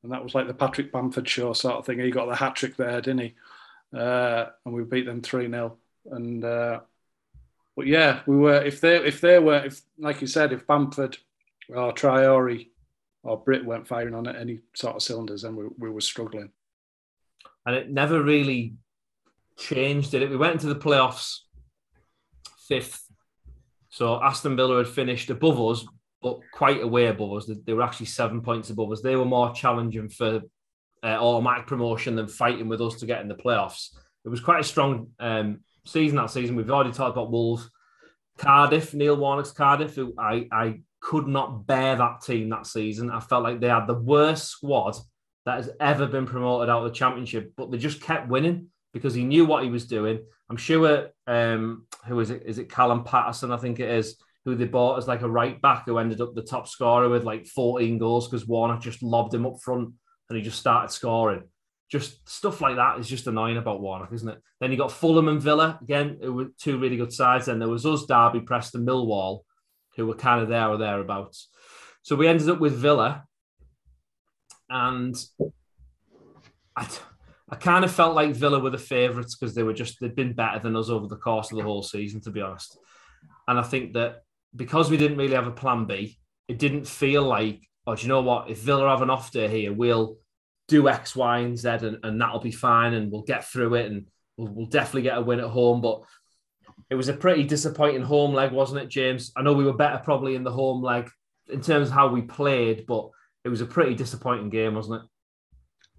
and 0.04 0.12
that 0.12 0.24
was 0.24 0.36
like 0.36 0.48
the 0.48 0.54
Patrick 0.54 0.92
Bamford 0.92 1.28
show 1.28 1.54
sort 1.54 1.76
of 1.76 1.86
thing. 1.86 2.00
He 2.00 2.12
got 2.12 2.28
the 2.28 2.36
hat 2.36 2.56
trick 2.56 2.78
there, 2.78 3.02
didn't 3.02 3.20
he? 3.20 3.36
Uh, 3.94 4.46
and 4.66 4.74
we 4.74 4.84
beat 4.84 5.06
them 5.06 5.22
three 5.22 5.50
0 5.50 5.78
And 6.12 6.44
uh, 6.44 6.82
but 7.78 7.86
yeah, 7.86 8.22
we 8.26 8.36
were 8.36 8.62
if 8.64 8.82
they 8.82 8.98
if 8.98 9.22
they 9.22 9.38
were 9.38 9.64
if 9.66 9.82
like 10.00 10.20
you 10.20 10.28
said 10.28 10.52
if 10.52 10.66
Bamford 10.66 11.16
or 11.70 11.94
Traore 11.94 12.68
or 13.24 13.38
Britt 13.38 13.64
weren't 13.64 13.88
firing 13.88 14.16
on 14.16 14.28
any 14.28 14.62
sort 14.76 14.96
of 14.96 15.04
cylinders, 15.04 15.44
then 15.44 15.56
we, 15.56 15.66
we 15.78 15.90
were 15.92 16.02
struggling. 16.02 16.50
And 17.68 17.76
it 17.76 17.92
never 17.92 18.24
really 18.24 18.76
changed, 19.58 20.12
did 20.12 20.24
it? 20.24 20.30
We 20.32 20.38
went 20.38 20.54
into 20.54 20.68
the 20.68 20.76
playoffs 20.80 21.42
fifth. 22.68 23.04
So 23.90 24.22
Aston 24.24 24.56
Villa 24.56 24.78
had 24.78 24.88
finished 24.88 25.30
above 25.30 25.60
us, 25.62 25.86
but 26.22 26.40
quite 26.52 26.82
a 26.82 26.88
way 26.88 27.08
above 27.08 27.34
us. 27.34 27.52
They 27.66 27.74
were 27.74 27.84
actually 27.84 28.08
seven 28.08 28.42
points 28.42 28.72
above 28.72 28.92
us. 28.92 29.02
They 29.02 29.16
were 29.16 29.26
more 29.26 29.54
challenging 29.54 30.10
for 30.10 30.42
uh, 31.04 31.06
automatic 31.06 31.68
promotion 31.68 32.16
than 32.16 32.28
fighting 32.28 32.70
with 32.70 32.82
us 32.82 32.96
to 32.96 33.06
get 33.06 33.22
in 33.22 33.28
the 33.28 33.36
playoffs. 33.36 33.90
It 34.26 34.30
was 34.30 34.42
quite 34.42 34.62
a 34.62 34.64
strong 34.64 35.10
um, 35.20 35.60
season 35.88 36.18
that 36.18 36.32
season. 36.32 36.56
We've 36.56 36.70
already 36.70 36.92
talked 36.92 37.16
about 37.16 37.32
Wolves, 37.32 37.70
Cardiff, 38.38 38.94
Neil 38.94 39.16
Warnock's 39.16 39.52
Cardiff, 39.52 39.96
who 39.96 40.14
I, 40.18 40.48
I 40.52 40.82
could 41.02 41.28
not 41.28 41.68
bear 41.68 41.96
that 41.96 42.22
team 42.22 42.50
that 42.50 42.68
season. 42.68 43.10
I 43.10 43.20
felt 43.20 43.44
like 43.44 43.60
they 43.60 43.70
had 43.70 43.88
the 43.88 43.94
worst 43.94 44.50
squad 44.50 44.96
that 45.46 45.58
has 45.58 45.70
ever 45.80 46.08
been 46.08 46.26
promoted 46.26 46.70
out 46.70 46.84
of 46.84 46.92
the 46.92 46.98
championship, 46.98 47.54
but 47.56 47.72
they 47.72 47.78
just 47.78 48.02
kept 48.02 48.28
winning 48.28 48.68
because 48.94 49.14
he 49.14 49.24
knew 49.24 49.46
what 49.46 49.64
he 49.64 49.70
was 49.70 49.88
doing. 49.88 50.20
I'm 50.50 50.58
sure 50.58 51.10
um, 51.28 51.86
who 52.06 52.20
is 52.20 52.30
it? 52.30 52.44
Is 52.46 52.58
it 52.58 52.72
Callum 52.72 53.04
Paterson? 53.04 53.52
I 53.52 53.58
think 53.58 53.80
it 53.80 53.90
is 53.90 54.18
who 54.46 54.56
they 54.56 54.66
bought 54.66 54.98
as 54.98 55.08
like 55.08 55.22
a 55.22 55.30
right 55.30 55.62
back 55.62 55.86
who 55.86 55.98
ended 55.98 56.22
up 56.22 56.34
the 56.34 56.42
top 56.42 56.68
scorer 56.68 57.10
with 57.10 57.26
like 57.26 57.46
14 57.48 57.98
goals 57.98 58.28
because 58.28 58.48
Warnock 58.48 58.82
just 58.82 59.04
lobbed 59.04 59.34
him 59.34 59.46
up 59.46 59.60
front 59.62 59.94
and 60.30 60.38
he 60.38 60.44
just 60.44 60.60
started 60.60 60.92
scoring. 60.92 61.44
Just 61.90 62.28
stuff 62.28 62.60
like 62.60 62.76
that 62.76 63.00
is 63.00 63.08
just 63.08 63.28
annoying 63.28 63.58
about 63.58 63.80
Warnock, 63.80 64.12
isn't 64.12 64.28
it? 64.28 64.42
Then 64.60 64.72
you 64.72 64.78
got 64.78 64.92
Fulham 64.92 65.30
and 65.30 65.42
Villa 65.42 65.80
again, 65.82 66.18
who 66.22 66.34
were 66.34 66.48
two 66.60 66.78
really 66.78 66.98
good 66.98 67.14
sides. 67.14 67.46
Then 67.46 67.60
there 67.60 67.70
was 67.70 67.86
us, 67.86 68.06
Derby, 68.06 68.42
Preston, 68.42 68.86
Millwall, 68.86 69.42
who 69.96 70.06
were 70.06 70.16
kind 70.16 70.42
of 70.42 70.50
there 70.50 70.68
or 70.68 70.78
thereabouts. 70.78 71.50
So 72.02 72.16
we 72.16 72.28
ended 72.28 72.50
up 72.50 72.60
with 72.60 72.74
Villa, 72.74 73.24
and 74.70 75.16
I, 76.76 76.88
I 77.50 77.56
kind 77.56 77.86
of 77.86 77.92
felt 77.92 78.16
like 78.16 78.36
Villa 78.36 78.60
were 78.60 78.70
the 78.70 78.78
favourites 78.78 79.36
because 79.36 79.56
they 79.56 79.64
were 79.64 79.74
just 79.74 80.00
they'd 80.00 80.16
been 80.16 80.34
better 80.34 80.60
than 80.60 80.76
us 80.76 80.90
over 80.90 81.08
the 81.08 81.16
course 81.16 81.52
of 81.52 81.58
the 81.58 81.64
whole 81.64 81.84
season, 81.84 82.20
to 82.22 82.32
be 82.32 82.42
honest. 82.42 82.78
And 83.48 83.58
I 83.58 83.64
think 83.64 83.94
that 83.94 84.24
because 84.56 84.90
we 84.90 84.98
didn't 84.98 85.18
really 85.18 85.36
have 85.36 85.48
a 85.48 85.52
plan 85.52 85.86
B, 85.86 86.18
it 86.48 86.60
didn't 86.60 86.86
feel 86.86 87.24
like, 87.24 87.62
oh, 87.86 87.96
do 87.96 88.02
you 88.02 88.10
know 88.10 88.22
what? 88.22 88.50
If 88.50 88.60
Villa 88.60 88.90
have 88.90 89.02
an 89.02 89.10
off 89.10 89.32
day 89.32 89.48
here, 89.48 89.72
we'll 89.72 90.18
do 90.68 90.90
X, 90.90 91.16
Y, 91.16 91.40
and 91.40 91.58
Z, 91.58 91.70
and, 91.70 91.98
and 92.04 92.22
that'll 92.22 92.40
be 92.40 92.52
fine, 92.52 92.94
and 92.94 93.12
we'll 93.12 93.24
get 93.24 93.46
through 93.46 93.76
it, 93.76 93.92
and 93.92 94.08
we'll, 94.38 94.52
we'll 94.52 94.66
definitely 94.68 95.04
get 95.04 95.18
a 95.18 95.22
win 95.22 95.40
at 95.40 95.46
home. 95.46 95.82
But 95.82 96.02
it 96.90 96.96
was 96.96 97.10
a 97.10 97.14
pretty 97.14 97.44
disappointing 97.44 98.02
home 98.02 98.34
leg, 98.34 98.52
wasn't 98.52 98.82
it, 98.82 98.90
James? 98.90 99.32
I 99.36 99.42
know 99.42 99.54
we 99.54 99.66
were 99.66 99.74
better 99.74 100.02
probably 100.04 100.36
in 100.36 100.44
the 100.44 100.52
home 100.52 100.84
leg 100.84 101.10
in 101.50 101.62
terms 101.62 101.90
of 101.90 101.94
how 101.94 102.08
we 102.08 102.22
played, 102.22 102.86
but 102.88 103.10
it 103.44 103.50
was 103.50 103.62
a 103.62 103.66
pretty 103.66 103.96
disappointing 103.96 104.50
game, 104.50 104.76
wasn't 104.76 105.04
it? 105.04 105.10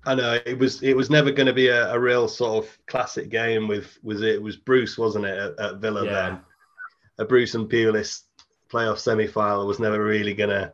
I 0.04 0.14
know 0.14 0.38
it 0.46 0.58
was. 0.58 0.82
It 0.82 0.96
was 0.96 1.10
never 1.10 1.30
going 1.30 1.46
to 1.46 1.52
be 1.52 1.68
a, 1.68 1.92
a, 1.92 1.98
real 1.98 2.28
sort 2.28 2.64
of 2.64 2.78
classic 2.86 3.30
game. 3.30 3.66
With 3.66 3.98
was 4.02 4.22
it, 4.22 4.36
it 4.36 4.42
was 4.42 4.56
Bruce, 4.56 4.96
wasn't 4.96 5.26
it, 5.26 5.36
at, 5.36 5.58
at 5.58 5.76
Villa 5.78 6.04
yeah. 6.04 6.12
then? 6.12 6.40
A 7.18 7.24
Bruce 7.24 7.54
and 7.54 7.68
Pulis 7.68 8.22
playoff 8.70 8.98
semi-final 8.98 9.66
was 9.66 9.80
never 9.80 10.02
really 10.02 10.34
going 10.34 10.50
to 10.50 10.72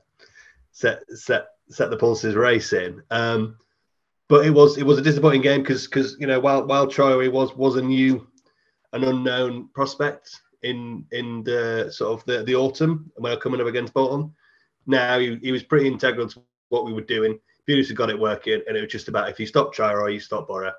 set 0.73 1.03
set 1.17 1.49
set 1.69 1.91
the 1.91 1.97
pulses 1.97 2.35
racing. 2.35 3.01
Um, 3.11 3.57
but 4.29 4.47
it 4.47 4.51
was 4.51 4.79
it 4.79 4.85
was 4.85 4.99
a 4.99 5.03
disappointing 5.03 5.43
game 5.43 5.63
because 5.63 5.87
because 5.87 6.17
you 6.19 6.27
know 6.27 6.41
while 6.41 6.67
while 6.67 6.87
Traore 6.87 7.31
was 7.31 7.55
was 7.57 7.77
a 7.77 7.83
new 7.83 8.27
an 8.93 9.05
unknown 9.05 9.69
prospect 9.75 10.41
in 10.63 11.05
in 11.13 11.43
the 11.45 11.91
sort 11.91 12.19
of 12.19 12.25
the, 12.27 12.43
the 12.45 12.55
autumn 12.55 13.11
when 13.17 13.33
I 13.33 13.37
coming 13.37 13.61
up 13.61 13.67
against 13.67 13.95
Bolton. 13.95 14.33
Now 14.87 15.19
he, 15.19 15.37
he 15.43 15.53
was 15.53 15.63
pretty 15.63 15.87
integral 15.87 16.29
to 16.29 16.43
what 16.69 16.85
we 16.85 16.93
were 16.93 17.01
doing. 17.03 17.39
Had 17.67 17.97
got 17.97 18.11
it 18.11 18.19
working, 18.19 18.61
and 18.67 18.77
it 18.77 18.83
was 18.83 18.93
just 18.93 19.09
about 19.09 19.31
if 19.31 19.41
you 19.41 19.47
stop 19.47 19.75
Traore, 19.75 20.13
you 20.13 20.21
stop 20.21 20.49
Boro. 20.49 20.73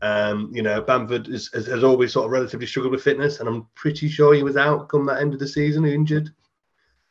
Um, 0.00 0.50
you 0.52 0.62
know, 0.62 0.80
Bamford 0.80 1.26
has, 1.26 1.50
has, 1.52 1.66
has, 1.66 1.84
always 1.84 2.12
sort 2.12 2.26
of 2.26 2.32
relatively 2.32 2.66
struggled 2.66 2.92
with 2.92 3.02
fitness, 3.02 3.40
and 3.40 3.48
I'm 3.48 3.66
pretty 3.74 4.08
sure 4.08 4.34
he 4.34 4.42
was 4.42 4.56
out 4.56 4.88
come 4.88 5.04
that 5.06 5.20
end 5.20 5.34
of 5.34 5.40
the 5.40 5.48
season, 5.48 5.84
injured, 5.84 6.30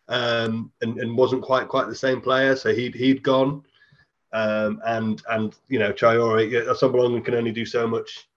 um, 0.08 0.72
and, 0.82 0.98
and 0.98 1.18
wasn't 1.18 1.42
quite 1.42 1.68
quite 1.68 1.88
the 1.88 1.96
same 1.96 2.22
player. 2.22 2.56
So 2.56 2.74
he'd 2.74 2.96
he'd 2.96 3.22
gone, 3.22 3.64
um, 4.34 4.82
and 4.86 5.22
and 5.30 5.56
you 5.70 5.80
know, 5.80 5.92
Traore, 5.92 6.68
Assombalonga 6.68 7.24
can 7.24 7.36
only 7.36 7.52
do 7.52 7.66
so 7.66 7.88
much 7.88 8.28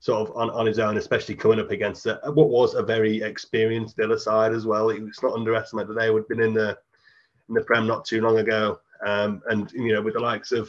sort 0.00 0.28
of 0.28 0.36
on, 0.36 0.50
on 0.50 0.66
his 0.66 0.78
own, 0.78 0.96
especially 0.96 1.34
coming 1.34 1.60
up 1.60 1.70
against 1.70 2.06
a, 2.06 2.20
what 2.24 2.48
was 2.48 2.74
a 2.74 2.82
very 2.82 3.22
experienced 3.22 3.96
Villa 3.96 4.18
side 4.18 4.52
as 4.52 4.66
well. 4.66 4.90
It's 4.90 5.22
not 5.22 5.34
underestimated 5.34 5.90
that 5.90 6.00
they 6.00 6.10
would 6.10 6.20
have 6.22 6.28
been 6.28 6.40
in 6.40 6.54
the 6.54 6.78
in 7.48 7.54
the 7.54 7.62
Prem 7.62 7.86
not 7.86 8.04
too 8.04 8.20
long 8.20 8.38
ago, 8.38 8.80
um, 9.04 9.42
and 9.48 9.70
you 9.72 9.92
know 9.92 10.02
with 10.02 10.14
the 10.14 10.20
likes 10.20 10.52
of 10.52 10.68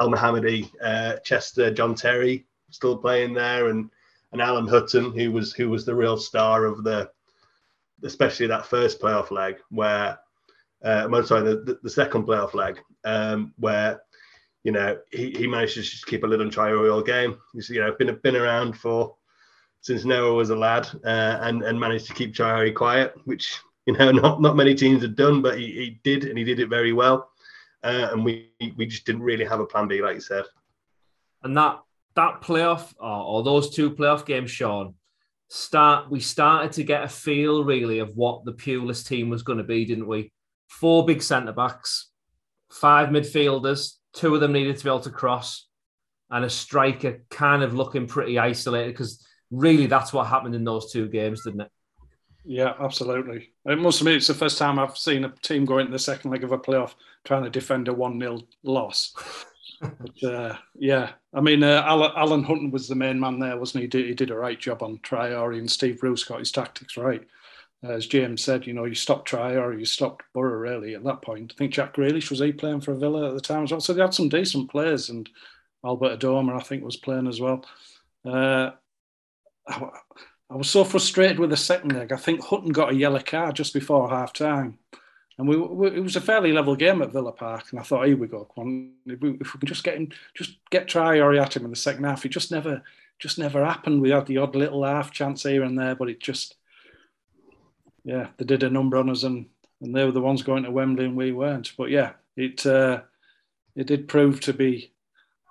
Elmohamady, 0.00 0.70
uh, 0.82 1.16
Chester, 1.24 1.72
John 1.72 1.94
Terry 1.94 2.46
still 2.70 2.96
playing 2.96 3.34
there, 3.34 3.68
and 3.68 3.90
and 4.32 4.42
Alan 4.42 4.66
Hutton, 4.66 5.12
who 5.12 5.32
was 5.32 5.52
who 5.52 5.70
was 5.70 5.84
the 5.84 5.94
real 5.94 6.16
star 6.16 6.64
of 6.64 6.84
the, 6.84 7.10
especially 8.04 8.46
that 8.48 8.66
first 8.66 9.00
playoff 9.00 9.30
leg 9.30 9.56
where, 9.70 10.18
uh, 10.84 11.22
sorry, 11.22 11.42
the, 11.42 11.78
the 11.82 11.90
second 11.90 12.24
playoff 12.24 12.54
leg 12.54 12.80
um, 13.04 13.52
where 13.58 14.00
you 14.64 14.72
know, 14.72 14.98
he, 15.10 15.30
he 15.30 15.46
managed 15.46 15.74
to 15.74 15.82
just 15.82 16.06
keep 16.06 16.24
a 16.24 16.26
lid 16.26 16.40
on 16.40 16.50
Traore 16.50 17.06
game. 17.06 17.38
He's, 17.54 17.70
you 17.70 17.80
know, 17.80 17.94
been 17.98 18.14
been 18.22 18.36
around 18.36 18.76
for 18.76 19.16
since 19.80 20.04
Noah 20.04 20.34
was 20.34 20.50
a 20.50 20.56
lad 20.56 20.88
uh, 21.06 21.38
and 21.40 21.62
and 21.62 21.78
managed 21.78 22.06
to 22.08 22.14
keep 22.14 22.34
Traore 22.34 22.74
quiet, 22.74 23.14
which 23.24 23.58
you 23.86 23.96
know 23.96 24.10
not 24.12 24.42
not 24.42 24.56
many 24.56 24.74
teams 24.74 25.02
had 25.02 25.16
done, 25.16 25.42
but 25.42 25.58
he, 25.58 25.66
he 25.66 26.00
did 26.04 26.24
and 26.24 26.36
he 26.36 26.44
did 26.44 26.60
it 26.60 26.68
very 26.68 26.92
well. 26.92 27.30
Uh, 27.82 28.08
and 28.12 28.24
we 28.24 28.50
we 28.76 28.86
just 28.86 29.06
didn't 29.06 29.22
really 29.22 29.44
have 29.44 29.60
a 29.60 29.66
plan 29.66 29.88
B, 29.88 30.02
like 30.02 30.16
you 30.16 30.20
said. 30.20 30.44
And 31.42 31.56
that 31.56 31.80
that 32.16 32.42
playoff 32.42 32.92
or, 32.98 33.08
or 33.08 33.42
those 33.42 33.70
two 33.70 33.92
playoff 33.92 34.26
games, 34.26 34.50
Shaun, 34.50 34.94
start 35.48 36.10
we 36.10 36.20
started 36.20 36.72
to 36.72 36.82
get 36.82 37.04
a 37.04 37.08
feel 37.08 37.64
really 37.64 38.00
of 38.00 38.16
what 38.16 38.44
the 38.44 38.52
Pulis 38.52 39.06
team 39.06 39.30
was 39.30 39.42
going 39.42 39.58
to 39.58 39.64
be, 39.64 39.84
didn't 39.84 40.08
we? 40.08 40.32
Four 40.68 41.04
big 41.04 41.22
centre 41.22 41.52
backs, 41.52 42.10
five 42.70 43.08
midfielders, 43.08 43.98
Two 44.18 44.34
of 44.34 44.40
them 44.40 44.52
needed 44.52 44.76
to 44.76 44.84
be 44.84 44.90
able 44.90 45.00
to 45.00 45.10
cross, 45.10 45.66
and 46.30 46.44
a 46.44 46.50
striker 46.50 47.22
kind 47.30 47.62
of 47.62 47.74
looking 47.74 48.06
pretty 48.06 48.38
isolated 48.38 48.92
because 48.92 49.24
really 49.50 49.86
that's 49.86 50.12
what 50.12 50.26
happened 50.26 50.54
in 50.54 50.64
those 50.64 50.90
two 50.90 51.08
games, 51.08 51.44
didn't 51.44 51.62
it? 51.62 51.70
Yeah, 52.44 52.74
absolutely. 52.80 53.52
It 53.66 53.78
must 53.78 54.00
admit 54.00 54.16
it's 54.16 54.26
the 54.26 54.34
first 54.34 54.58
time 54.58 54.78
I've 54.78 54.96
seen 54.96 55.24
a 55.24 55.32
team 55.42 55.66
go 55.66 55.78
into 55.78 55.92
the 55.92 55.98
second 55.98 56.30
leg 56.30 56.44
of 56.44 56.52
a 56.52 56.58
playoff 56.58 56.94
trying 57.24 57.44
to 57.44 57.50
defend 57.50 57.88
a 57.88 57.92
1 57.92 58.18
0 58.18 58.40
loss. 58.64 59.12
but, 59.80 60.24
uh, 60.24 60.56
yeah, 60.74 61.10
I 61.34 61.40
mean, 61.40 61.62
uh, 61.62 61.84
Alan, 61.86 62.42
Hutton 62.42 62.70
was 62.70 62.88
the 62.88 62.94
main 62.94 63.20
man 63.20 63.38
there, 63.38 63.58
wasn't 63.58 63.82
he? 63.82 63.84
He 63.84 63.88
did, 63.88 64.06
he 64.06 64.14
did 64.14 64.30
a 64.30 64.36
right 64.36 64.58
job 64.58 64.82
on 64.82 64.98
Traore, 64.98 65.58
and 65.58 65.70
Steve 65.70 66.00
Bruce 66.00 66.24
got 66.24 66.40
his 66.40 66.50
tactics 66.50 66.96
right 66.96 67.24
as 67.82 68.06
James 68.06 68.42
said, 68.42 68.66
you 68.66 68.72
know, 68.72 68.84
you 68.84 68.94
stopped 68.94 69.30
Traore 69.30 69.78
you 69.78 69.84
stopped 69.84 70.24
Boro 70.32 70.56
really 70.56 70.94
at 70.94 71.04
that 71.04 71.22
point. 71.22 71.52
I 71.54 71.58
think 71.58 71.72
Jack 71.72 71.94
Grealish 71.94 72.30
was 72.30 72.40
he 72.40 72.52
playing 72.52 72.80
for 72.80 72.94
Villa 72.94 73.28
at 73.28 73.34
the 73.34 73.40
time 73.40 73.64
as 73.64 73.70
well. 73.70 73.80
So 73.80 73.92
they 73.92 74.00
had 74.00 74.14
some 74.14 74.28
decent 74.28 74.70
players, 74.70 75.10
and 75.10 75.28
Albert 75.84 76.18
Adomah 76.18 76.58
I 76.58 76.62
think 76.62 76.82
was 76.82 76.96
playing 76.96 77.28
as 77.28 77.40
well. 77.40 77.64
Uh, 78.24 78.72
I, 79.68 79.88
I, 80.50 80.56
was 80.56 80.68
so 80.68 80.82
frustrated 80.82 81.38
with 81.38 81.50
the 81.50 81.56
second 81.56 81.92
leg. 81.92 82.12
I 82.12 82.16
think 82.16 82.42
Hutton 82.42 82.72
got 82.72 82.92
a 82.92 82.96
yellow 82.96 83.20
card 83.20 83.54
just 83.54 83.72
before 83.72 84.08
half 84.08 84.32
time. 84.32 84.78
And 85.38 85.48
we, 85.48 85.56
we, 85.56 85.86
it 85.88 86.02
was 86.02 86.16
a 86.16 86.20
fairly 86.20 86.52
level 86.52 86.74
game 86.74 87.00
at 87.00 87.12
Villa 87.12 87.30
Park, 87.30 87.66
and 87.70 87.78
I 87.78 87.84
thought, 87.84 88.08
here 88.08 88.16
we 88.16 88.26
go, 88.26 88.48
on, 88.56 88.90
if, 89.06 89.20
we, 89.20 89.38
if 89.40 89.54
we 89.54 89.60
can 89.60 89.68
just 89.68 89.84
get 89.84 89.96
him, 89.96 90.08
just 90.34 90.56
get 90.70 90.88
Traore 90.88 91.40
at 91.40 91.56
him 91.56 91.64
in 91.64 91.70
the 91.70 91.76
second 91.76 92.02
half. 92.02 92.26
It 92.26 92.30
just 92.30 92.50
never, 92.50 92.82
just 93.20 93.38
never 93.38 93.64
happened. 93.64 94.02
We 94.02 94.10
had 94.10 94.26
the 94.26 94.38
odd 94.38 94.56
little 94.56 94.84
half 94.84 95.12
chance 95.12 95.44
here 95.44 95.62
and 95.62 95.78
there, 95.78 95.94
but 95.94 96.10
it 96.10 96.18
just, 96.18 96.56
yeah, 98.08 98.28
they 98.38 98.46
did 98.46 98.62
a 98.62 98.70
number 98.70 98.96
on 98.96 99.10
us, 99.10 99.24
and, 99.24 99.44
and 99.82 99.94
they 99.94 100.02
were 100.02 100.12
the 100.12 100.20
ones 100.20 100.42
going 100.42 100.62
to 100.62 100.70
Wembley, 100.70 101.04
and 101.04 101.14
we 101.14 101.32
weren't. 101.32 101.72
But 101.76 101.90
yeah, 101.90 102.12
it 102.36 102.64
uh, 102.64 103.02
it 103.76 103.86
did 103.86 104.08
prove 104.08 104.40
to 104.40 104.54
be 104.54 104.94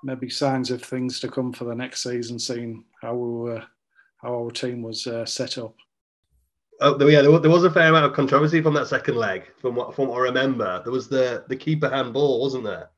maybe 0.04 0.28
signs 0.28 0.72
of 0.72 0.82
things 0.82 1.20
to 1.20 1.30
come 1.30 1.54
for 1.54 1.66
the 1.66 1.76
next 1.76 2.02
season, 2.02 2.40
seeing 2.40 2.84
how 3.00 3.14
we 3.14 3.32
were, 3.32 3.64
how 4.24 4.34
our 4.34 4.50
team 4.50 4.82
was 4.82 5.06
uh, 5.06 5.24
set 5.24 5.60
up. 5.60 5.76
Oh, 6.82 7.08
yeah, 7.08 7.22
there 7.22 7.32
was 7.32 7.64
a 7.64 7.70
fair 7.70 7.90
amount 7.90 8.06
of 8.06 8.14
controversy 8.14 8.60
from 8.60 8.74
that 8.74 8.88
second 8.88 9.18
leg. 9.18 9.44
From 9.62 9.76
what 9.76 9.96
from 9.96 10.08
what 10.08 10.18
I 10.18 10.24
remember, 10.24 10.82
there 10.84 10.92
was 10.92 11.08
the 11.08 11.44
the 11.50 11.56
keeper 11.56 11.90
handball, 11.90 12.42
wasn't 12.42 12.64
there? 12.64 12.90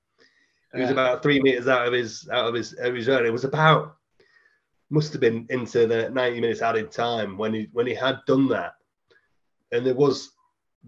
He 0.73 0.79
was 0.79 0.91
about 0.91 1.21
three 1.21 1.41
meters 1.41 1.67
out 1.67 1.85
of 1.85 1.91
his 1.91 2.29
out 2.31 2.47
of 2.47 2.53
his 2.53 2.71
of 2.75 2.95
his 2.95 3.07
zone. 3.07 3.25
It 3.25 3.33
was 3.33 3.43
about 3.43 3.97
must 4.89 5.11
have 5.11 5.19
been 5.19 5.45
into 5.49 5.85
the 5.85 6.09
ninety 6.11 6.39
minutes 6.39 6.61
added 6.61 6.93
time 6.93 7.37
when 7.37 7.53
he 7.53 7.67
when 7.73 7.87
he 7.87 7.93
had 7.93 8.19
done 8.25 8.47
that 8.49 8.75
and 9.71 9.85
there 9.85 9.95
was 9.95 10.31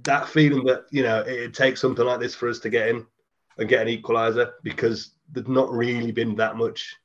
that 0.04 0.28
feeling 0.28 0.64
that 0.66 0.86
you 0.92 1.04
know 1.04 1.20
it 1.22 1.54
takes 1.54 1.82
something 1.82 2.06
like 2.06 2.20
this 2.20 2.36
for 2.36 2.50
us 2.50 2.60
to 2.60 2.70
get 2.70 2.90
in 2.90 3.06
and 3.58 3.70
get 3.70 3.86
an 3.86 3.96
equaliser 3.96 4.52
because 4.64 5.16
there's 5.32 5.48
not 5.48 5.72
really 5.72 6.12
been 6.12 6.36
that 6.36 6.56
much 6.56 6.96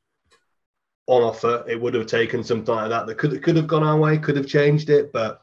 on 1.06 1.22
offer. 1.22 1.64
It 1.68 1.80
would 1.80 1.94
have 1.94 2.06
taken 2.06 2.42
something 2.42 2.74
like 2.74 2.90
that 2.90 3.06
that 3.06 3.18
could 3.18 3.42
could 3.42 3.56
have 3.56 3.66
gone 3.66 3.82
our 3.82 3.96
way, 3.96 4.18
could 4.18 4.36
have 4.36 4.46
changed 4.46 4.90
it, 4.90 5.12
but 5.12 5.42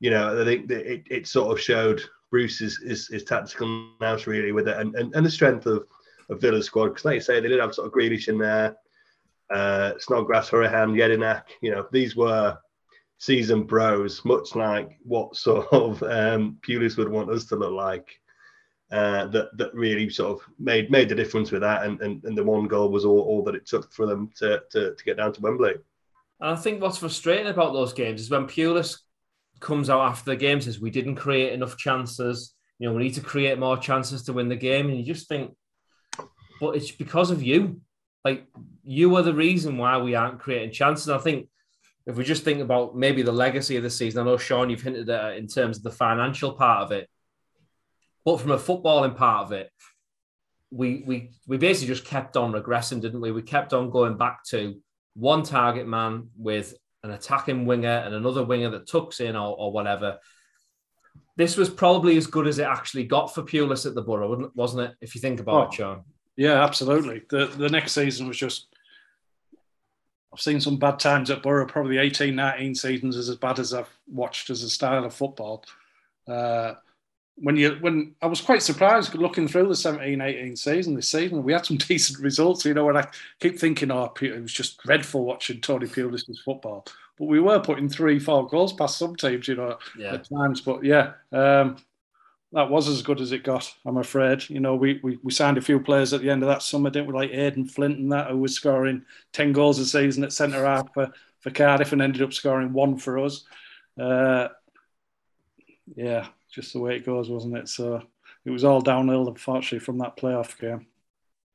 you 0.00 0.10
know 0.10 0.40
I 0.40 0.44
think 0.44 0.68
that 0.68 0.90
it, 0.90 1.04
it 1.10 1.26
sort 1.26 1.52
of 1.52 1.62
showed 1.62 2.02
Bruce's 2.30 2.78
his, 2.78 3.08
his 3.08 3.24
tactical 3.24 3.90
nous 4.00 4.26
really 4.26 4.52
with 4.52 4.68
it 4.68 4.76
and, 4.76 4.94
and, 4.96 5.14
and 5.14 5.24
the 5.24 5.30
strength 5.30 5.66
of 5.66 5.86
of 6.30 6.40
Villa's 6.40 6.66
squad 6.66 6.88
because 6.88 7.04
like 7.04 7.16
you 7.16 7.20
say 7.20 7.40
they 7.40 7.48
did 7.48 7.60
have 7.60 7.74
sort 7.74 7.86
of 7.86 7.92
Grealish 7.92 8.28
in 8.28 8.38
there, 8.38 8.76
uh, 9.52 9.92
Snodgrass, 9.98 10.50
Hourihane, 10.50 10.96
Jedinak. 10.96 11.44
You 11.60 11.72
know 11.72 11.86
these 11.92 12.16
were 12.16 12.58
season 13.22 13.62
bros, 13.62 14.24
much 14.24 14.56
like 14.56 14.98
what 15.04 15.36
sort 15.36 15.72
of 15.72 16.02
um, 16.02 16.58
Pulis 16.60 16.96
would 16.96 17.08
want 17.08 17.30
us 17.30 17.44
to 17.44 17.56
look 17.56 17.72
like. 17.72 18.18
Uh, 18.90 19.26
that 19.26 19.56
that 19.56 19.72
really 19.72 20.10
sort 20.10 20.32
of 20.32 20.46
made 20.58 20.90
made 20.90 21.08
the 21.08 21.14
difference 21.14 21.50
with 21.50 21.62
that, 21.62 21.84
and, 21.84 21.98
and, 22.02 22.22
and 22.24 22.36
the 22.36 22.44
one 22.44 22.66
goal 22.66 22.90
was 22.90 23.06
all, 23.06 23.20
all 23.20 23.42
that 23.42 23.54
it 23.54 23.64
took 23.64 23.90
for 23.90 24.04
them 24.04 24.28
to, 24.36 24.60
to, 24.70 24.94
to 24.94 25.04
get 25.04 25.16
down 25.16 25.32
to 25.32 25.40
Wembley. 25.40 25.74
And 26.40 26.50
I 26.50 26.56
think 26.56 26.82
what's 26.82 26.98
frustrating 26.98 27.46
about 27.46 27.72
those 27.72 27.94
games 27.94 28.20
is 28.20 28.28
when 28.28 28.46
Pulis 28.46 28.98
comes 29.60 29.88
out 29.88 30.02
after 30.02 30.32
the 30.32 30.36
game 30.36 30.60
says 30.60 30.80
we 30.80 30.90
didn't 30.90 31.14
create 31.14 31.54
enough 31.54 31.78
chances. 31.78 32.54
You 32.78 32.88
know, 32.88 32.94
we 32.94 33.04
need 33.04 33.14
to 33.14 33.22
create 33.22 33.58
more 33.58 33.78
chances 33.78 34.24
to 34.24 34.34
win 34.34 34.48
the 34.48 34.56
game, 34.56 34.88
and 34.88 34.98
you 34.98 35.04
just 35.04 35.28
think 35.28 35.54
but 36.60 36.76
it's 36.76 36.90
because 36.90 37.30
of 37.30 37.42
you. 37.42 37.80
Like 38.24 38.46
you 38.84 39.14
are 39.16 39.22
the 39.22 39.32
reason 39.32 39.78
why 39.78 39.96
we 39.98 40.16
aren't 40.16 40.40
creating 40.40 40.72
chances. 40.72 41.08
I 41.08 41.18
think 41.18 41.48
if 42.06 42.16
we 42.16 42.24
just 42.24 42.44
think 42.44 42.60
about 42.60 42.96
maybe 42.96 43.22
the 43.22 43.32
legacy 43.32 43.76
of 43.76 43.82
the 43.82 43.90
season, 43.90 44.20
I 44.20 44.24
know 44.24 44.36
Shaun, 44.36 44.70
you've 44.70 44.82
hinted 44.82 45.08
at 45.08 45.36
in 45.36 45.46
terms 45.46 45.76
of 45.76 45.82
the 45.82 45.90
financial 45.90 46.52
part 46.52 46.82
of 46.82 46.92
it, 46.92 47.08
but 48.24 48.40
from 48.40 48.50
a 48.50 48.58
footballing 48.58 49.16
part 49.16 49.46
of 49.46 49.52
it, 49.52 49.70
we 50.70 51.04
we 51.06 51.30
we 51.46 51.58
basically 51.58 51.94
just 51.94 52.06
kept 52.06 52.36
on 52.36 52.52
regressing, 52.52 53.00
didn't 53.00 53.20
we? 53.20 53.30
We 53.30 53.42
kept 53.42 53.72
on 53.72 53.90
going 53.90 54.16
back 54.16 54.44
to 54.50 54.80
one 55.14 55.42
target 55.42 55.86
man 55.86 56.28
with 56.36 56.74
an 57.04 57.10
attacking 57.10 57.66
winger 57.66 57.88
and 57.88 58.14
another 58.14 58.44
winger 58.44 58.70
that 58.70 58.88
tucks 58.88 59.20
in 59.20 59.36
or, 59.36 59.56
or 59.56 59.72
whatever. 59.72 60.18
This 61.36 61.56
was 61.56 61.68
probably 61.68 62.16
as 62.16 62.26
good 62.26 62.46
as 62.46 62.58
it 62.58 62.66
actually 62.66 63.04
got 63.04 63.34
for 63.34 63.42
Pulis 63.42 63.86
at 63.86 63.94
the 63.94 64.02
Boro, 64.02 64.50
wasn't 64.54 64.90
it? 64.90 64.96
If 65.00 65.14
you 65.14 65.20
think 65.20 65.40
about 65.40 65.54
oh, 65.54 65.62
it, 65.62 65.74
Shaun. 65.74 66.02
Yeah, 66.36 66.62
absolutely. 66.62 67.22
The 67.28 67.46
the 67.46 67.68
next 67.68 67.92
season 67.92 68.26
was 68.26 68.36
just. 68.36 68.68
I've 70.32 70.40
seen 70.40 70.60
some 70.60 70.78
bad 70.78 70.98
times 70.98 71.30
at 71.30 71.42
Boro. 71.42 71.66
Probably 71.66 71.98
18, 71.98 72.34
19 72.34 72.74
seasons 72.74 73.16
is 73.16 73.28
as 73.28 73.36
bad 73.36 73.58
as 73.58 73.74
I've 73.74 73.90
watched 74.10 74.50
as 74.50 74.62
a 74.62 74.70
style 74.70 75.04
of 75.04 75.14
football. 75.14 75.64
Uh, 76.26 76.74
when 77.36 77.56
you 77.56 77.76
when 77.80 78.14
I 78.20 78.26
was 78.26 78.40
quite 78.40 78.62
surprised 78.62 79.14
looking 79.14 79.48
through 79.48 79.68
the 79.68 79.76
17 79.76 80.20
18 80.20 80.56
season 80.56 80.94
this 80.94 81.08
season 81.08 81.42
we 81.42 81.52
had 81.52 81.64
some 81.64 81.76
decent 81.88 82.18
results 82.18 82.64
you 82.64 82.74
know 82.74 82.88
and 82.88 82.98
I 82.98 83.08
keep 83.40 83.58
thinking 83.58 83.90
oh 83.90 84.12
it 84.20 84.42
was 84.42 84.52
just 84.52 84.78
dreadful 84.82 85.24
watching 85.24 85.60
Tony 85.60 85.86
Pulis's 85.86 86.42
football 86.44 86.84
but 87.18 87.24
we 87.24 87.40
were 87.40 87.58
putting 87.60 87.88
three 87.88 88.18
four 88.18 88.46
goals 88.46 88.74
past 88.74 88.98
some 88.98 89.16
teams 89.16 89.48
you 89.48 89.56
know 89.56 89.78
yeah. 89.98 90.14
at 90.14 90.28
times 90.28 90.60
but 90.60 90.84
yeah 90.84 91.12
um, 91.32 91.76
that 92.52 92.70
was 92.70 92.88
as 92.88 93.02
good 93.02 93.20
as 93.20 93.32
it 93.32 93.44
got 93.44 93.72
I'm 93.84 93.96
afraid 93.96 94.48
you 94.48 94.60
know 94.60 94.74
we, 94.74 95.00
we 95.02 95.18
we 95.22 95.32
signed 95.32 95.58
a 95.58 95.62
few 95.62 95.80
players 95.80 96.12
at 96.12 96.20
the 96.20 96.30
end 96.30 96.42
of 96.42 96.48
that 96.48 96.62
summer 96.62 96.90
didn't 96.90 97.08
we 97.08 97.14
like 97.14 97.30
Aden 97.30 97.66
Flint 97.66 97.98
and 97.98 98.12
that 98.12 98.30
who 98.30 98.38
was 98.38 98.54
scoring 98.54 99.04
10 99.32 99.52
goals 99.52 99.78
a 99.78 99.86
season 99.86 100.24
at 100.24 100.32
centre 100.32 100.64
half 100.64 100.92
for, 100.92 101.12
for 101.40 101.50
Cardiff 101.50 101.92
and 101.92 102.02
ended 102.02 102.22
up 102.22 102.32
scoring 102.32 102.72
one 102.72 102.96
for 102.96 103.18
us 103.18 103.44
uh, 103.98 104.48
yeah 105.96 106.28
just 106.52 106.74
the 106.74 106.80
way 106.80 106.96
it 106.96 107.06
goes, 107.06 107.30
wasn't 107.30 107.56
it? 107.56 107.68
So 107.68 108.02
it 108.44 108.50
was 108.50 108.64
all 108.64 108.80
downhill, 108.80 109.28
unfortunately, 109.28 109.80
from 109.80 109.98
that 109.98 110.16
playoff 110.16 110.58
game. 110.58 110.86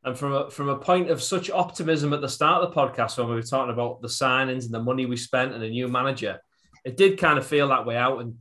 And 0.04 0.18
from 0.18 0.34
a, 0.34 0.50
from 0.50 0.70
a 0.70 0.78
point 0.78 1.10
of 1.10 1.22
such 1.22 1.50
optimism 1.50 2.14
at 2.14 2.22
the 2.22 2.30
start 2.30 2.64
of 2.64 2.74
the 2.74 2.76
podcast, 2.76 3.18
when 3.18 3.28
we 3.28 3.36
were 3.36 3.42
talking 3.42 3.74
about 3.74 4.02
the 4.02 4.08
signings 4.08 4.66
and 4.66 4.74
the 4.74 4.82
money 4.82 5.06
we 5.06 5.18
spent 5.18 5.54
and 5.54 5.64
a 5.64 5.70
new 5.70 5.88
manager, 5.88 6.40
it 6.84 6.98
did 6.98 7.20
kind 7.20 7.38
of 7.38 7.46
feel 7.46 7.68
that 7.70 7.86
way 7.86 7.98
out. 7.98 8.22
And 8.22 8.38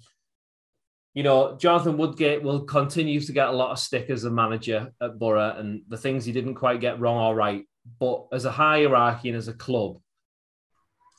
you 1.17 1.23
know, 1.23 1.57
Jonathan 1.57 1.97
Woodgate 1.97 2.43
will 2.43 2.65
continue 2.65 3.21
to 3.21 3.33
get 3.33 3.49
a 3.49 3.53
lot 3.53 3.71
of 3.71 3.79
stick 3.79 4.11
as 4.11 4.25
a 4.25 4.31
manager 4.31 4.93
at 5.01 5.19
Boro 5.19 5.57
and 5.57 5.81
the 5.89 5.97
things 5.97 6.27
he 6.27 6.33
didn't 6.33 6.57
quite 6.57 6.79
get 6.79 7.01
wrong 7.01 7.17
or 7.17 7.35
right. 7.35 7.65
But 7.99 8.27
as 8.33 8.45
a 8.45 8.51
hierarchy 8.51 9.31
and 9.31 9.39
as 9.39 9.49
a 9.49 9.55
club, 9.55 9.99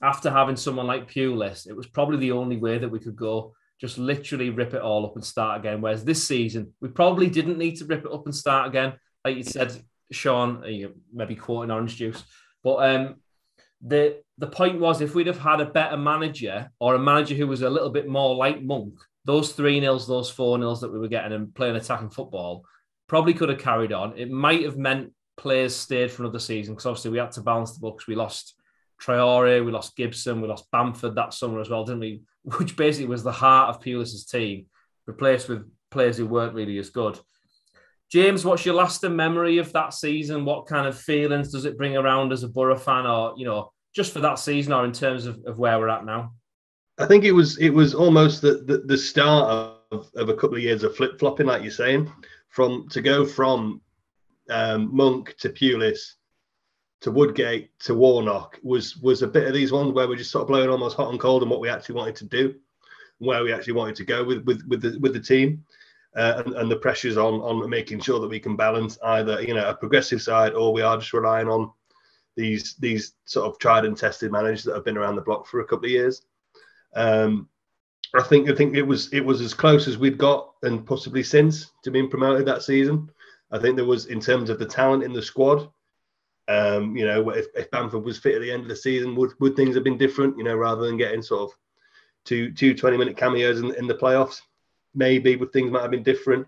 after 0.04 0.30
having 0.30 0.56
someone 0.56 0.86
like 0.86 1.12
Pulis, 1.12 1.68
it 1.68 1.76
was 1.76 1.88
probably 1.88 2.20
the 2.20 2.34
only 2.34 2.58
way 2.58 2.78
that 2.78 2.88
we 2.88 3.00
could 3.00 3.16
go 3.16 3.56
just 3.82 3.98
literally 3.98 4.52
rip 4.52 4.76
it 4.76 4.84
all 4.84 5.04
up 5.04 5.16
and 5.16 5.26
start 5.26 5.60
again. 5.60 5.82
Whereas 5.82 6.06
this 6.06 6.28
season, 6.28 6.74
we 6.80 6.90
probably 6.90 7.28
didn't 7.28 7.58
need 7.58 7.78
to 7.78 7.86
rip 7.86 8.06
it 8.06 8.14
up 8.14 8.28
and 8.28 8.36
start 8.36 8.68
again. 8.68 8.94
Like 9.26 9.38
you 9.38 9.44
said, 9.44 9.76
Shaun, 10.12 10.64
uh, 10.64 10.90
maybe 11.12 11.34
quoting 11.34 11.72
orange 11.72 11.96
juice. 11.96 12.24
But 12.64 12.76
um, 12.88 13.16
the 13.82 14.22
the 14.38 14.48
point 14.48 14.80
was 14.80 15.02
if 15.02 15.16
we'd 15.16 15.26
have 15.26 15.40
had 15.40 15.60
a 15.60 15.66
better 15.66 15.98
manager 15.98 16.70
or 16.80 16.94
a 16.94 17.00
manager 17.00 17.34
who 17.34 17.48
was 17.48 17.64
a 17.64 17.70
little 17.70 17.90
bit 17.90 18.08
more 18.08 18.36
like 18.36 18.62
Monk, 18.62 18.94
those 19.28 19.52
three 19.52 19.80
nils, 19.82 20.08
those 20.08 20.30
four 20.30 20.58
nils 20.58 20.80
that 20.80 20.92
we 20.92 20.98
were 20.98 21.10
getting 21.10 21.34
and 21.34 21.54
playing 21.54 21.76
attacking 21.76 22.10
football 22.10 22.64
probably 23.08 23.34
could 23.34 23.50
have 23.50 23.60
carried 23.60 23.92
on. 23.92 24.18
It 24.18 24.32
might 24.32 24.64
have 24.64 24.78
meant 24.78 25.12
players 25.36 25.76
stayed 25.76 26.10
for 26.10 26.24
another 26.24 26.40
season 26.40 26.74
because 26.74 26.86
obviously 26.86 27.12
we 27.12 27.18
had 27.18 27.34
to 27.34 27.42
balance 27.42 27.74
the 27.74 27.82
books. 27.82 28.08
We 28.08 28.16
lost 28.16 28.56
Traore, 29.02 29.66
we 29.66 29.72
lost 29.72 29.98
Gibson, 29.98 30.42
we 30.42 30.48
lost 30.48 30.72
Bamford 30.72 31.16
that 31.16 31.34
summer 31.34 31.60
as 31.60 31.70
well, 31.70 31.84
didn't 31.84 32.00
we? 32.00 32.22
Which 32.58 32.78
basically 32.78 33.10
was 33.10 33.22
the 33.22 33.34
heart 33.34 33.70
of 33.70 33.82
Pulis's 33.82 34.26
team, 34.26 34.68
replaced 35.06 35.50
with 35.50 35.70
players 35.92 36.16
who 36.18 36.26
weren't 36.26 36.56
really 36.56 36.78
as 36.78 36.90
good. 36.90 37.20
James, 38.10 38.46
what's 38.46 38.66
your 38.66 38.76
lasting 38.76 39.14
memory 39.14 39.58
of 39.58 39.74
that 39.74 39.94
season? 39.94 40.46
What 40.46 40.68
kind 40.68 40.88
of 40.88 40.98
feelings 40.98 41.52
does 41.52 41.66
it 41.66 41.78
bring 41.78 41.98
around 41.98 42.32
as 42.32 42.44
a 42.44 42.48
Boro 42.48 42.78
fan, 42.78 43.06
or 43.06 43.34
you 43.36 43.44
know, 43.46 43.74
just 43.94 44.14
for 44.14 44.22
that 44.22 44.40
season, 44.40 44.72
or 44.72 44.86
in 44.86 44.94
terms 44.94 45.26
of, 45.26 45.44
of 45.46 45.60
where 45.60 45.78
we're 45.78 45.90
at 45.90 46.06
now? 46.06 46.32
I 46.98 47.06
think 47.06 47.24
it 47.26 47.32
was 47.32 47.58
it 47.60 47.70
was 47.70 47.94
almost 47.94 48.42
the 48.42 48.64
the, 48.66 48.80
the 48.80 48.98
start 48.98 49.76
of, 49.92 50.10
of 50.16 50.30
a 50.30 50.34
couple 50.34 50.58
of 50.58 50.64
years 50.64 50.84
of 50.84 50.96
flip 50.96 51.20
flopping, 51.20 51.48
like 51.48 51.62
you're 51.62 51.72
saying, 51.72 52.12
from 52.50 52.88
to 52.90 53.02
go 53.02 53.26
from 53.26 53.82
um, 54.50 54.96
Monk 54.96 55.36
to 55.40 55.50
Pulis 55.50 56.16
to 57.02 57.12
Woodgate 57.12 57.70
to 57.80 57.94
Warnock 57.94 58.60
was 58.64 58.98
was 58.98 59.22
a 59.22 59.28
bit 59.28 59.48
of 59.48 59.54
these 59.54 59.72
ones 59.72 59.94
where 59.94 60.08
we're 60.08 60.16
just 60.16 60.32
sort 60.32 60.44
of 60.44 60.48
blowing 60.48 60.70
almost 60.70 60.98
hot 60.98 61.12
and 61.12 61.20
cold 61.20 61.44
on 61.44 61.50
what 61.50 61.60
we 61.60 61.70
actually 61.70 61.96
wanted 61.96 62.16
to 62.16 62.26
do, 62.26 62.56
where 63.20 63.44
we 63.44 63.54
actually 63.54 63.74
wanted 63.74 63.96
to 63.98 64.06
go 64.06 64.24
with 64.24 64.44
with 64.46 64.66
with 64.68 64.82
the 64.82 64.98
with 65.00 65.14
the 65.14 65.20
team, 65.20 65.64
uh, 66.16 66.42
and, 66.44 66.56
and 66.56 66.72
the 66.72 66.78
pressures 66.78 67.18
on 67.18 67.36
on 67.36 67.70
making 67.70 68.00
sure 68.00 68.20
that 68.20 68.30
we 68.30 68.40
can 68.40 68.56
balance 68.56 68.98
either 69.04 69.42
you 69.44 69.54
know 69.54 69.70
a 69.70 69.76
progressive 69.76 70.22
side 70.22 70.54
or 70.54 70.74
we 70.74 70.82
are 70.82 70.98
just 70.98 71.14
relying 71.14 71.48
on 71.48 71.72
these 72.36 72.76
these 72.80 73.14
sort 73.26 73.46
of 73.46 73.60
tried 73.60 73.86
and 73.86 73.98
tested 73.98 74.32
managers 74.32 74.64
that 74.64 74.74
have 74.74 74.86
been 74.86 74.98
around 74.98 75.16
the 75.16 75.22
block 75.22 75.46
for 75.46 75.60
a 75.60 75.66
couple 75.66 75.86
of 75.86 75.92
years. 75.92 76.24
Um, 76.96 77.50
I 78.16 78.24
think 78.24 78.50
I 78.50 78.56
think 78.56 78.76
it 78.76 78.84
was 78.84 79.12
it 79.14 79.24
was 79.24 79.42
as 79.42 79.54
close 79.54 79.88
as 79.88 79.98
we'd 79.98 80.18
got 80.18 80.54
and 80.64 80.86
possibly 80.86 81.24
since 81.24 81.72
to 81.84 81.92
being 81.92 82.10
promoted 82.10 82.46
that 82.48 82.64
season. 82.64 83.10
I 83.52 83.60
think 83.60 83.76
there 83.76 83.86
was 83.86 84.08
in 84.08 84.20
terms 84.20 84.50
of 84.50 84.60
the 84.60 84.66
talent 84.66 85.04
in 85.04 85.14
the 85.14 85.22
squad 85.22 85.70
um, 86.48 86.96
you 86.96 87.06
know, 87.06 87.30
if, 87.32 87.48
if 87.56 87.70
Bamford 87.72 88.04
was 88.04 88.18
fit 88.18 88.36
at 88.36 88.42
the 88.42 88.52
end 88.52 88.64
of 88.64 88.70
the 88.70 88.76
season, 88.76 89.16
would, 89.16 89.32
would 89.40 89.56
things 89.56 89.76
have 89.76 89.84
been 89.84 89.98
different? 89.98 90.38
You 90.38 90.44
know, 90.44 90.56
rather 90.56 90.86
than 90.86 90.98
getting 90.98 91.22
sort 91.22 91.50
of 91.50 91.58
two 92.26 92.52
two 92.52 92.74
20 92.74 92.98
minute 92.98 93.18
cameos 93.18 93.60
in, 93.60 93.74
in 93.76 93.88
the 93.88 93.96
playoffs, 93.96 94.42
maybe 94.96 95.36
would 95.36 95.52
things 95.52 95.72
might 95.72 95.82
have 95.82 95.92
been 95.92 96.04
different. 96.04 96.48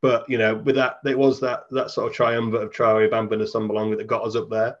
But 0.00 0.28
you 0.28 0.38
know, 0.38 0.56
with 0.56 0.74
that, 0.74 0.98
it 1.06 1.16
was 1.16 1.38
that 1.40 1.64
that 1.70 1.90
sort 1.90 2.08
of 2.08 2.16
triumvirate 2.16 2.64
of 2.64 2.72
Traore, 2.72 3.10
Bamford, 3.10 3.40
and 3.40 3.48
Assombalonga 3.48 3.96
that 3.98 4.08
got 4.08 4.26
us 4.26 4.34
up 4.34 4.50
there. 4.50 4.78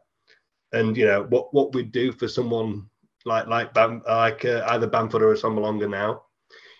And 0.72 0.96
you 0.96 1.06
know 1.06 1.22
what 1.24 1.54
what 1.54 1.72
we'd 1.72 1.92
do 1.92 2.10
for 2.10 2.26
someone 2.26 2.88
like 3.24 3.46
like 3.46 3.74
Bam, 3.74 4.02
like 4.06 4.44
uh, 4.44 4.64
either 4.70 4.86
Bamford 4.86 5.22
or 5.22 5.34
Assombalonga 5.34 5.88
now, 5.88 6.22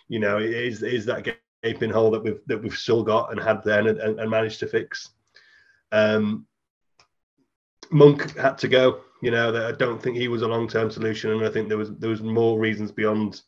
you 0.07 0.19
know, 0.19 0.37
is 0.37 0.83
is 0.83 1.05
that 1.05 1.27
gaping 1.63 1.89
hole 1.89 2.11
that 2.11 2.23
we've 2.23 2.39
that 2.47 2.61
we've 2.61 2.77
still 2.77 3.03
got 3.03 3.31
and 3.31 3.41
had 3.41 3.63
then 3.63 3.87
and, 3.87 4.19
and 4.19 4.29
managed 4.29 4.59
to 4.59 4.67
fix. 4.67 5.09
Um, 5.91 6.45
Monk 7.91 8.37
had 8.37 8.57
to 8.59 8.67
go. 8.67 9.01
You 9.21 9.31
know, 9.31 9.67
I 9.67 9.71
don't 9.71 10.01
think 10.01 10.17
he 10.17 10.27
was 10.27 10.41
a 10.41 10.47
long 10.47 10.67
term 10.67 10.91
solution, 10.91 11.31
and 11.31 11.45
I 11.45 11.49
think 11.49 11.69
there 11.69 11.77
was 11.77 11.95
there 11.95 12.09
was 12.09 12.21
more 12.21 12.59
reasons 12.59 12.91
beyond 12.91 13.41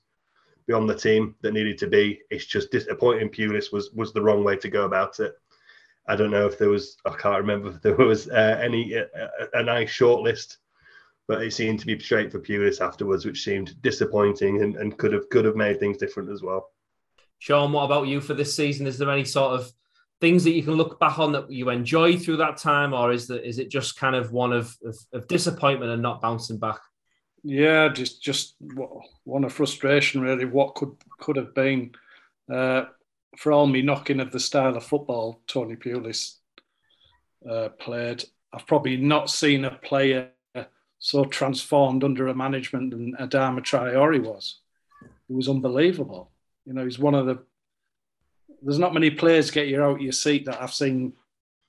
beyond 0.68 0.89
the 0.89 0.96
team 0.96 1.36
that 1.41 1.54
needed 1.54 1.78
to 1.80 1.88
be. 1.88 2.22
It's 2.30 2.46
just 2.46 2.72
disappointing. 2.72 3.30
Pulis 3.30 3.72
was 3.72 3.91
was 3.91 4.14
the 4.14 4.22
wrong 4.22 4.43
way 4.43 4.56
to 4.58 4.70
go 4.70 4.86
about 4.86 5.20
it. 5.20 5.34
I 6.08 6.16
don't 6.16 6.32
know 6.32 6.46
if 6.46 6.58
there 6.58 6.70
was. 6.70 6.98
I 7.06 7.12
can't 7.12 7.39
remember 7.39 7.70
if 7.70 7.82
there 7.82 7.96
was 7.98 8.30
uh, 8.30 8.60
any 8.62 8.96
uh, 8.96 9.28
a 9.54 9.64
nice 9.64 9.89
short 9.89 10.22
list, 10.22 10.58
but 11.28 11.41
it 11.41 11.53
seemed 11.53 11.80
to 11.80 11.86
be 11.86 11.99
straight 11.99 12.32
for 12.32 12.39
Pulis 12.39 12.82
afterwards, 12.82 13.26
which 13.26 13.43
seemed 13.43 13.82
disappointing 13.82 14.61
and, 14.61 14.76
and 14.76 14.97
could 14.97 15.13
have 15.13 15.30
could 15.30 15.45
have 15.45 15.55
made 15.55 15.80
things 15.80 15.97
different 15.97 16.30
as 16.30 16.41
well. 16.41 16.69
Shaun, 17.39 17.71
what 17.71 17.86
about 17.86 18.07
you 18.07 18.21
for 18.21 18.34
this 18.34 18.55
season? 18.55 18.88
Is 18.88 18.97
there 18.97 19.09
any 19.09 19.26
sort 19.26 19.59
of 19.59 19.71
things 20.21 20.43
that 20.43 20.53
you 20.53 20.63
can 20.63 20.73
look 20.73 20.99
back 20.99 21.19
on 21.19 21.32
that 21.34 21.51
you 21.51 21.69
enjoy 21.69 22.17
through 22.17 22.38
that 22.38 22.57
time, 22.57 22.93
or 22.93 23.11
is 23.11 23.28
that 23.28 23.47
is 23.47 23.59
it 23.59 23.69
just 23.69 23.97
kind 23.97 24.15
of 24.15 24.32
one 24.32 24.53
of, 24.53 24.76
of, 24.86 24.97
of 25.13 25.28
disappointment 25.28 25.91
and 25.91 26.01
not 26.01 26.21
bouncing 26.21 26.57
back? 26.57 26.80
Yeah, 27.43 27.89
just 27.89 28.21
just 28.21 28.55
one 29.23 29.43
of 29.43 29.53
frustration 29.53 30.21
really. 30.21 30.45
What 30.45 30.76
could 30.76 30.95
could 31.19 31.36
have 31.36 31.53
been, 31.53 31.91
uh, 32.51 32.86
for 33.38 33.51
all 33.51 33.67
me 33.67 33.82
knocking 33.82 34.19
of 34.19 34.32
the 34.32 34.39
style 34.39 34.76
of 34.76 34.84
football 34.84 35.41
Tony 35.47 35.76
Pulis 35.76 36.38
uh, 37.49 37.69
played. 37.80 38.23
I've 38.53 38.67
probably 38.67 38.97
not 38.97 39.30
seen 39.30 39.65
a 39.65 39.71
player 39.71 40.32
so 41.00 41.26
transformed 41.26 42.04
under 42.04 42.28
a 42.28 42.36
management 42.36 42.91
than 42.91 43.16
Adama 43.20 43.60
Traore 43.60 44.24
was. 44.24 44.60
It 45.30 45.34
was 45.34 45.50
unbelievable. 45.50 46.32
You 46.66 46.74
know, 46.74 46.84
he's 46.84 47.00
one 47.00 47.16
of 47.16 47.26
the 47.26 47.39
there's 48.62 48.80
not 48.80 48.93
many 48.93 49.12
players 49.12 49.52
get 49.52 49.68
you 49.68 49.84
out 49.84 49.98
of 49.98 50.02
your 50.02 50.12
seat 50.12 50.46
that 50.46 50.62
I've 50.62 50.74
seen 50.74 51.14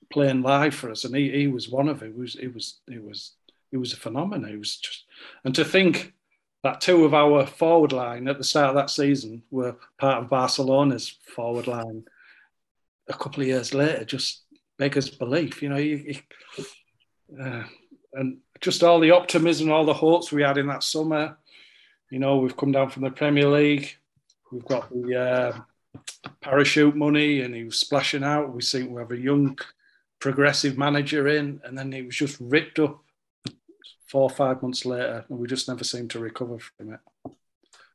playing 0.09 0.41
live 0.41 0.73
for 0.73 0.89
us, 0.89 1.03
and 1.03 1.15
he, 1.15 1.29
he 1.29 1.47
was 1.47 1.69
one 1.69 1.87
of 1.87 2.01
it. 2.01 2.15
Was 2.15 2.35
it 2.35 2.53
was 2.53 2.79
it 2.87 3.03
was 3.03 3.33
it 3.71 3.77
was 3.77 3.93
a 3.93 3.97
phenomenon. 3.97 4.49
It 4.49 4.57
was 4.57 4.77
just 4.77 5.05
and 5.43 5.53
to 5.55 5.65
think 5.65 6.13
that 6.63 6.81
two 6.81 7.05
of 7.05 7.13
our 7.13 7.45
forward 7.45 7.91
line 7.91 8.27
at 8.27 8.37
the 8.37 8.43
start 8.43 8.69
of 8.69 8.75
that 8.75 8.89
season 8.89 9.43
were 9.51 9.75
part 9.99 10.23
of 10.23 10.29
Barcelona's 10.29 11.17
forward 11.35 11.67
line 11.67 12.03
a 13.07 13.13
couple 13.13 13.41
of 13.41 13.47
years 13.47 13.73
later 13.73 14.03
just 14.03 14.43
beggars 14.77 15.09
belief. 15.09 15.61
You 15.61 15.69
know, 15.69 15.77
you, 15.77 16.15
you, 16.57 16.65
uh, 17.41 17.63
and 18.13 18.37
just 18.61 18.83
all 18.83 18.99
the 18.99 19.11
optimism, 19.11 19.71
all 19.71 19.85
the 19.85 19.93
hopes 19.93 20.31
we 20.31 20.41
had 20.43 20.57
in 20.57 20.67
that 20.67 20.83
summer. 20.83 21.37
You 22.09 22.19
know, 22.19 22.37
we've 22.37 22.57
come 22.57 22.71
down 22.71 22.89
from 22.89 23.03
the 23.03 23.11
Premier 23.11 23.47
League. 23.47 23.95
We've 24.51 24.65
got 24.65 24.89
the 24.89 25.15
uh, 25.19 25.99
parachute 26.41 26.95
money 26.95 27.41
and 27.41 27.53
he 27.53 27.65
was 27.65 27.79
splashing 27.79 28.23
out. 28.23 28.53
We 28.53 28.61
seem 28.61 28.87
to 28.89 28.97
have 28.97 29.11
a 29.11 29.17
young 29.17 29.57
progressive 30.19 30.77
manager 30.77 31.27
in, 31.27 31.61
and 31.63 31.77
then 31.77 31.91
he 31.91 32.01
was 32.01 32.15
just 32.15 32.37
ripped 32.39 32.79
up 32.79 32.99
four 34.07 34.23
or 34.23 34.29
five 34.29 34.61
months 34.61 34.85
later, 34.85 35.25
and 35.29 35.37
we 35.37 35.47
just 35.47 35.67
never 35.67 35.83
seemed 35.83 36.11
to 36.11 36.19
recover 36.19 36.57
from 36.59 36.93
it. 36.93 36.99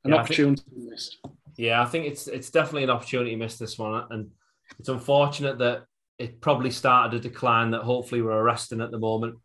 An 0.04 0.12
Yeah, 0.12 0.16
opportunity 0.16 0.62
missed. 0.76 1.18
Yeah, 1.56 1.82
I 1.82 1.86
think 1.86 2.06
it's 2.06 2.28
it's 2.28 2.50
definitely 2.50 2.84
an 2.84 2.90
opportunity 2.90 3.34
missed 3.36 3.58
this 3.58 3.78
one, 3.78 4.06
and 4.10 4.30
it's 4.78 4.88
unfortunate 4.88 5.58
that 5.58 5.84
it 6.18 6.40
probably 6.40 6.70
started 6.70 7.18
a 7.18 7.28
decline 7.28 7.70
that 7.70 7.82
hopefully 7.82 8.22
we're 8.22 8.32
arresting 8.32 8.80
at 8.80 8.90
the 8.90 8.98
moment. 8.98 9.38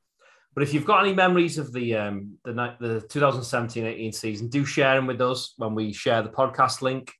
But 0.57 0.63
if 0.63 0.73
you've 0.73 0.85
got 0.85 1.05
any 1.05 1.13
memories 1.13 1.59
of 1.59 1.71
the 1.71 1.95
um, 1.95 2.39
the 2.43 2.51
the 2.79 3.05
2017-18 3.09 4.15
season, 4.15 4.47
do 4.47 4.65
share 4.65 4.95
them 4.95 5.05
with 5.05 5.21
us 5.21 5.53
when 5.57 5.75
we 5.75 5.93
share 5.93 6.23
the 6.23 6.29
podcast 6.29 6.81
link. 6.81 7.13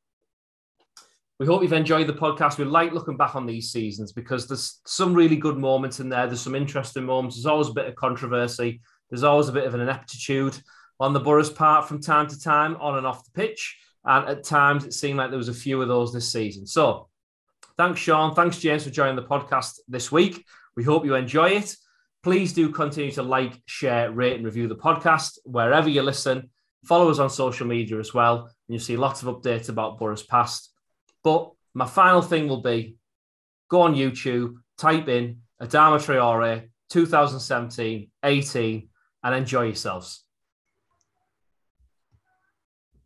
We 1.39 1.45
hope 1.45 1.61
you've 1.61 1.71
enjoyed 1.71 2.07
the 2.07 2.13
podcast. 2.13 2.57
We 2.57 2.65
like 2.65 2.93
looking 2.93 3.15
back 3.15 3.35
on 3.35 3.45
these 3.45 3.71
seasons 3.71 4.11
because 4.11 4.47
there's 4.47 4.81
some 4.88 5.13
really 5.13 5.35
good 5.35 5.55
moments 5.55 5.99
in 5.99 6.09
there. 6.09 6.25
There's 6.25 6.41
some 6.41 6.55
interesting 6.55 7.03
moments. 7.03 7.35
There's 7.35 7.45
always 7.45 7.67
a 7.67 7.73
bit 7.73 7.85
of 7.85 7.95
controversy. 7.95 8.81
There's 9.11 9.23
always 9.23 9.49
a 9.49 9.53
bit 9.53 9.67
of 9.67 9.75
an 9.75 9.81
ineptitude 9.81 10.59
on 10.99 11.13
the 11.13 11.19
Boro's 11.19 11.51
part 11.51 11.88
from 11.88 12.01
time 12.01 12.25
to 12.25 12.41
time, 12.41 12.75
on 12.77 12.97
and 12.97 13.05
off 13.05 13.23
the 13.23 13.39
pitch. 13.39 13.77
And 14.03 14.27
at 14.27 14.45
times 14.45 14.83
it 14.83 14.95
seemed 14.95 15.19
like 15.19 15.29
there 15.29 15.38
was 15.38 15.47
a 15.47 15.53
few 15.53 15.79
of 15.79 15.88
those 15.88 16.11
this 16.11 16.31
season. 16.31 16.65
So 16.65 17.07
thanks, 17.77 17.99
Shaun. 17.99 18.33
Thanks, 18.33 18.57
James, 18.57 18.85
for 18.85 18.89
joining 18.89 19.15
the 19.15 19.21
podcast 19.21 19.77
this 19.88 20.11
week. 20.11 20.43
We 20.75 20.83
hope 20.83 21.05
you 21.05 21.13
enjoy 21.13 21.49
it. 21.49 21.75
Please 22.28 22.51
do 22.51 22.67
continue 22.67 23.09
to 23.13 23.23
like, 23.23 23.53
share, 23.67 24.11
rate, 24.11 24.36
and 24.36 24.43
review 24.43 24.67
the 24.67 24.75
podcast 24.75 25.38
wherever 25.45 25.88
you 25.88 26.01
listen. 26.01 26.49
Follow 26.84 27.09
us 27.09 27.19
on 27.19 27.30
social 27.30 27.65
media 27.65 27.97
as 27.99 28.13
well, 28.13 28.39
and 28.41 28.51
you'll 28.67 28.82
see 28.82 28.97
lots 28.97 29.23
of 29.23 29.34
updates 29.34 29.69
about 29.69 29.97
Boro's 29.97 30.23
past. 30.23 30.73
But 31.23 31.49
my 31.73 31.86
final 31.86 32.21
thing 32.21 32.49
will 32.49 32.61
be 32.61 32.97
go 33.69 33.80
on 33.80 33.95
YouTube, 33.95 34.55
type 34.78 35.07
in 35.07 35.38
Adama 35.61 35.99
Traore 35.99 36.67
2017 36.89 38.11
18, 38.21 38.89
and 39.23 39.34
enjoy 39.34 39.63
yourselves. 39.67 40.25